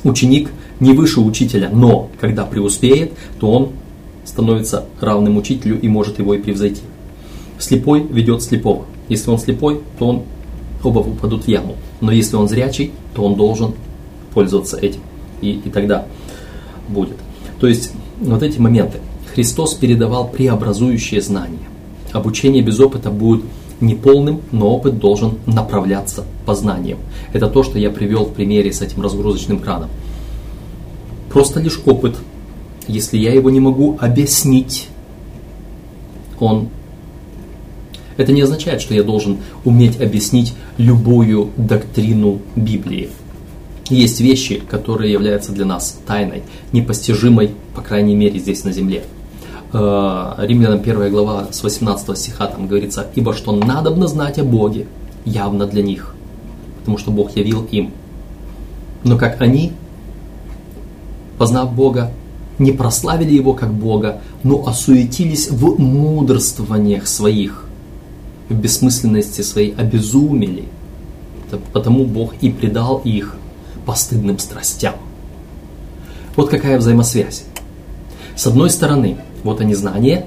Ученик 0.04 0.50
не 0.80 0.92
выше 0.92 1.20
учителя, 1.20 1.68
но 1.70 2.10
когда 2.20 2.44
преуспеет, 2.44 3.12
то 3.40 3.50
он 3.50 3.70
становится 4.24 4.86
равным 5.00 5.36
учителю 5.36 5.80
и 5.80 5.88
может 5.88 6.18
его 6.18 6.34
и 6.34 6.38
превзойти. 6.38 6.82
Слепой 7.58 8.02
ведет 8.02 8.42
слепого. 8.42 8.84
Если 9.08 9.30
он 9.30 9.38
слепой, 9.38 9.80
то 9.98 10.06
он 10.06 10.22
оба 10.82 11.00
упадут 11.00 11.44
в 11.44 11.48
яму. 11.48 11.76
Но 12.00 12.12
если 12.12 12.36
он 12.36 12.48
зрячий, 12.48 12.92
то 13.14 13.22
он 13.22 13.36
должен 13.36 13.74
пользоваться 14.34 14.76
этим. 14.76 15.00
И, 15.40 15.52
и 15.52 15.70
тогда 15.70 16.06
будет. 16.88 17.16
То 17.60 17.66
есть 17.66 17.92
вот 18.20 18.42
эти 18.42 18.58
моменты. 18.58 18.98
Христос 19.34 19.74
передавал 19.74 20.28
преобразующие 20.28 21.20
знания. 21.20 21.68
Обучение 22.12 22.62
без 22.62 22.80
опыта 22.80 23.10
будет 23.10 23.44
неполным, 23.80 24.40
но 24.50 24.68
опыт 24.74 24.98
должен 24.98 25.38
направляться 25.46 26.24
познанием. 26.46 26.98
Это 27.32 27.48
то, 27.48 27.62
что 27.62 27.78
я 27.78 27.90
привел 27.90 28.24
в 28.24 28.32
примере 28.32 28.72
с 28.72 28.82
этим 28.82 29.02
разгрузочным 29.02 29.60
краном. 29.60 29.90
Просто 31.30 31.60
лишь 31.60 31.80
опыт, 31.84 32.16
если 32.88 33.18
я 33.18 33.32
его 33.32 33.50
не 33.50 33.60
могу 33.60 33.98
объяснить, 34.00 34.88
он 36.40 36.70
это 38.18 38.32
не 38.32 38.42
означает, 38.42 38.82
что 38.82 38.92
я 38.92 39.02
должен 39.02 39.38
уметь 39.64 40.00
объяснить 40.00 40.54
любую 40.76 41.50
доктрину 41.56 42.40
Библии. 42.56 43.08
Есть 43.88 44.20
вещи, 44.20 44.60
которые 44.68 45.10
являются 45.10 45.52
для 45.52 45.64
нас 45.64 45.98
тайной, 46.06 46.42
непостижимой, 46.72 47.52
по 47.74 47.80
крайней 47.80 48.14
мере, 48.14 48.38
здесь 48.38 48.64
на 48.64 48.72
земле. 48.72 49.04
Э, 49.72 50.34
Римлянам 50.38 50.80
1 50.80 51.10
глава 51.10 51.48
с 51.50 51.62
18 51.62 52.18
стиха 52.18 52.48
там 52.48 52.66
говорится, 52.66 53.06
«Ибо 53.14 53.32
что 53.32 53.52
надобно 53.52 54.08
знать 54.08 54.38
о 54.38 54.44
Боге, 54.44 54.86
явно 55.24 55.66
для 55.66 55.82
них, 55.82 56.14
потому 56.80 56.98
что 56.98 57.10
Бог 57.10 57.36
явил 57.36 57.66
им. 57.70 57.92
Но 59.04 59.16
как 59.16 59.40
они, 59.40 59.72
познав 61.38 61.72
Бога, 61.72 62.10
не 62.58 62.72
прославили 62.72 63.32
Его 63.32 63.54
как 63.54 63.72
Бога, 63.72 64.20
но 64.42 64.66
осуетились 64.66 65.50
в 65.50 65.80
мудрствованиях 65.80 67.06
своих, 67.06 67.67
в 68.48 68.54
бессмысленности 68.54 69.42
своей 69.42 69.74
обезумели. 69.74 70.64
Потому 71.72 72.04
Бог 72.04 72.34
и 72.40 72.50
предал 72.50 73.00
их 73.04 73.36
постыдным 73.86 74.38
страстям. 74.38 74.94
Вот 76.36 76.50
какая 76.50 76.78
взаимосвязь. 76.78 77.44
С 78.36 78.46
одной 78.46 78.70
стороны, 78.70 79.16
вот 79.42 79.60
они 79.60 79.74
знания, 79.74 80.26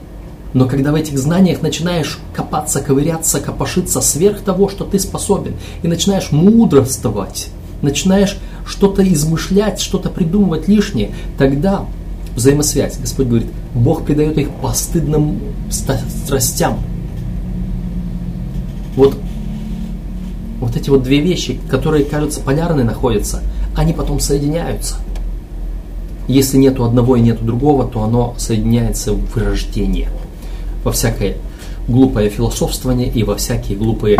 но 0.54 0.68
когда 0.68 0.92
в 0.92 0.96
этих 0.96 1.18
знаниях 1.18 1.62
начинаешь 1.62 2.20
копаться, 2.36 2.82
ковыряться, 2.82 3.40
копошиться 3.40 4.02
сверх 4.02 4.42
того, 4.42 4.68
что 4.68 4.84
ты 4.84 5.00
способен, 5.00 5.54
и 5.84 5.88
начинаешь 5.88 6.32
мудрствовать, 6.32 7.50
начинаешь 7.82 8.38
что-то 8.66 9.08
измышлять, 9.08 9.80
что-то 9.80 10.10
придумывать 10.10 10.68
лишнее, 10.68 11.14
тогда 11.38 11.86
взаимосвязь. 12.36 12.98
Господь 12.98 13.28
говорит, 13.28 13.48
Бог 13.74 14.04
придает 14.04 14.38
их 14.38 14.50
постыдным 14.50 15.40
страстям, 15.70 16.80
вот, 18.96 19.18
вот 20.60 20.76
эти 20.76 20.90
вот 20.90 21.04
две 21.04 21.20
вещи, 21.20 21.60
которые 21.70 22.06
кажутся 22.06 22.42
полярны 22.42 22.84
находятся, 22.84 23.42
они 23.76 23.94
потом 23.94 24.20
соединяются. 24.20 24.96
Если 26.28 26.58
нету 26.58 26.84
одного 26.84 27.16
и 27.16 27.22
нету 27.22 27.44
другого, 27.44 27.88
то 27.88 28.04
оно 28.04 28.36
соединяется 28.38 29.14
в 29.14 29.34
вырождение. 29.34 30.10
Во 30.84 30.92
всякое 30.92 31.38
глупое 31.88 32.30
философствование 32.30 33.10
и 33.10 33.24
во 33.24 33.36
всякие 33.36 33.78
глупые 33.78 34.20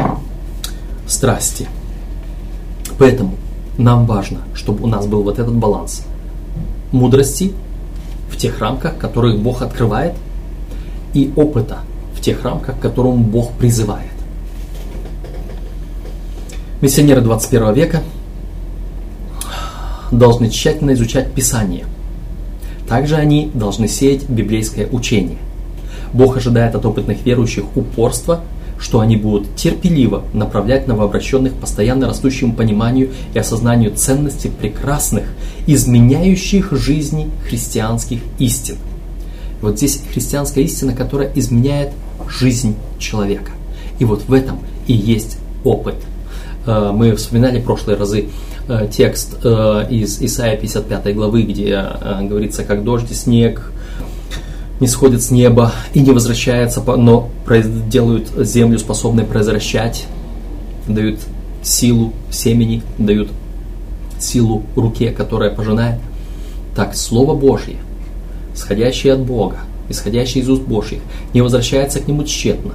страсти. 1.08 1.68
Поэтому 2.98 3.36
нам 3.78 4.06
важно, 4.06 4.40
чтобы 4.54 4.84
у 4.84 4.88
нас 4.88 5.08
был 5.08 5.24
вот 5.24 5.40
этот 5.40 5.56
баланс 5.56 6.04
мудрости 6.92 7.54
в 8.30 8.38
тех 8.38 8.60
рамках, 8.60 8.98
которых 8.98 9.40
Бог 9.40 9.62
открывает, 9.62 10.14
и 11.14 11.32
опыта 11.36 11.80
в 12.16 12.22
тех 12.22 12.44
рамках, 12.44 12.78
к 12.78 12.82
которому 12.82 13.24
Бог 13.24 13.52
призывает. 13.54 14.11
Миссионеры 16.82 17.22
21 17.22 17.74
века 17.74 18.02
должны 20.12 20.50
тщательно 20.50 20.94
изучать 20.94 21.32
Писание. 21.32 21.86
Также 22.90 23.18
они 23.18 23.52
должны 23.54 23.88
сеять 23.88 24.28
библейское 24.28 24.88
учение. 24.88 25.38
Бог 26.12 26.38
ожидает 26.38 26.74
от 26.74 26.84
опытных 26.84 27.24
верующих 27.24 27.66
упорства, 27.78 28.42
что 28.80 29.00
они 29.00 29.16
будут 29.16 29.56
терпеливо 29.56 30.24
направлять 30.34 30.88
новообращенных 30.88 31.54
постоянно 31.54 32.08
растущему 32.08 32.54
пониманию 32.54 33.12
и 33.36 33.38
осознанию 33.38 33.94
ценности 33.96 34.48
прекрасных, 34.48 35.26
изменяющих 35.68 36.72
жизни 36.72 37.30
христианских 37.48 38.22
истин. 38.40 38.78
Вот 39.62 39.78
здесь 39.78 40.02
христианская 40.12 40.64
истина, 40.64 40.94
которая 40.94 41.32
изменяет 41.36 41.92
жизнь 42.28 42.76
человека. 42.98 43.52
И 44.00 44.04
вот 44.04 44.24
в 44.28 44.34
этом 44.34 44.58
и 44.88 44.94
есть 44.94 45.38
опыт– 45.64 45.94
мы 46.66 47.16
вспоминали 47.16 47.60
прошлые 47.60 47.98
разы 47.98 48.30
э, 48.68 48.88
текст 48.92 49.38
э, 49.44 49.88
из 49.90 50.22
Исаия 50.22 50.58
55 50.58 51.16
главы, 51.16 51.44
где 51.44 51.84
говорится, 52.22 52.64
как 52.64 52.84
дождь 52.84 53.12
и 53.12 53.14
снег 53.14 53.72
не 54.82 54.88
сходят 54.88 55.22
с 55.22 55.30
неба 55.30 55.72
и 55.94 56.00
не 56.00 56.12
возвращаются, 56.12 56.82
но 56.82 57.30
делают 57.88 58.30
землю 58.36 58.80
способной 58.80 59.26
произвращать, 59.26 60.08
дают 60.88 61.20
силу 61.62 62.14
семени, 62.32 62.82
дают 62.98 63.30
силу 64.20 64.64
руке, 64.76 65.12
которая 65.12 65.52
пожинает. 65.52 66.00
Так, 66.76 66.96
Слово 66.96 67.36
Божье, 67.36 67.76
сходящее 68.56 69.14
от 69.14 69.20
Бога, 69.20 69.58
исходящее 69.88 70.44
из 70.44 70.50
уст 70.50 70.64
Божьих, 70.64 71.02
не 71.34 71.42
возвращается 71.42 72.00
к 72.00 72.08
Нему 72.08 72.24
тщетно, 72.24 72.74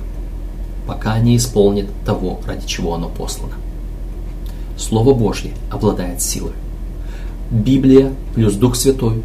пока 0.87 1.19
не 1.19 1.37
исполнит 1.37 1.87
того, 2.05 2.41
ради 2.47 2.67
чего 2.67 2.95
оно 2.95 3.09
послано. 3.09 3.55
Слово 4.77 5.15
Божье 5.15 5.53
обладает 5.71 6.21
силой. 6.21 6.53
Библия 7.51 8.13
плюс 8.35 8.55
Дух 8.55 8.77
Святой 8.77 9.23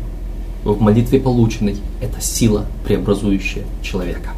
в 0.63 0.79
молитве 0.79 1.19
полученной– 1.19 1.77
это 2.01 2.21
сила, 2.21 2.65
преобразующая 2.85 3.63
человека. 3.81 4.31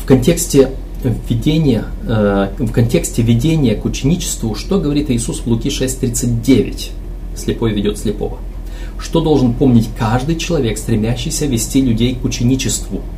В 0.00 0.06
контексте 0.06 0.70
введения, 1.04 1.84
э, 2.06 2.48
в 2.58 2.72
контексте 2.72 3.22
ведения 3.22 3.74
к 3.74 3.84
ученичеству, 3.84 4.54
что 4.54 4.80
говорит 4.80 5.10
Иисус 5.10 5.40
в 5.40 5.46
Луки 5.46 5.68
6.39? 5.68 6.90
Слепой 7.36 7.72
ведет 7.72 7.98
слепого. 7.98 8.38
Что 8.98 9.20
должен 9.20 9.52
помнить 9.52 9.88
каждый 9.98 10.36
человек, 10.36 10.78
стремящийся 10.78 11.46
вести 11.46 11.82
людей 11.82 12.16
к 12.16 12.24
ученичеству– 12.24 13.02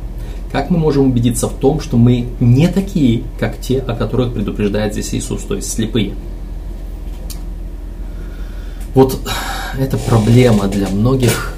Как 0.55 0.69
мы 0.69 0.77
можем 0.77 1.07
убедиться 1.07 1.49
в 1.49 1.55
том, 1.55 1.81
что 1.81 1.97
мы 1.97 2.27
не 2.39 2.69
такие, 2.69 3.23
как 3.37 3.59
те, 3.59 3.79
о 3.79 3.93
которых 3.93 4.33
предупреждает 4.33 4.93
здесь 4.93 5.13
Иисус, 5.13 5.41
то 5.41 5.53
есть 5.53 5.69
слепые? 5.69 6.13
Вот 8.93 9.19
это 9.77 9.97
проблема 9.97 10.69
для 10.69 10.87
многих 10.87 11.57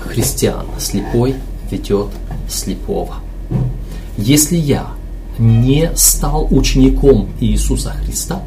христиан. 0.00 0.64
Слепой 0.78 1.34
ведет 1.70 2.06
слепого. 2.48 3.16
Если 4.16 4.56
я 4.56 4.86
не 5.38 5.92
стал 5.94 6.48
учеником 6.50 7.28
Иисуса 7.40 7.90
Христа, 7.90 8.40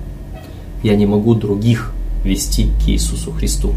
я 0.81 0.95
не 0.95 1.05
могу 1.05 1.35
других 1.35 1.93
вести 2.23 2.71
к 2.83 2.89
Иисусу 2.89 3.31
Христу. 3.33 3.75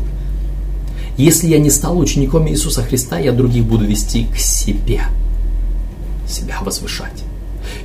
Если 1.19 1.49
я 1.49 1.59
не 1.59 1.69
стал 1.69 1.99
учеником 1.99 2.49
Иисуса 2.49 2.83
Христа, 2.83 3.19
я 3.19 3.33
других 3.33 3.67
буду 3.67 3.85
вести 3.85 4.25
к 4.25 4.39
себе, 4.39 5.03
себя 6.29 6.59
возвышать. 6.63 7.25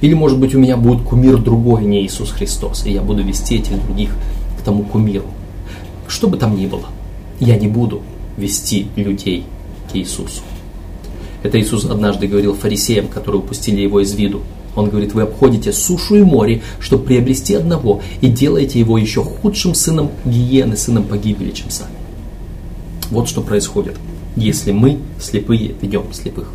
Или, 0.01 0.13
может 0.13 0.39
быть, 0.39 0.53
у 0.55 0.59
меня 0.59 0.77
будет 0.77 1.03
кумир 1.03 1.37
другой, 1.37 1.83
не 1.83 2.05
Иисус 2.05 2.31
Христос, 2.31 2.85
и 2.85 2.91
я 2.91 3.01
буду 3.01 3.23
вести 3.23 3.57
этих 3.57 3.83
других 3.85 4.11
к 4.59 4.61
тому 4.63 4.83
кумиру. 4.83 5.25
Что 6.07 6.27
бы 6.27 6.37
там 6.37 6.55
ни 6.57 6.67
было, 6.67 6.85
я 7.39 7.57
не 7.57 7.67
буду 7.67 8.01
вести 8.37 8.87
людей 8.95 9.45
к 9.91 9.95
Иисусу. 9.95 10.41
Это 11.43 11.59
Иисус 11.59 11.85
однажды 11.85 12.27
говорил 12.27 12.53
фарисеям, 12.53 13.07
которые 13.07 13.41
упустили 13.41 13.81
его 13.81 14.01
из 14.01 14.13
виду. 14.13 14.41
Он 14.75 14.89
говорит, 14.89 15.13
вы 15.13 15.23
обходите 15.23 15.73
сушу 15.73 16.15
и 16.15 16.23
море, 16.23 16.61
чтобы 16.79 17.05
приобрести 17.05 17.55
одного, 17.55 18.01
и 18.21 18.27
делаете 18.27 18.79
его 18.79 18.97
еще 18.97 19.23
худшим 19.23 19.73
сыном 19.73 20.11
гиены, 20.25 20.77
сыном 20.77 21.03
погибели, 21.03 21.51
чем 21.51 21.69
сами. 21.69 21.91
Вот 23.09 23.27
что 23.27 23.41
происходит, 23.41 23.95
если 24.35 24.71
мы, 24.71 24.99
слепые, 25.19 25.73
ведем 25.81 26.13
слепых. 26.13 26.49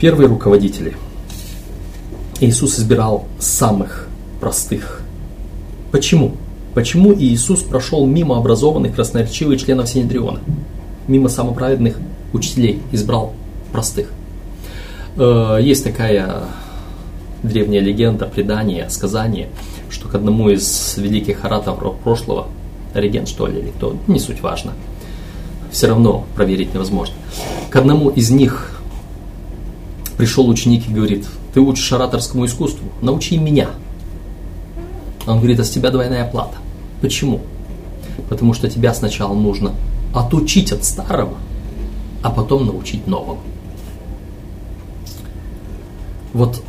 Первые 0.00 0.28
руководители. 0.28 0.96
Иисус 2.40 2.78
избирал 2.78 3.26
самых 3.38 4.08
простых. 4.40 5.02
Почему? 5.92 6.32
Почему 6.72 7.12
Иисус 7.12 7.60
прошел 7.60 8.06
мимо 8.06 8.38
образованных, 8.38 8.94
красноречивых 8.94 9.60
членов 9.60 9.90
Синедриона? 9.90 10.40
Мимо 11.06 11.28
самоправедных 11.28 11.98
учителей 12.32 12.80
избрал 12.92 13.34
простых. 13.72 14.10
Э, 15.16 15.58
есть 15.60 15.84
такая 15.84 16.44
древняя 17.42 17.82
легенда, 17.82 18.24
предание, 18.24 18.88
сказание, 18.88 19.50
что 19.90 20.08
к 20.08 20.14
одному 20.14 20.48
из 20.48 20.96
великих 20.96 21.44
ораторов 21.44 21.96
прошлого– 21.98 22.46
регент 22.94 23.28
что 23.28 23.46
ли, 23.46 23.58
или 23.58 23.68
кто, 23.68 23.98
не 24.06 24.18
суть 24.18 24.40
важно. 24.40 24.72
Все 25.70 25.88
равно 25.88 26.24
проверить 26.34 26.72
невозможно. 26.72 27.16
К 27.68 27.76
одному 27.76 28.08
из 28.08 28.30
них 28.30 28.79
пришел 30.20 30.50
ученик 30.50 30.86
и 30.86 30.92
говорит, 30.92 31.26
ты 31.54 31.60
учишь 31.60 31.90
ораторскому 31.92 32.44
искусству, 32.44 32.86
научи 33.00 33.38
меня. 33.38 33.70
Он 35.26 35.38
говорит, 35.38 35.58
а 35.60 35.64
с 35.64 35.70
тебя 35.70 35.90
двойная 35.90 36.30
плата. 36.30 36.58
Почему? 37.00 37.40
Потому 38.28 38.52
что 38.52 38.68
тебя 38.68 38.92
сначала 38.92 39.32
нужно 39.32 39.72
отучить 40.12 40.72
от 40.72 40.84
старого, 40.84 41.38
а 42.22 42.28
потом 42.28 42.66
научить 42.66 43.06
новому. 43.06 43.40
Вот 46.34 46.62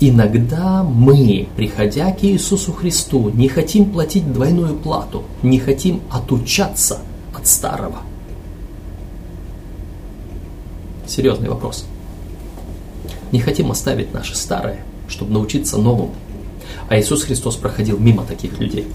Иногда 0.00 0.82
мы, 0.82 1.48
приходя 1.56 2.12
к 2.12 2.22
Иисусу 2.24 2.72
Христу, 2.72 3.30
не 3.30 3.48
хотим 3.48 3.92
платить 3.92 4.30
двойную 4.30 4.76
плату, 4.76 5.22
не 5.42 5.58
хотим 5.58 6.02
отучаться 6.10 6.98
от 7.34 7.46
старого. 7.46 8.00
Серьезный 11.06 11.48
вопрос. 11.48 11.86
Не 13.34 13.40
хотим 13.40 13.72
оставить 13.72 14.14
наше 14.14 14.36
старое, 14.36 14.78
чтобы 15.08 15.32
научиться 15.32 15.76
новому. 15.76 16.12
А 16.88 16.96
Иисус 16.96 17.24
Христос 17.24 17.56
проходил 17.56 17.98
мимо 17.98 18.22
таких 18.22 18.60
людей. 18.60 18.86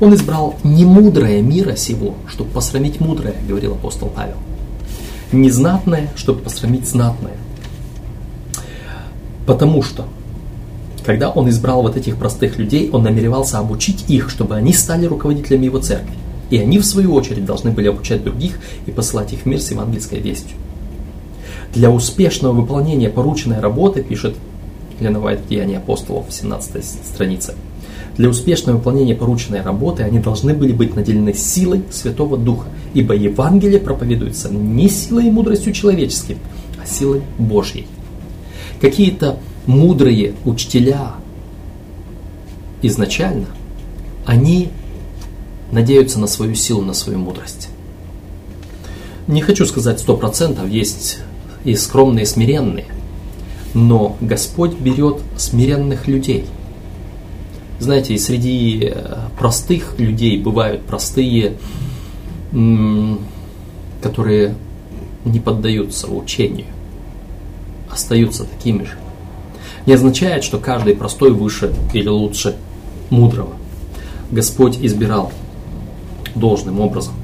Он 0.00 0.14
избрал 0.14 0.56
не 0.64 0.84
мудрое 0.84 1.40
мира 1.40 1.76
сего, 1.76 2.14
чтобы 2.28 2.50
посрамить 2.50 3.00
мудрое, 3.00 3.36
говорил 3.48 3.72
апостол 3.72 4.12
Павел. 4.14 4.36
Не 5.32 5.50
знатное, 5.50 6.10
чтобы 6.14 6.42
посрамить 6.42 6.86
знатное. 6.86 7.38
Потому 9.46 9.82
что 9.82 10.04
когда 11.06 11.30
он 11.30 11.48
избрал 11.48 11.80
вот 11.80 11.96
этих 11.96 12.18
простых 12.18 12.58
людей, 12.58 12.90
он 12.92 13.02
намеревался 13.02 13.60
обучить 13.60 14.10
их, 14.10 14.28
чтобы 14.28 14.56
они 14.56 14.74
стали 14.74 15.06
руководителями 15.06 15.64
его 15.64 15.78
церкви. 15.78 16.12
И 16.50 16.58
они, 16.58 16.80
в 16.80 16.84
свою 16.84 17.14
очередь, 17.14 17.46
должны 17.46 17.70
были 17.70 17.88
обучать 17.88 18.22
других 18.22 18.58
и 18.84 18.90
посылать 18.90 19.32
их 19.32 19.44
в 19.44 19.46
мир 19.46 19.58
с 19.58 19.70
евангельской 19.70 20.20
вестью. 20.20 20.58
Для 21.76 21.90
успешного 21.90 22.54
выполнения 22.54 23.10
порученной 23.10 23.60
работы, 23.60 24.02
пишет 24.02 24.34
Елена 24.98 25.20
Вайт 25.20 25.40
в 25.40 25.48
Деянии 25.48 25.76
апостолов, 25.76 26.24
17 26.30 26.82
страница, 26.82 27.54
для 28.16 28.30
успешного 28.30 28.78
выполнения 28.78 29.14
порученной 29.14 29.60
работы 29.60 30.02
они 30.02 30.18
должны 30.18 30.54
были 30.54 30.72
быть 30.72 30.96
наделены 30.96 31.34
силой 31.34 31.82
Святого 31.90 32.38
Духа, 32.38 32.68
ибо 32.94 33.12
Евангелие 33.12 33.78
проповедуется 33.78 34.48
не 34.48 34.88
силой 34.88 35.26
и 35.26 35.30
мудростью 35.30 35.74
человеческим, 35.74 36.38
а 36.82 36.86
силой 36.86 37.20
Божьей. 37.38 37.86
Какие-то 38.80 39.38
мудрые 39.66 40.32
учителя 40.46 41.16
изначально, 42.80 43.48
они 44.24 44.70
надеются 45.72 46.18
на 46.18 46.26
свою 46.26 46.54
силу, 46.54 46.80
на 46.80 46.94
свою 46.94 47.18
мудрость. 47.18 47.68
Не 49.26 49.42
хочу 49.42 49.66
сказать 49.66 50.00
сто 50.00 50.16
процентов, 50.16 50.70
есть 50.70 51.18
и 51.66 51.74
скромные, 51.74 52.22
и 52.22 52.26
смиренные, 52.26 52.86
но 53.74 54.16
Господь 54.20 54.74
берет 54.78 55.18
смиренных 55.36 56.08
людей. 56.08 56.46
Знаете, 57.78 58.14
и 58.14 58.18
среди 58.18 58.90
э, 58.90 59.16
простых 59.38 59.98
людей 59.98 60.38
бывают 60.38 60.82
простые, 60.82 61.58
которые 64.00 64.54
не 65.26 65.40
поддаются 65.40 66.06
учению, 66.06 66.66
остаются 67.90 68.44
такими 68.44 68.84
же 68.84 68.96
не 69.86 69.92
означает, 69.92 70.44
что 70.44 70.58
каждый 70.58 70.94
простой 70.94 71.30
выше 71.30 71.72
или 71.94 72.08
лучше 72.08 72.56
мудрого. 73.08 73.54
Господь 74.30 74.76
избирал 74.80 75.32
должным 76.34 76.80
образом. 76.80 77.14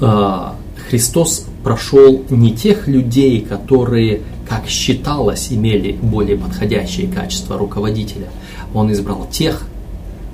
А, 0.00 0.56
Христос 0.88 1.46
прошел 1.62 2.24
не 2.30 2.52
тех 2.52 2.88
людей, 2.88 3.40
которые, 3.40 4.22
как 4.48 4.66
считалось, 4.68 5.48
имели 5.50 5.92
более 5.92 6.36
подходящие 6.36 7.08
качества 7.08 7.58
руководителя. 7.58 8.28
Он 8.74 8.92
избрал 8.92 9.26
тех, 9.30 9.66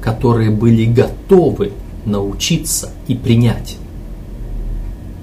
которые 0.01 0.51
были 0.51 0.85
готовы 0.85 1.73
научиться 2.05 2.91
и 3.09 3.15
принять 3.15 3.77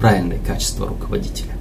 правильные 0.00 0.40
качества 0.44 0.88
руководителя. 0.88 1.52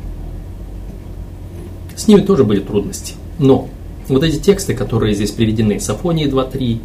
С 1.96 2.08
ними 2.08 2.22
тоже 2.22 2.44
были 2.44 2.62
трудности. 2.62 3.14
Но 3.38 3.70
вот 4.08 4.24
эти 4.24 4.38
тексты, 4.38 4.74
которые 4.74 5.14
здесь 5.14 5.32
приведены, 5.32 5.80
Сафонии 5.80 6.28
2.3, 6.28 6.80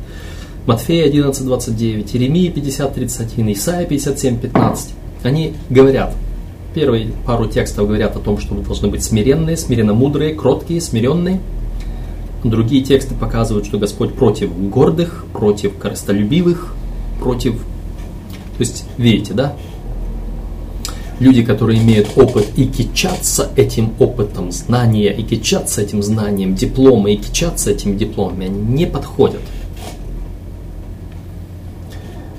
Матфея 0.66 1.10
11.29, 1.10 2.12
Иеремия 2.12 2.50
50.31, 2.52 3.52
Исайя 3.52 3.86
57.15, 3.86 4.78
они 5.22 5.54
говорят, 5.70 6.14
первые 6.76 7.08
пару 7.24 7.46
текстов 7.46 7.86
говорят 7.86 8.16
о 8.16 8.18
том, 8.18 8.38
что 8.38 8.54
вы 8.54 8.62
должны 8.62 8.88
быть 8.88 9.02
смиренные, 9.02 9.56
смиренно 9.56 9.94
мудрые, 9.94 10.34
кроткие, 10.34 10.82
смиренные. 10.82 11.40
Другие 12.44 12.84
тексты 12.84 13.14
показывают, 13.14 13.64
что 13.64 13.78
Господь 13.78 14.12
против 14.12 14.54
гордых, 14.68 15.24
против 15.32 15.78
корыстолюбивых, 15.78 16.74
против... 17.18 17.54
То 17.54 18.60
есть, 18.60 18.84
видите, 18.98 19.32
да? 19.32 19.56
люди, 21.18 21.42
которые 21.42 21.80
имеют 21.80 22.08
опыт 22.14 22.46
и 22.56 22.66
кичатся 22.66 23.50
этим 23.56 23.94
опытом, 23.98 24.52
знания, 24.52 25.14
и 25.14 25.22
кичатся 25.22 25.80
этим 25.80 26.02
знанием, 26.02 26.54
дипломы, 26.54 27.14
и 27.14 27.16
кичатся 27.16 27.70
этими 27.70 27.96
дипломами, 27.96 28.48
они 28.48 28.60
не 28.60 28.86
подходят. 28.86 29.40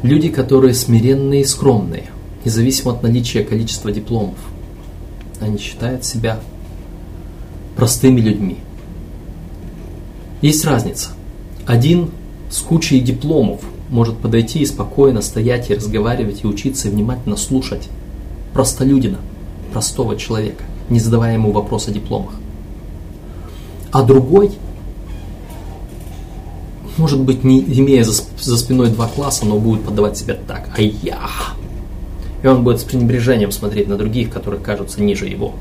Люди, 0.03 0.29
которые 0.29 0.75
смиренные 0.75 1.41
и 1.41 1.43
скромные, 1.43 2.11
независимо 2.47 2.91
от 2.91 3.03
наличия 3.03 3.43
количества 3.43 3.91
дипломов, 3.91 4.37
они 5.41 5.57
считают 5.57 6.05
себя 6.05 6.39
простыми 7.75 8.21
людьми. 8.21 8.57
Есть 10.41 10.63
разница. 10.63 11.09
Один 11.65 12.09
с 12.49 12.59
кучей 12.59 13.01
дипломов 13.01 13.59
может 13.89 14.17
подойти 14.17 14.59
и 14.59 14.65
спокойно 14.65 15.21
стоять 15.21 15.69
и 15.69 15.75
разговаривать, 15.75 16.43
и 16.43 16.47
учиться, 16.47 16.87
и 16.87 16.91
внимательно 16.91 17.35
слушать 17.35 17.89
простолюдина, 18.53 19.17
простого 19.73 20.15
человека, 20.15 20.63
не 20.89 21.01
задавая 21.01 21.33
ему 21.33 21.51
вопрос 21.51 21.89
о 21.89 21.91
дипломах. 21.91 22.31
А 23.91 24.03
другой, 24.03 24.51
может 26.97 27.19
быть, 27.19 27.43
не 27.43 27.59
имея 27.59 28.05
за, 28.05 28.23
за 28.39 28.57
спиной 28.57 28.89
два 28.89 29.07
класса, 29.07 29.45
но 29.45 29.59
будет 29.59 29.83
подавать 29.83 30.17
себя 30.17 30.37
так, 30.47 30.69
а 30.77 30.81
я. 30.81 31.19
Он 32.47 32.63
будет 32.63 32.79
с 32.79 32.83
пренебрежением 32.83 33.51
смотреть 33.51 33.87
на 33.87 33.97
других, 33.97 34.29
которые 34.29 34.61
кажутся 34.61 35.01
ниже 35.01 35.27
его. 35.27 35.53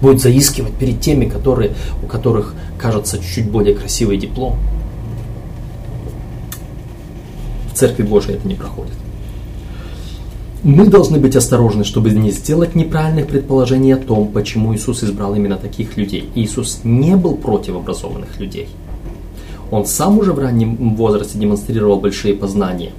будет 0.00 0.20
заискивать 0.20 0.72
перед 0.74 1.00
теми, 1.00 1.26
которые, 1.26 1.72
у 2.02 2.06
которых 2.06 2.54
кажется 2.78 3.18
чуть-чуть 3.18 3.50
более 3.50 3.74
красивый 3.74 4.16
диплом. 4.16 4.56
В 7.72 7.76
Церкви 7.76 8.02
Божией 8.02 8.36
это 8.36 8.48
не 8.48 8.54
проходит. 8.54 8.94
Мы 10.62 10.86
должны 10.86 11.18
быть 11.18 11.36
осторожны, 11.36 11.84
чтобы 11.84 12.10
не 12.10 12.30
сделать 12.30 12.74
неправильных 12.74 13.26
предположений 13.26 13.94
о 13.94 13.96
том, 13.96 14.28
почему 14.28 14.74
Иисус 14.74 15.02
избрал 15.02 15.34
именно 15.34 15.56
таких 15.56 15.96
людей. 15.96 16.30
Иисус 16.34 16.80
не 16.84 17.16
был 17.16 17.36
против 17.36 17.76
образованных 17.76 18.38
людей. 18.38 18.68
Он 19.70 19.86
сам 19.86 20.18
уже 20.18 20.32
в 20.32 20.38
раннем 20.38 20.96
возрасте 20.96 21.38
демонстрировал 21.38 22.00
большие 22.00 22.34
познания. 22.34 22.92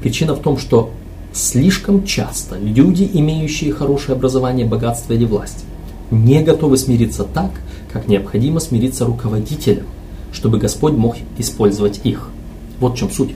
Причина 0.00 0.34
в 0.34 0.40
том, 0.40 0.58
что 0.58 0.90
слишком 1.32 2.04
часто 2.04 2.58
люди, 2.58 3.08
имеющие 3.12 3.72
хорошее 3.72 4.16
образование, 4.16 4.66
богатство 4.66 5.12
или 5.12 5.24
власть, 5.24 5.64
не 6.10 6.42
готовы 6.42 6.76
смириться 6.76 7.24
так, 7.24 7.50
как 7.92 8.08
необходимо 8.08 8.60
смириться 8.60 9.04
руководителям, 9.04 9.86
чтобы 10.32 10.58
Господь 10.58 10.94
мог 10.94 11.16
использовать 11.38 12.00
их. 12.04 12.30
Вот 12.78 12.94
в 12.94 12.96
чем 12.96 13.10
суть. 13.10 13.34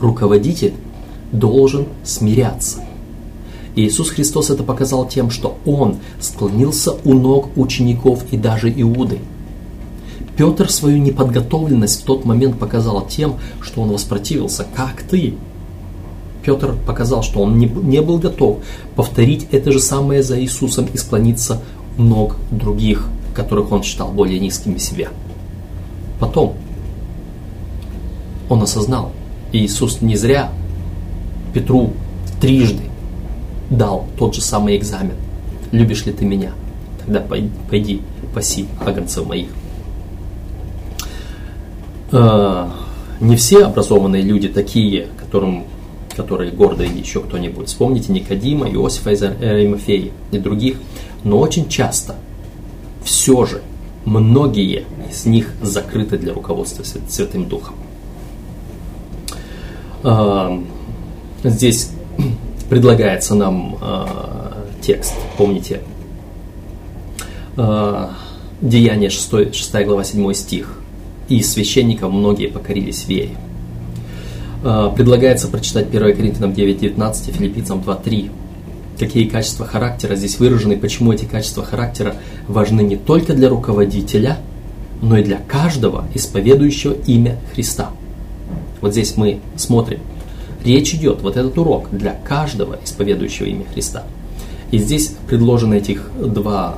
Руководитель 0.00 0.74
должен 1.32 1.86
смиряться. 2.04 2.80
Иисус 3.74 4.10
Христос 4.10 4.50
это 4.50 4.64
показал 4.64 5.08
тем, 5.08 5.30
что 5.30 5.56
Он 5.64 5.96
склонился 6.20 6.92
у 7.04 7.14
ног 7.14 7.56
учеников 7.56 8.24
и 8.30 8.36
даже 8.36 8.70
Иуды. 8.70 9.18
Петр 10.36 10.70
свою 10.70 10.98
неподготовленность 10.98 12.02
в 12.02 12.04
тот 12.04 12.24
момент 12.24 12.58
показал 12.58 13.06
тем, 13.06 13.36
что 13.60 13.82
он 13.82 13.90
воспротивился. 13.90 14.66
Как 14.74 15.02
ты? 15.02 15.34
Петр 16.44 16.74
показал, 16.86 17.22
что 17.22 17.40
он 17.40 17.58
не, 17.58 17.66
не 17.66 18.00
был 18.00 18.18
готов 18.18 18.58
повторить 18.96 19.46
это 19.52 19.72
же 19.72 19.80
самое 19.80 20.22
за 20.22 20.40
Иисусом 20.40 20.86
и 20.92 20.96
склониться 20.96 21.62
ног 21.98 22.36
других, 22.50 23.08
которых 23.34 23.72
он 23.72 23.82
считал 23.82 24.10
более 24.10 24.40
низкими 24.40 24.78
себя. 24.78 25.08
Потом 26.18 26.54
он 28.48 28.62
осознал, 28.62 29.12
и 29.52 29.64
Иисус 29.64 30.00
не 30.00 30.16
зря 30.16 30.50
Петру 31.52 31.92
трижды 32.40 32.84
дал 33.70 34.06
тот 34.18 34.34
же 34.34 34.40
самый 34.40 34.76
экзамен. 34.76 35.14
Любишь 35.70 36.06
ли 36.06 36.12
ты 36.12 36.24
меня? 36.24 36.52
Тогда 37.04 37.20
пойди, 37.70 38.02
паси 38.34 38.66
агнцев 38.84 39.26
моих. 39.26 39.48
А, 42.12 42.70
не 43.20 43.36
все 43.36 43.64
образованные 43.64 44.22
люди 44.22 44.48
такие, 44.48 45.08
которым, 45.18 45.64
которые 46.14 46.52
гордые 46.52 46.90
еще 46.90 47.20
кто-нибудь. 47.20 47.68
Вспомните 47.68 48.12
Никодима, 48.12 48.68
Иосифа 48.68 49.10
из 49.10 49.22
Аримафеи 49.22 50.12
и 50.30 50.38
других. 50.38 50.76
Но 51.24 51.38
очень 51.38 51.68
часто 51.68 52.16
все 53.04 53.44
же 53.46 53.62
многие 54.04 54.84
из 55.10 55.26
них 55.26 55.52
закрыты 55.62 56.18
для 56.18 56.34
руководства 56.34 56.84
Святым 57.08 57.48
Духом. 57.48 57.74
А, 60.02 60.62
Здесь 61.44 61.90
предлагается 62.70 63.34
нам 63.34 63.76
э, 63.80 64.06
текст, 64.80 65.14
помните, 65.36 65.80
Деяние 68.62 69.10
6, 69.10 69.54
6 69.54 69.74
глава 69.84 70.04
7 70.04 70.32
стих. 70.32 70.78
«И 71.28 71.42
священникам 71.42 72.12
многие 72.12 72.46
покорились 72.46 73.06
вере». 73.06 73.36
Э, 74.62 74.90
предлагается 74.94 75.48
прочитать 75.48 75.88
1 75.88 76.16
Коринфянам 76.16 76.52
9.19 76.52 77.28
и 77.28 77.32
Филиппийцам 77.32 77.80
2.3. 77.80 78.30
Какие 78.98 79.28
качества 79.28 79.66
характера 79.66 80.14
здесь 80.14 80.38
выражены, 80.38 80.76
почему 80.76 81.12
эти 81.12 81.24
качества 81.24 81.64
характера 81.64 82.16
важны 82.46 82.82
не 82.82 82.96
только 82.96 83.34
для 83.34 83.48
руководителя, 83.48 84.38
но 85.00 85.18
и 85.18 85.24
для 85.24 85.38
каждого 85.38 86.04
исповедующего 86.14 86.92
имя 87.06 87.38
Христа. 87.52 87.90
Вот 88.80 88.92
здесь 88.92 89.16
мы 89.16 89.40
смотрим– 89.56 90.00
Речь 90.64 90.94
идет, 90.94 91.22
вот 91.22 91.36
этот 91.36 91.58
урок 91.58 91.88
для 91.90 92.12
каждого 92.12 92.78
исповедующего 92.84 93.46
имя 93.46 93.64
Христа. 93.72 94.04
И 94.70 94.78
здесь 94.78 95.14
предложены 95.26 95.74
этих 95.74 96.10
два 96.18 96.76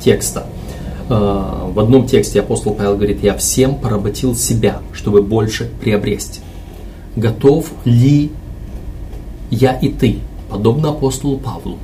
текста. 0.00 0.46
Э, 1.08 1.70
в 1.72 1.78
одном 1.80 2.06
тексте 2.06 2.40
апостол 2.40 2.74
Павел 2.74 2.94
говорит, 2.94 3.22
я 3.22 3.36
всем 3.36 3.74
поработил 3.74 4.36
себя, 4.36 4.80
чтобы 4.92 5.22
больше 5.22 5.70
приобрести. 5.80 6.40
Готов 7.16 7.72
ли 7.84 8.30
я 9.50 9.72
и 9.72 9.88
ты, 9.88 10.18
подобно 10.48 10.90
апостолу 10.90 11.38
Павлу, 11.38 11.78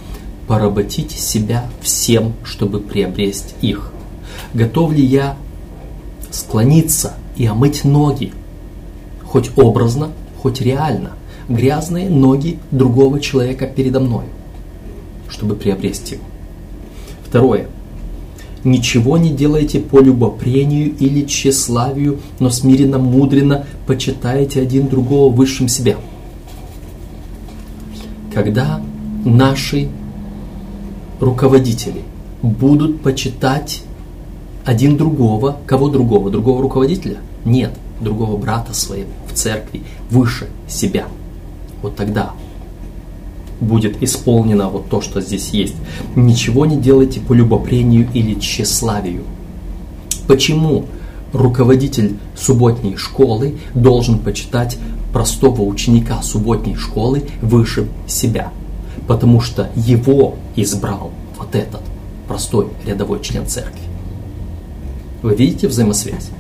поработить 0.46 1.10
себя 1.10 1.68
всем, 1.82 2.32
чтобы 2.44 2.80
приобрести 2.80 3.54
их? 3.60 3.92
Готов 4.54 4.92
ли 4.92 5.04
я 5.04 5.36
склониться 6.30 7.14
и 7.36 7.46
омыть 7.46 7.84
ноги, 7.84 8.32
хоть 9.24 9.50
образно, 9.56 10.10
хоть 10.40 10.60
реально, 10.60 11.12
грязные 11.48 12.08
ноги 12.08 12.58
другого 12.70 13.20
человека 13.20 13.66
передо 13.66 14.00
мной, 14.00 14.24
чтобы 15.28 15.54
приобрести 15.54 16.16
его. 16.16 16.24
Второе. 17.26 17.68
Ничего 18.68 19.16
не 19.16 19.30
делайте 19.30 19.80
по 19.80 19.98
любопрению 19.98 20.94
или 20.94 21.24
тщеславию, 21.24 22.18
но 22.38 22.50
смиренно, 22.50 22.98
мудренно 22.98 23.64
почитайте 23.86 24.60
один 24.60 24.88
другого 24.88 25.32
высшим 25.32 25.68
себя. 25.68 25.96
Когда 28.34 28.82
наши 29.24 29.88
руководители 31.18 32.02
будут 32.42 33.00
почитать 33.00 33.84
один 34.66 34.98
другого, 34.98 35.56
кого 35.64 35.88
другого, 35.88 36.30
другого 36.30 36.60
руководителя? 36.60 37.16
Нет, 37.46 37.74
другого 38.02 38.36
брата 38.36 38.74
своего 38.74 39.08
в 39.26 39.32
церкви 39.32 39.82
выше 40.10 40.46
себя. 40.68 41.06
Вот 41.80 41.96
тогда 41.96 42.32
будет 43.61 44.02
исполнено 44.02 44.68
вот 44.68 44.88
то, 44.88 45.00
что 45.00 45.20
здесь 45.20 45.50
есть. 45.50 45.74
Ничего 46.14 46.66
не 46.66 46.76
делайте 46.76 47.20
по 47.20 47.32
любопрению 47.32 48.09
или 48.12 48.38
тщеславию. 48.38 49.22
Почему 50.26 50.86
руководитель 51.32 52.16
субботней 52.36 52.96
школы 52.96 53.56
должен 53.74 54.18
почитать 54.18 54.78
простого 55.12 55.62
ученика 55.62 56.22
субботней 56.22 56.76
школы 56.76 57.24
выше 57.42 57.88
себя? 58.06 58.52
Потому 59.06 59.40
что 59.40 59.70
его 59.74 60.36
избрал 60.54 61.11
вот 61.38 61.54
этот 61.54 61.80
простой 62.26 62.68
рядовой 62.84 63.20
член 63.22 63.46
церкви. 63.46 63.80
Вы 65.22 65.34
видите 65.34 65.66
взаимосвязь? 65.66 66.30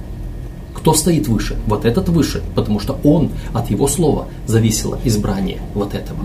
Кто 0.74 0.94
стоит 0.94 1.26
выше? 1.26 1.56
Вот 1.66 1.84
этот 1.84 2.08
выше, 2.08 2.42
потому 2.54 2.78
что 2.78 2.98
он, 3.02 3.30
от 3.52 3.70
его 3.70 3.88
слова 3.88 4.28
зависело 4.46 4.98
избрание 5.04 5.60
вот 5.74 5.94
этого. 5.94 6.20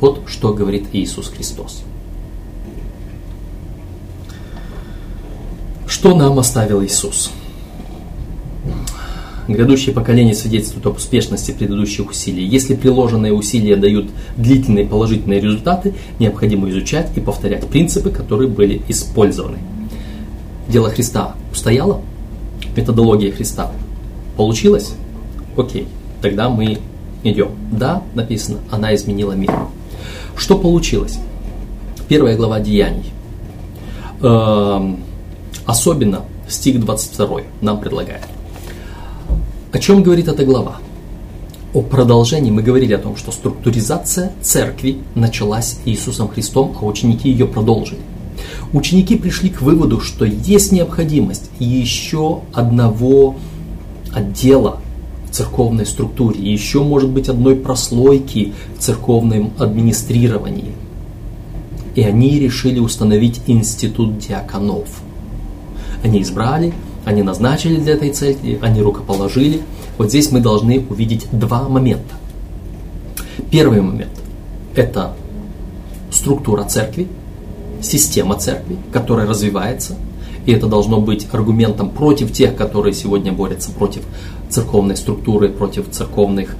Вот 0.00 0.22
что 0.26 0.52
говорит 0.54 0.86
Иисус 0.92 1.28
Христос. 1.28 1.82
Что 5.86 6.14
нам 6.14 6.38
оставил 6.38 6.82
Иисус? 6.82 7.30
Грядущее 9.48 9.94
поколение 9.94 10.34
свидетельствует 10.34 10.86
об 10.86 10.96
успешности 10.96 11.50
предыдущих 11.50 12.08
усилий. 12.08 12.46
Если 12.46 12.74
приложенные 12.74 13.32
усилия 13.32 13.76
дают 13.76 14.08
длительные 14.36 14.86
положительные 14.86 15.40
результаты, 15.40 15.94
необходимо 16.20 16.70
изучать 16.70 17.10
и 17.16 17.20
повторять 17.20 17.66
принципы, 17.66 18.10
которые 18.10 18.48
были 18.48 18.80
использованы. 18.88 19.58
Дело 20.68 20.88
Христа 20.88 21.34
устояло? 21.52 22.00
методология 22.76 23.32
Христа. 23.32 23.72
Получилось? 24.36 24.94
Окей, 25.56 25.86
тогда 26.22 26.48
мы 26.48 26.78
идем. 27.24 27.50
Да, 27.72 28.02
написано, 28.14 28.58
она 28.70 28.94
изменила 28.94 29.32
мир. 29.32 29.52
Что 30.36 30.58
получилось? 30.58 31.18
Первая 32.08 32.36
глава 32.36 32.60
Деяний. 32.60 33.12
Эм, 34.22 35.00
особенно 35.66 36.22
стих 36.48 36.80
22 36.80 37.42
нам 37.60 37.80
предлагает. 37.80 38.26
О 39.72 39.78
чем 39.78 40.02
говорит 40.02 40.28
эта 40.28 40.44
глава? 40.44 40.78
О 41.72 41.82
продолжении 41.82 42.50
мы 42.50 42.62
говорили 42.62 42.94
о 42.94 42.98
том, 42.98 43.16
что 43.16 43.30
структуризация 43.30 44.32
церкви 44.42 44.98
началась 45.14 45.78
Иисусом 45.84 46.28
Христом, 46.28 46.76
а 46.80 46.84
ученики 46.84 47.30
ее 47.30 47.46
продолжили 47.46 48.00
ученики 48.72 49.16
пришли 49.16 49.50
к 49.50 49.60
выводу, 49.62 50.00
что 50.00 50.24
есть 50.24 50.72
необходимость 50.72 51.50
еще 51.58 52.40
одного 52.52 53.36
отдела 54.12 54.80
церковной 55.30 55.86
структуре, 55.86 56.40
еще 56.40 56.82
может 56.82 57.10
быть 57.10 57.28
одной 57.28 57.56
прослойки 57.56 58.52
в 58.76 58.80
церковном 58.80 59.52
администрировании. 59.58 60.72
И 61.94 62.02
они 62.02 62.38
решили 62.38 62.78
установить 62.78 63.40
институт 63.46 64.18
диаконов. 64.18 64.88
Они 66.02 66.22
избрали, 66.22 66.72
они 67.04 67.22
назначили 67.22 67.76
для 67.76 67.94
этой 67.94 68.10
цели, 68.10 68.58
они 68.62 68.80
рукоположили. 68.80 69.60
Вот 69.98 70.08
здесь 70.08 70.30
мы 70.30 70.40
должны 70.40 70.84
увидеть 70.88 71.26
два 71.32 71.68
момента. 71.68 72.14
Первый 73.50 73.80
момент– 73.80 74.12
это 74.74 75.14
структура 76.10 76.64
церкви– 76.64 77.08
система 77.82 78.36
церкви, 78.36 78.76
которая 78.92 79.26
развивается, 79.26 79.96
и 80.46 80.52
это 80.52 80.66
должно 80.66 81.00
быть 81.00 81.26
аргументом 81.32 81.90
против 81.90 82.32
тех, 82.32 82.56
которые 82.56 82.94
сегодня 82.94 83.32
борются 83.32 83.70
против 83.70 84.02
церковной 84.48 84.96
структуры, 84.96 85.48
против 85.48 85.90
церковных, 85.90 86.56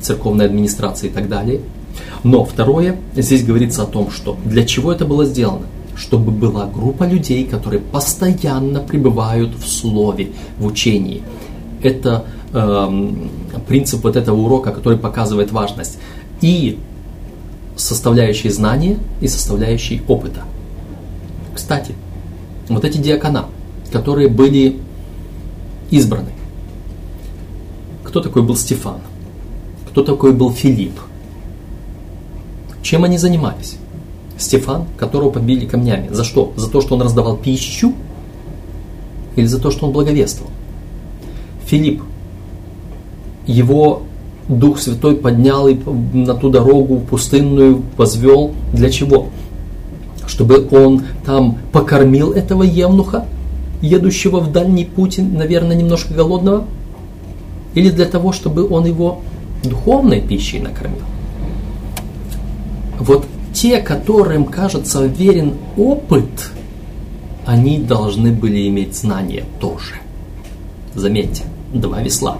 церковной 0.00 0.46
администрации 0.46 1.08
и 1.08 1.10
так 1.10 1.28
далее. 1.28 1.60
Но 2.22 2.44
второе, 2.44 2.96
здесь 3.16 3.44
говорится 3.44 3.82
о 3.82 3.86
том, 3.86 4.10
что 4.10 4.36
для 4.44 4.64
чего 4.64 4.92
это 4.92 5.04
было 5.04 5.24
сделано? 5.24 5.66
Чтобы 5.96 6.30
была 6.30 6.66
группа 6.66 7.04
людей, 7.04 7.44
которые 7.44 7.80
постоянно 7.80 8.80
пребывают 8.80 9.54
в 9.56 9.66
слове, 9.66 10.28
в 10.58 10.66
учении. 10.66 11.22
Это 11.82 12.24
э, 12.52 13.10
принцип 13.66 14.04
вот 14.04 14.16
этого 14.16 14.36
урока, 14.36 14.70
который 14.72 14.98
показывает 14.98 15.50
важность 15.50 15.98
и 16.40 16.78
составляющей 17.76 18.50
знания, 18.50 18.98
и 19.20 19.28
составляющей 19.28 20.02
опыта. 20.08 20.42
Кстати, 21.54 21.94
вот 22.68 22.84
эти 22.84 22.98
диакона, 22.98 23.46
которые 23.92 24.28
были 24.28 24.78
избраны. 25.90 26.30
Кто 28.04 28.20
такой 28.20 28.42
был 28.42 28.56
Стефан? 28.56 29.00
Кто 29.90 30.02
такой 30.02 30.32
был 30.32 30.52
Филипп? 30.52 30.98
Чем 32.82 33.04
они 33.04 33.18
занимались? 33.18 33.76
Стефан, 34.38 34.84
которого 34.96 35.30
побили 35.30 35.66
камнями. 35.66 36.08
За 36.10 36.24
что? 36.24 36.52
За 36.56 36.70
то, 36.70 36.80
что 36.80 36.94
он 36.94 37.02
раздавал 37.02 37.36
пищу? 37.36 37.92
Или 39.36 39.46
за 39.46 39.60
то, 39.60 39.70
что 39.70 39.86
он 39.86 39.92
благовествовал? 39.92 40.52
Филипп, 41.66 42.02
его 43.46 44.02
Дух 44.48 44.78
Святой 44.78 45.16
поднял 45.16 45.68
и 45.68 45.76
на 46.14 46.34
ту 46.34 46.48
дорогу 46.48 47.00
пустынную 47.00 47.82
возвел. 47.96 48.52
Для 48.72 48.90
чего? 48.90 49.28
Чтобы 50.28 50.68
он 50.70 51.02
там 51.24 51.58
покормил 51.72 52.32
этого 52.32 52.62
евнуха, 52.62 53.24
едущего 53.80 54.40
в 54.40 54.52
дальний 54.52 54.84
путь, 54.84 55.18
наверное, 55.18 55.74
немножко 55.74 56.12
голодного? 56.12 56.66
Или 57.74 57.90
для 57.90 58.04
того, 58.04 58.32
чтобы 58.32 58.68
он 58.68 58.84
его 58.84 59.22
духовной 59.64 60.20
пищей 60.20 60.60
накормил? 60.60 61.02
Вот 62.98 63.26
те, 63.54 63.80
которым 63.80 64.44
кажется 64.44 65.06
верен 65.06 65.54
опыт, 65.76 66.50
они 67.46 67.78
должны 67.78 68.30
были 68.30 68.68
иметь 68.68 68.96
знания 68.96 69.44
тоже. 69.60 69.94
Заметьте, 70.94 71.44
два 71.72 72.02
весла. 72.02 72.38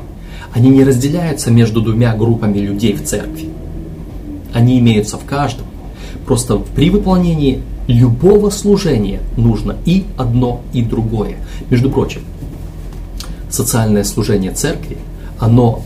Они 0.52 0.68
не 0.68 0.84
разделяются 0.84 1.50
между 1.50 1.80
двумя 1.80 2.14
группами 2.14 2.58
людей 2.58 2.92
в 2.92 3.04
церкви. 3.04 3.48
Они 4.52 4.78
имеются 4.78 5.16
в 5.16 5.24
каждом. 5.24 5.66
Просто 6.26 6.56
при 6.56 6.90
выполнении 6.90 7.62
любого 7.88 8.50
служения 8.50 9.20
нужно 9.36 9.76
и 9.84 10.04
одно, 10.16 10.60
и 10.72 10.82
другое. 10.82 11.38
Между 11.70 11.90
прочим, 11.90 12.20
социальное 13.50 14.04
служение 14.04 14.52
церкви, 14.52 14.98
оно 15.40 15.82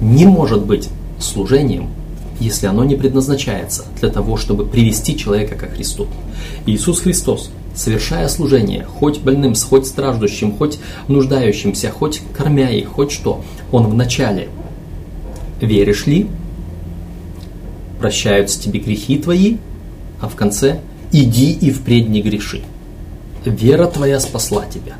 не 0.00 0.24
может 0.24 0.64
быть 0.64 0.88
служением 1.18 1.90
если 2.40 2.66
оно 2.66 2.84
не 2.84 2.96
предназначается 2.96 3.84
для 4.00 4.10
того, 4.10 4.36
чтобы 4.36 4.66
привести 4.66 5.16
человека 5.16 5.54
ко 5.54 5.66
Христу. 5.66 6.06
Иисус 6.66 7.00
Христос, 7.00 7.50
совершая 7.74 8.28
служение, 8.28 8.84
хоть 8.84 9.20
больным, 9.20 9.54
хоть 9.54 9.86
страждущим, 9.86 10.56
хоть 10.56 10.78
нуждающимся, 11.08 11.90
хоть 11.90 12.20
кормя 12.36 12.70
их, 12.70 12.88
хоть 12.88 13.12
что, 13.12 13.42
Он 13.72 13.86
вначале 13.86 14.48
веришь 15.60 16.06
ли, 16.06 16.28
прощаются 17.98 18.60
тебе 18.60 18.80
грехи 18.80 19.18
твои, 19.18 19.56
а 20.20 20.28
в 20.28 20.34
конце 20.34 20.80
иди 21.12 21.52
и 21.52 21.70
впредь 21.70 22.08
не 22.08 22.22
греши. 22.22 22.62
Вера 23.44 23.86
твоя 23.86 24.20
спасла 24.20 24.64
тебя. 24.66 24.94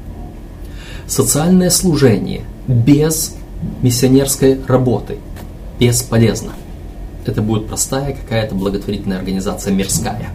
Социальное 1.07 1.70
служение 1.70 2.42
без 2.66 3.34
миссионерской 3.82 4.59
работы 4.66 5.18
бесполезно 5.78 6.52
это 7.28 7.42
будет 7.42 7.66
простая 7.66 8.14
какая-то 8.14 8.54
благотворительная 8.54 9.18
организация 9.18 9.72
мирская. 9.72 10.30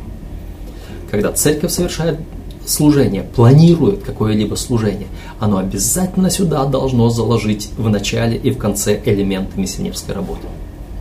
Когда 1.10 1.32
церковь 1.32 1.72
совершает 1.72 2.20
служение, 2.66 3.24
планирует 3.24 4.04
какое-либо 4.04 4.56
служение, 4.56 5.08
оно 5.40 5.58
обязательно 5.58 6.30
сюда 6.30 6.66
должно 6.66 7.10
заложить 7.10 7.70
в 7.78 7.90
начале 7.90 8.38
и 8.38 8.52
в 8.52 8.58
конце 8.58 9.02
элементы 9.04 9.60
миссионерской 9.60 10.16
работы. 10.16 10.48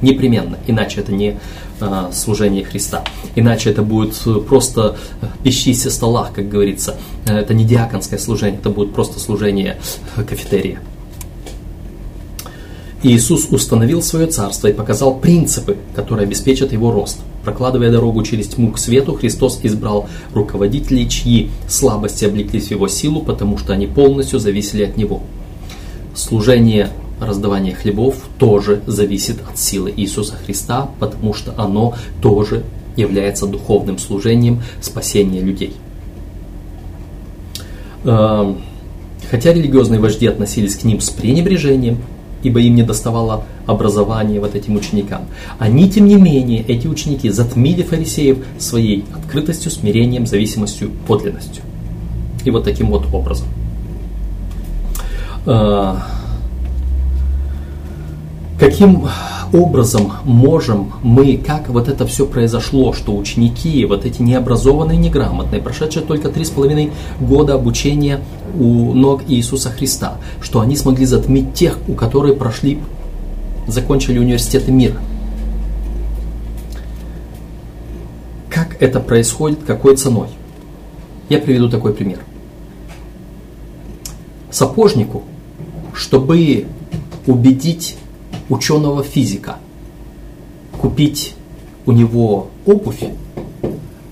Непременно, 0.02 0.58
иначе 0.66 1.00
это 1.00 1.12
не 1.12 1.38
э, 1.80 2.10
служение 2.12 2.64
Христа. 2.64 3.04
Иначе 3.34 3.70
это 3.70 3.82
будет 3.82 4.16
просто 4.46 4.96
пищись 5.42 5.86
о 5.86 5.90
столах, 5.90 6.32
как 6.32 6.48
говорится. 6.48 6.96
Это 7.26 7.54
не 7.54 7.64
диаконское 7.64 8.18
служение, 8.18 8.58
это 8.58 8.70
будет 8.70 8.92
просто 8.92 9.18
служение 9.20 9.78
кафетерия. 10.16 10.80
Иисус 13.02 13.46
установил 13.50 14.02
свое 14.02 14.26
царство 14.26 14.68
и 14.68 14.74
показал 14.74 15.16
принципы, 15.16 15.78
которые 15.94 16.26
обеспечат 16.26 16.72
его 16.72 16.92
рост. 16.92 17.18
Прокладывая 17.44 17.90
дорогу 17.90 18.22
через 18.22 18.48
тьму 18.48 18.72
к 18.72 18.78
свету, 18.78 19.14
Христос 19.14 19.60
избрал 19.62 20.06
руководителей, 20.34 21.08
чьи 21.08 21.50
слабости 21.66 22.26
облеклись 22.26 22.66
в 22.66 22.72
его 22.72 22.88
силу, 22.88 23.22
потому 23.22 23.56
что 23.56 23.72
они 23.72 23.86
полностью 23.86 24.38
зависели 24.38 24.84
от 24.84 24.98
него. 24.98 25.22
Служение 26.14 26.90
раздавания 27.20 27.74
хлебов 27.74 28.16
тоже 28.38 28.82
зависит 28.86 29.36
от 29.48 29.58
силы 29.58 29.92
Иисуса 29.94 30.36
Христа, 30.36 30.88
потому 30.98 31.34
что 31.34 31.54
оно 31.56 31.94
тоже 32.22 32.64
является 32.96 33.46
духовным 33.46 33.98
служением 33.98 34.62
спасения 34.80 35.40
людей. 35.40 35.74
Эм, 38.04 38.58
хотя 39.30 39.52
религиозные 39.52 40.00
вожди 40.00 40.26
относились 40.26 40.76
к 40.76 40.84
ним 40.84 41.00
с 41.00 41.10
пренебрежением, 41.10 41.98
ибо 42.42 42.60
им 42.60 42.74
не 42.74 42.82
доставало 42.82 43.44
образования 43.66 44.40
вот 44.40 44.54
этим 44.54 44.76
ученикам. 44.76 45.26
Они, 45.58 45.90
тем 45.90 46.06
не 46.06 46.16
менее, 46.16 46.62
эти 46.62 46.86
ученики 46.86 47.28
затмили 47.28 47.82
фарисеев 47.82 48.38
своей 48.58 49.04
открытостью, 49.14 49.70
смирением, 49.70 50.26
зависимостью, 50.26 50.90
подлинностью. 51.06 51.62
И 52.44 52.50
вот 52.50 52.64
таким 52.64 52.90
вот 52.90 53.06
образом. 53.12 53.46
Каким 58.60 59.08
образом 59.54 60.12
можем 60.24 60.92
мы, 61.02 61.38
как 61.38 61.70
вот 61.70 61.88
это 61.88 62.06
все 62.06 62.26
произошло, 62.26 62.92
что 62.92 63.16
ученики, 63.16 63.86
вот 63.86 64.04
эти 64.04 64.20
необразованные, 64.20 64.98
неграмотные, 64.98 65.62
прошедшие 65.62 66.04
только 66.04 66.28
три 66.28 66.44
с 66.44 66.50
половиной 66.50 66.92
года 67.20 67.54
обучения 67.54 68.20
у 68.54 68.92
ног 68.92 69.22
Иисуса 69.26 69.70
Христа, 69.70 70.18
что 70.42 70.60
они 70.60 70.76
смогли 70.76 71.06
затмить 71.06 71.54
тех, 71.54 71.78
у 71.88 71.94
которых 71.94 72.36
прошли, 72.36 72.80
закончили 73.66 74.18
университеты 74.18 74.70
мира. 74.70 74.96
Как 78.50 78.76
это 78.82 79.00
происходит, 79.00 79.60
какой 79.66 79.96
ценой? 79.96 80.28
Я 81.30 81.38
приведу 81.38 81.70
такой 81.70 81.94
пример. 81.94 82.18
Сапожнику, 84.50 85.22
чтобы 85.94 86.66
убедить 87.26 87.96
ученого 88.50 89.02
физика 89.02 89.56
купить 90.78 91.34
у 91.86 91.92
него 91.92 92.48
обувь, 92.66 93.04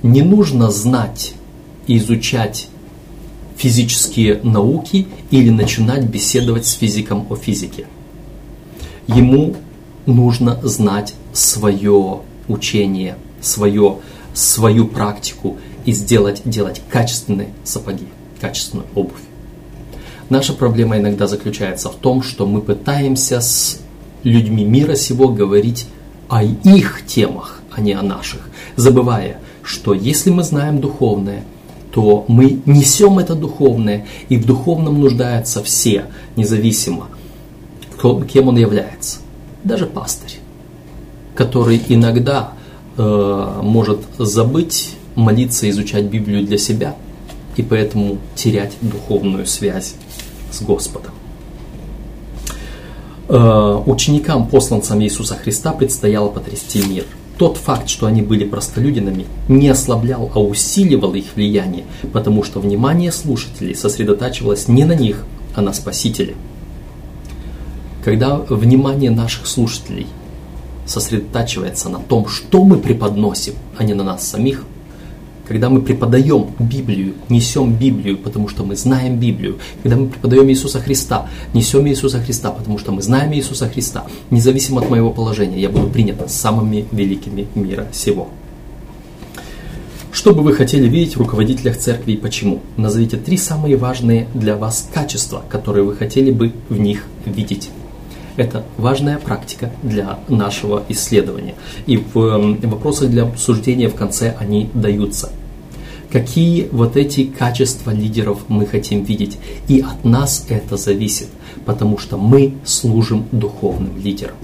не 0.03 0.23
нужно 0.23 0.71
знать 0.71 1.35
и 1.87 1.99
изучать 1.99 2.69
физические 3.57 4.41
науки 4.43 5.09
или 5.31 5.51
начинать 5.51 6.05
беседовать 6.05 6.65
с 6.67 6.73
физиком 6.73 7.27
о 7.29 7.37
физике. 7.37 7.87
Ему 9.09 9.57
нужно 10.07 10.59
знать 10.63 11.15
свое 11.33 12.21
учение, 12.47 13.17
свое, 13.41 13.97
свою 14.35 14.87
практику 14.87 15.59
и 15.85 15.93
сделать, 15.93 16.43
делать 16.45 16.81
качественные 16.89 17.49
сапоги, 17.65 18.07
качественную 18.41 18.87
обувь. 18.95 19.21
Наша 20.29 20.53
проблема 20.53 20.99
иногда 20.99 21.27
заключается 21.27 21.89
в 21.89 21.97
том, 21.97 22.23
что 22.23 22.47
мы 22.47 22.61
пытаемся 22.61 23.41
с 23.41 23.81
людьми 24.23 24.65
мира 24.65 24.95
сего 24.95 25.29
говорить 25.29 25.87
о 26.29 26.43
их 26.43 27.05
темах, 27.07 27.63
а 27.73 27.81
не 27.81 27.93
о 27.93 28.03
наших, 28.03 28.49
забывая, 28.77 29.39
что 29.63 29.95
если 29.95 30.31
мы 30.31 30.43
знаем 30.43 30.81
духовное, 30.81 31.45
то 31.93 32.25
мы 32.29 32.61
несем 32.67 33.19
это 33.19 33.35
духовное, 33.35 34.07
и 34.29 34.37
в 34.37 34.47
духовном 34.47 35.01
нуждаются 35.01 35.63
все, 35.63 36.07
независимо, 36.37 37.09
кто, 37.97 38.23
кем 38.23 38.49
он 38.49 38.57
является. 38.57 39.19
Даже 39.65 39.87
пастырь, 39.87 40.39
который 41.35 41.81
иногда 41.89 42.53
э, 42.97 43.61
может 43.63 44.01
забыть 44.19 44.95
молиться, 45.15 45.69
изучать 45.71 46.05
Библию 46.05 46.47
для 46.47 46.59
себя, 46.59 46.95
и 47.57 47.63
поэтому 47.63 48.19
терять 48.37 48.75
духовную 48.81 49.47
связь 49.47 49.95
с 50.53 50.63
Господом. 50.63 51.13
Э, 53.29 53.83
ученикам, 53.85 54.49
посланцам 54.49 55.03
Иисуса 55.03 55.35
Христа, 55.35 55.73
предстояло 55.73 56.31
потрясти 56.31 56.83
мир. 56.83 57.05
тот 57.37 57.57
факт, 57.57 57.89
что 57.89 58.07
они 58.07 58.21
были 58.21 58.45
простолюдинами, 58.45 59.27
не 59.49 59.69
ослаблял, 59.69 60.29
а 60.35 60.41
усиливал 60.41 61.15
их 61.15 61.37
влияние, 61.37 61.85
потому 62.13 62.43
что 62.43 62.59
внимание 62.59 63.13
слушателей 63.13 63.77
сосредотачивалось 63.77 64.67
не 64.67 64.85
на 64.85 64.95
них, 64.95 65.25
а 65.55 65.63
на 65.63 65.73
Спасителе. 65.73 66.35
Когда 68.05 68.37
внимание 68.37 69.13
наших 69.13 69.47
слушателей 69.47 70.09
сосредотачивается 70.85 71.89
на 71.91 71.99
том, 72.01 72.27
что 72.27 72.65
мы 72.65 72.79
преподносим, 72.79 73.55
а 73.77 73.85
не 73.85 73.95
на 73.95 74.03
нас 74.03 74.27
самих– 74.27 74.65
когда 75.49 75.71
мы 75.71 75.81
преподаем 75.81 76.49
Библию, 76.59 77.15
несем 77.29 77.75
Библию, 77.75 78.19
потому 78.19 78.49
что 78.49 78.65
мы 78.65 78.77
знаем 78.77 79.19
Библию, 79.19 79.59
когда 79.83 79.97
мы 79.97 80.09
преподаем 80.09 80.49
Иисуса 80.51 80.79
Христа, 80.79 81.29
несем 81.55 81.87
Иисуса 81.89 82.21
Христа, 82.21 82.51
потому 82.51 82.79
что 82.79 82.93
мы 82.93 83.03
знаем 83.03 83.33
Иисуса 83.33 83.69
Христа, 83.69 84.07
независимо 84.31 84.83
от 84.83 84.91
моего 84.91 85.11
положения, 85.11 85.61
я 85.61 85.71
буду 85.71 85.89
принят 85.89 86.31
самыми 86.31 86.85
великими 86.93 87.47
мира 87.55 87.89
сего. 87.93 88.29
Что 90.13 90.35
бы 90.35 90.43
вы 90.43 90.53
хотели 90.53 90.89
видеть 90.89 91.17
в 91.17 91.21
руководителях 91.21 91.77
церкви 91.77 92.13
и 92.13 92.17
почему? 92.17 92.61
Назовите 92.77 93.17
три 93.17 93.37
самые 93.37 93.77
важные 93.77 94.27
для 94.35 94.57
вас 94.57 94.89
качества, 94.93 95.43
которые 95.49 95.85
вы 95.85 95.95
хотели 95.95 96.31
бы 96.31 96.53
в 96.69 96.79
них 96.79 97.05
видеть. 97.25 97.71
Это 98.37 98.65
важная 98.77 99.19
практика 99.19 99.71
для 99.83 100.19
нашего 100.29 100.83
исследования. 100.89 101.55
И 101.87 101.97
в 101.97 102.57
вопросах 102.63 103.11
для 103.11 103.25
обсуждения 103.25 103.89
в 103.89 103.95
конце 103.95 104.37
они 104.39 104.71
даются. 104.75 105.31
Какие 106.11 106.69
вот 106.73 106.97
эти 106.97 107.25
качества 107.25 107.91
лидеров 107.91 108.49
мы 108.49 108.67
хотим 108.67 109.05
видеть? 109.05 109.39
И 109.69 109.81
от 109.81 110.05
нас 110.05 110.47
это 110.49 110.77
зависит, 110.77 111.29
потому 111.67 111.99
что 111.99 112.17
мы 112.17 112.55
служим 112.65 113.27
духовным 113.31 113.99
лидерам. 114.03 114.37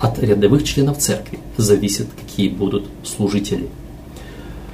От 0.00 0.18
рядовых 0.18 0.64
членов 0.64 0.98
церкви 0.98 1.38
зависит, 1.56 2.08
какие 2.20 2.48
будут 2.48 2.86
служители. 3.04 3.68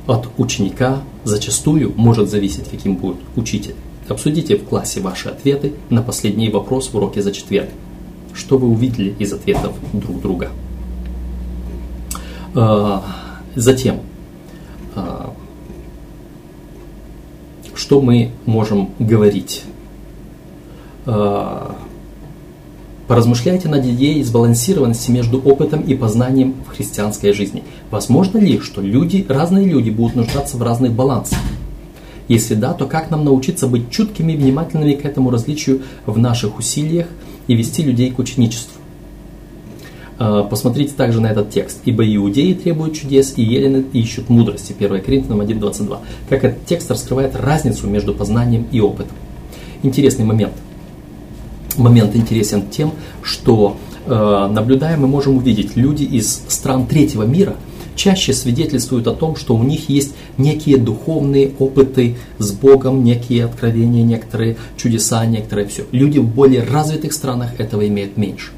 От 0.07 0.29
ученика 0.39 1.03
зачастую 1.25 1.93
может 1.97 2.31
зависеть, 2.31 2.69
каким 2.71 2.97
будет 2.97 3.19
учитель. 3.37 3.75
Обсудите 4.09 4.57
в 4.57 4.65
классе 4.65 5.01
ваши 5.01 5.29
ответы 5.29 5.75
на 5.91 6.03
последний 6.03 6.49
вопрос 6.49 6.89
в 6.89 6.97
уроке 6.97 7.23
за 7.23 7.33
четверг 7.33 7.69
что 8.35 8.59
вы 8.59 8.69
увидели 8.69 9.15
из 9.19 9.33
ответов 9.33 9.75
друг 9.93 10.21
друга. 10.21 10.51
А, 12.55 13.05
затем, 13.55 14.01
а, 14.95 15.33
что 17.81 18.01
мы 18.01 18.31
можем 18.47 18.91
говорить? 18.99 19.65
А, 21.07 21.77
поразмышляйте 23.09 23.69
над 23.69 23.85
идеей 23.87 24.23
сбалансированности 24.23 25.11
между 25.11 25.41
опытом 25.41 25.81
и 25.81 25.95
познанием 25.95 26.55
в 26.67 26.77
христианской 26.77 27.33
жизни. 27.33 27.65
Возможно 27.91 28.39
ли, 28.39 28.61
что 28.61 28.81
люди, 28.81 29.25
разные 29.29 29.67
люди 29.67 29.91
будут 29.91 30.15
нуждаться 30.15 30.57
в 30.57 30.63
разных 30.63 30.93
балансах? 30.93 31.39
Если 32.29 32.55
да, 32.55 32.75
то 32.75 32.87
как 32.87 33.11
нам 33.11 33.25
научиться 33.25 33.67
быть 33.67 33.91
чуткими 33.91 34.33
и 34.33 34.37
внимательными 34.37 34.93
к 34.93 35.05
этому 35.05 35.31
различию 35.31 35.83
в 36.07 36.19
наших 36.19 36.59
усилиях– 36.59 37.07
и 37.51 37.55
вести 37.57 37.83
людей 37.83 38.13
к 38.13 38.19
ученичеству. 38.21 38.80
А, 40.21 40.45
посмотрите 40.45 40.93
также 40.95 41.21
на 41.21 41.29
этот 41.29 41.51
текст. 41.51 41.81
«Ибо 41.87 42.05
иудеи 42.05 42.53
требуют 42.53 42.95
чудес, 42.95 43.33
и 43.37 43.43
елены 43.43 43.85
ищут 43.95 44.29
мудрости». 44.29 44.75
1 44.79 45.01
Коринфянам 45.01 45.41
1.22. 45.41 45.99
Как 46.29 46.45
этот 46.45 46.67
текст 46.67 46.91
раскрывает 46.91 47.35
разницу 47.35 47.87
между 47.87 48.13
познанием 48.13 48.67
и 48.71 48.81
опытом. 48.81 49.17
Интересный 49.83 50.27
момент. 50.27 50.53
Момент 51.79 52.15
интересен 52.15 52.69
тем, 52.71 52.93
что 53.23 53.79
э, 54.05 54.49
наблюдая 54.53 54.99
мы 54.99 55.07
можем 55.07 55.39
увидеть 55.39 55.75
люди 55.77 56.03
из 56.03 56.43
стран 56.49 56.87
третьего 56.87 57.23
мира– 57.23 57.57
чаще 58.01 58.33
свидетельствуют 58.33 59.07
о 59.09 59.15
том, 59.15 59.37
что 59.37 59.55
у 59.55 59.63
них 59.63 59.91
есть 59.91 60.15
некие 60.39 60.79
духовные 60.79 61.51
опыты 61.59 62.17
с 62.39 62.51
Богом, 62.53 63.05
некие 63.05 63.45
откровения, 63.45 64.03
некоторые 64.03 64.57
чудеса, 64.79 65.27
некоторые 65.27 65.69
все. 65.69 65.85
Люди 65.93 66.19
в 66.19 66.27
более 66.27 66.63
развитых 66.65 67.13
странах 67.13 67.61
этого 67.61 67.87
имеют 67.87 68.17
меньше. 68.17 68.53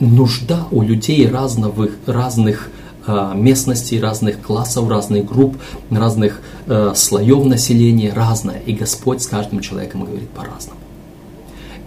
Нужда 0.00 0.66
у 0.70 0.82
людей 0.82 1.26
разных, 1.28 1.72
разных 2.06 2.70
э, 3.06 3.32
местностей, 3.34 4.00
разных 4.00 4.40
классов, 4.40 4.88
разных 4.88 5.26
групп, 5.26 5.56
разных 5.90 6.40
э, 6.66 6.92
слоев 6.94 7.44
населения 7.44 8.12
разная. 8.12 8.60
И 8.60 8.72
Господь 8.72 9.22
с 9.22 9.26
каждым 9.26 9.60
человеком 9.60 10.04
говорит 10.04 10.28
по-разному. 10.30 10.78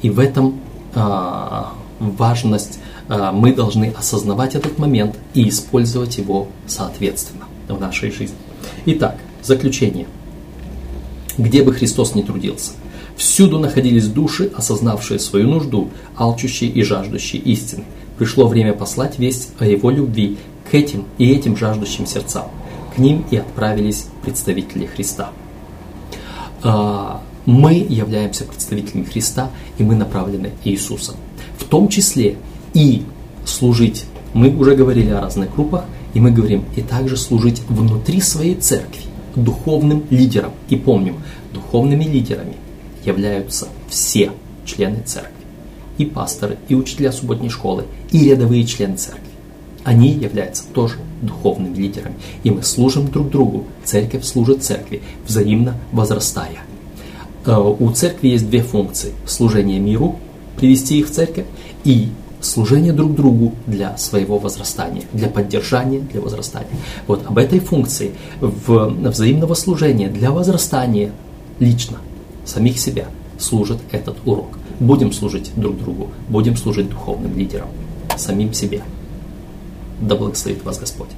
И 0.02 0.10
в 0.10 0.20
этом 0.20 0.60
э, 0.94 1.64
важность 2.00 2.80
а, 3.12 3.32
мы 3.34 3.54
должны 3.54 3.94
осознавать 3.98 4.56
этот 4.56 4.80
момент 4.80 5.18
и 5.34 5.50
использовать 5.50 6.18
его 6.18 6.48
соответственно 6.66 7.46
в 7.68 7.80
нашей 7.80 8.10
жизни. 8.10 8.38
Итак, 8.86 9.18
заключение. 9.42 10.08
Где 11.38 11.62
бы 11.64 11.74
Христос 11.74 12.16
ни 12.16 12.22
трудился, 12.22 12.72
всюду 13.18 13.60
находились 13.60 14.08
души, 14.08 14.50
осознавшие 14.56 15.20
свою 15.20 15.50
нужду, 15.50 15.90
алчущие 16.16 16.70
и 16.70 16.84
жаждущие 16.84 17.42
истины. 17.42 17.84
Пришло 18.22 18.48
время 18.48 18.74
послать 18.74 19.18
весть 19.18 19.50
о 19.58 19.66
Его 19.66 19.90
любви 19.90 20.38
к 20.70 20.76
этим 20.76 21.06
и 21.18 21.32
этим 21.32 21.58
жаждущим 21.58 22.06
сердцам. 22.06 22.50
К 22.96 23.00
ним 23.00 23.26
и 23.32 23.38
отправились 23.38 24.06
представители 24.22 24.86
Христа. 24.86 25.32
А, 26.62 27.24
мы 27.48 27.74
являемся 27.74 28.44
представителями 28.44 29.06
Христа, 29.06 29.50
и 29.80 29.84
мы 29.84 29.96
направлены 29.96 30.52
Иисусом. 30.64 31.16
В 31.58 31.64
том 31.64 31.88
числе 31.88 32.38
и 32.76 33.02
служить. 33.44 34.06
Мы 34.36 34.56
уже 34.56 34.76
говорили 34.76 35.10
о 35.10 35.22
разных 35.22 35.56
группах, 35.56 35.86
и 36.14 36.20
мы 36.20 36.30
говорим, 36.30 36.64
и 36.76 36.82
также 36.82 37.18
служить 37.18 37.64
внутри 37.70 38.22
своей 38.22 38.54
церкви 38.54 39.02
духовным 39.36 40.04
лидерам. 40.12 40.52
И 40.70 40.76
помним, 40.76 41.24
духовными 41.52 42.04
лидерами 42.04 42.54
являются 43.04 43.68
все 43.90 44.32
члены 44.64 45.02
церкви. 45.08 45.41
И 46.02 46.06
пасторы, 46.06 46.58
и 46.68 46.74
учителя 46.74 47.12
субботней 47.12 47.50
школы, 47.50 47.86
и 48.12 48.30
рядовые 48.30 48.66
члены 48.66 48.96
церкви. 48.98 49.22
Они 49.84 50.10
являются 50.10 50.64
тоже 50.74 50.96
духовными 51.22 51.76
лидерами. 51.76 52.16
И 52.44 52.50
мы 52.50 52.64
служим 52.64 53.08
друг 53.08 53.30
другу. 53.30 53.66
Церковь 53.84 54.26
служит 54.26 54.64
церкви, 54.64 55.02
взаимно 55.28 55.76
возрастая. 55.92 56.64
Э, 57.46 57.58
у 57.58 57.92
церкви 57.92 58.30
есть 58.30 58.50
две 58.50 58.64
функции. 58.64 59.14
Служение 59.26 59.80
миру, 59.80 60.18
привести 60.58 61.00
их 61.00 61.08
в 61.08 61.12
церковь, 61.12 61.46
и 61.84 62.10
служение 62.42 62.94
друг 62.94 63.16
другу 63.16 63.54
для 63.68 63.98
своего 63.98 64.40
возрастания, 64.40 65.04
для 65.14 65.28
поддержания, 65.28 66.00
для 66.00 66.22
возрастания. 66.22 66.70
Вот 67.06 67.26
об 67.28 67.38
этой 67.38 67.60
функции 67.60 68.12
в 68.40 69.10
взаимного 69.10 69.54
служения 69.54 70.10
для 70.10 70.32
возрастания 70.32 71.12
лично 71.60 71.98
самих 72.46 72.80
себя 72.80 73.06
служит 73.38 73.78
этот 73.92 74.18
урок. 74.26 74.58
Будем 74.82 75.14
служить 75.14 75.52
друг 75.56 75.78
другу, 75.78 76.10
будем 76.28 76.58
служить 76.58 76.90
духовным 76.90 77.38
лидерам, 77.38 77.68
самим 78.18 78.52
себе. 78.52 78.82
Да 80.02 80.16
благословит 80.16 80.64
вас 80.66 80.80
Господь. 80.80 81.10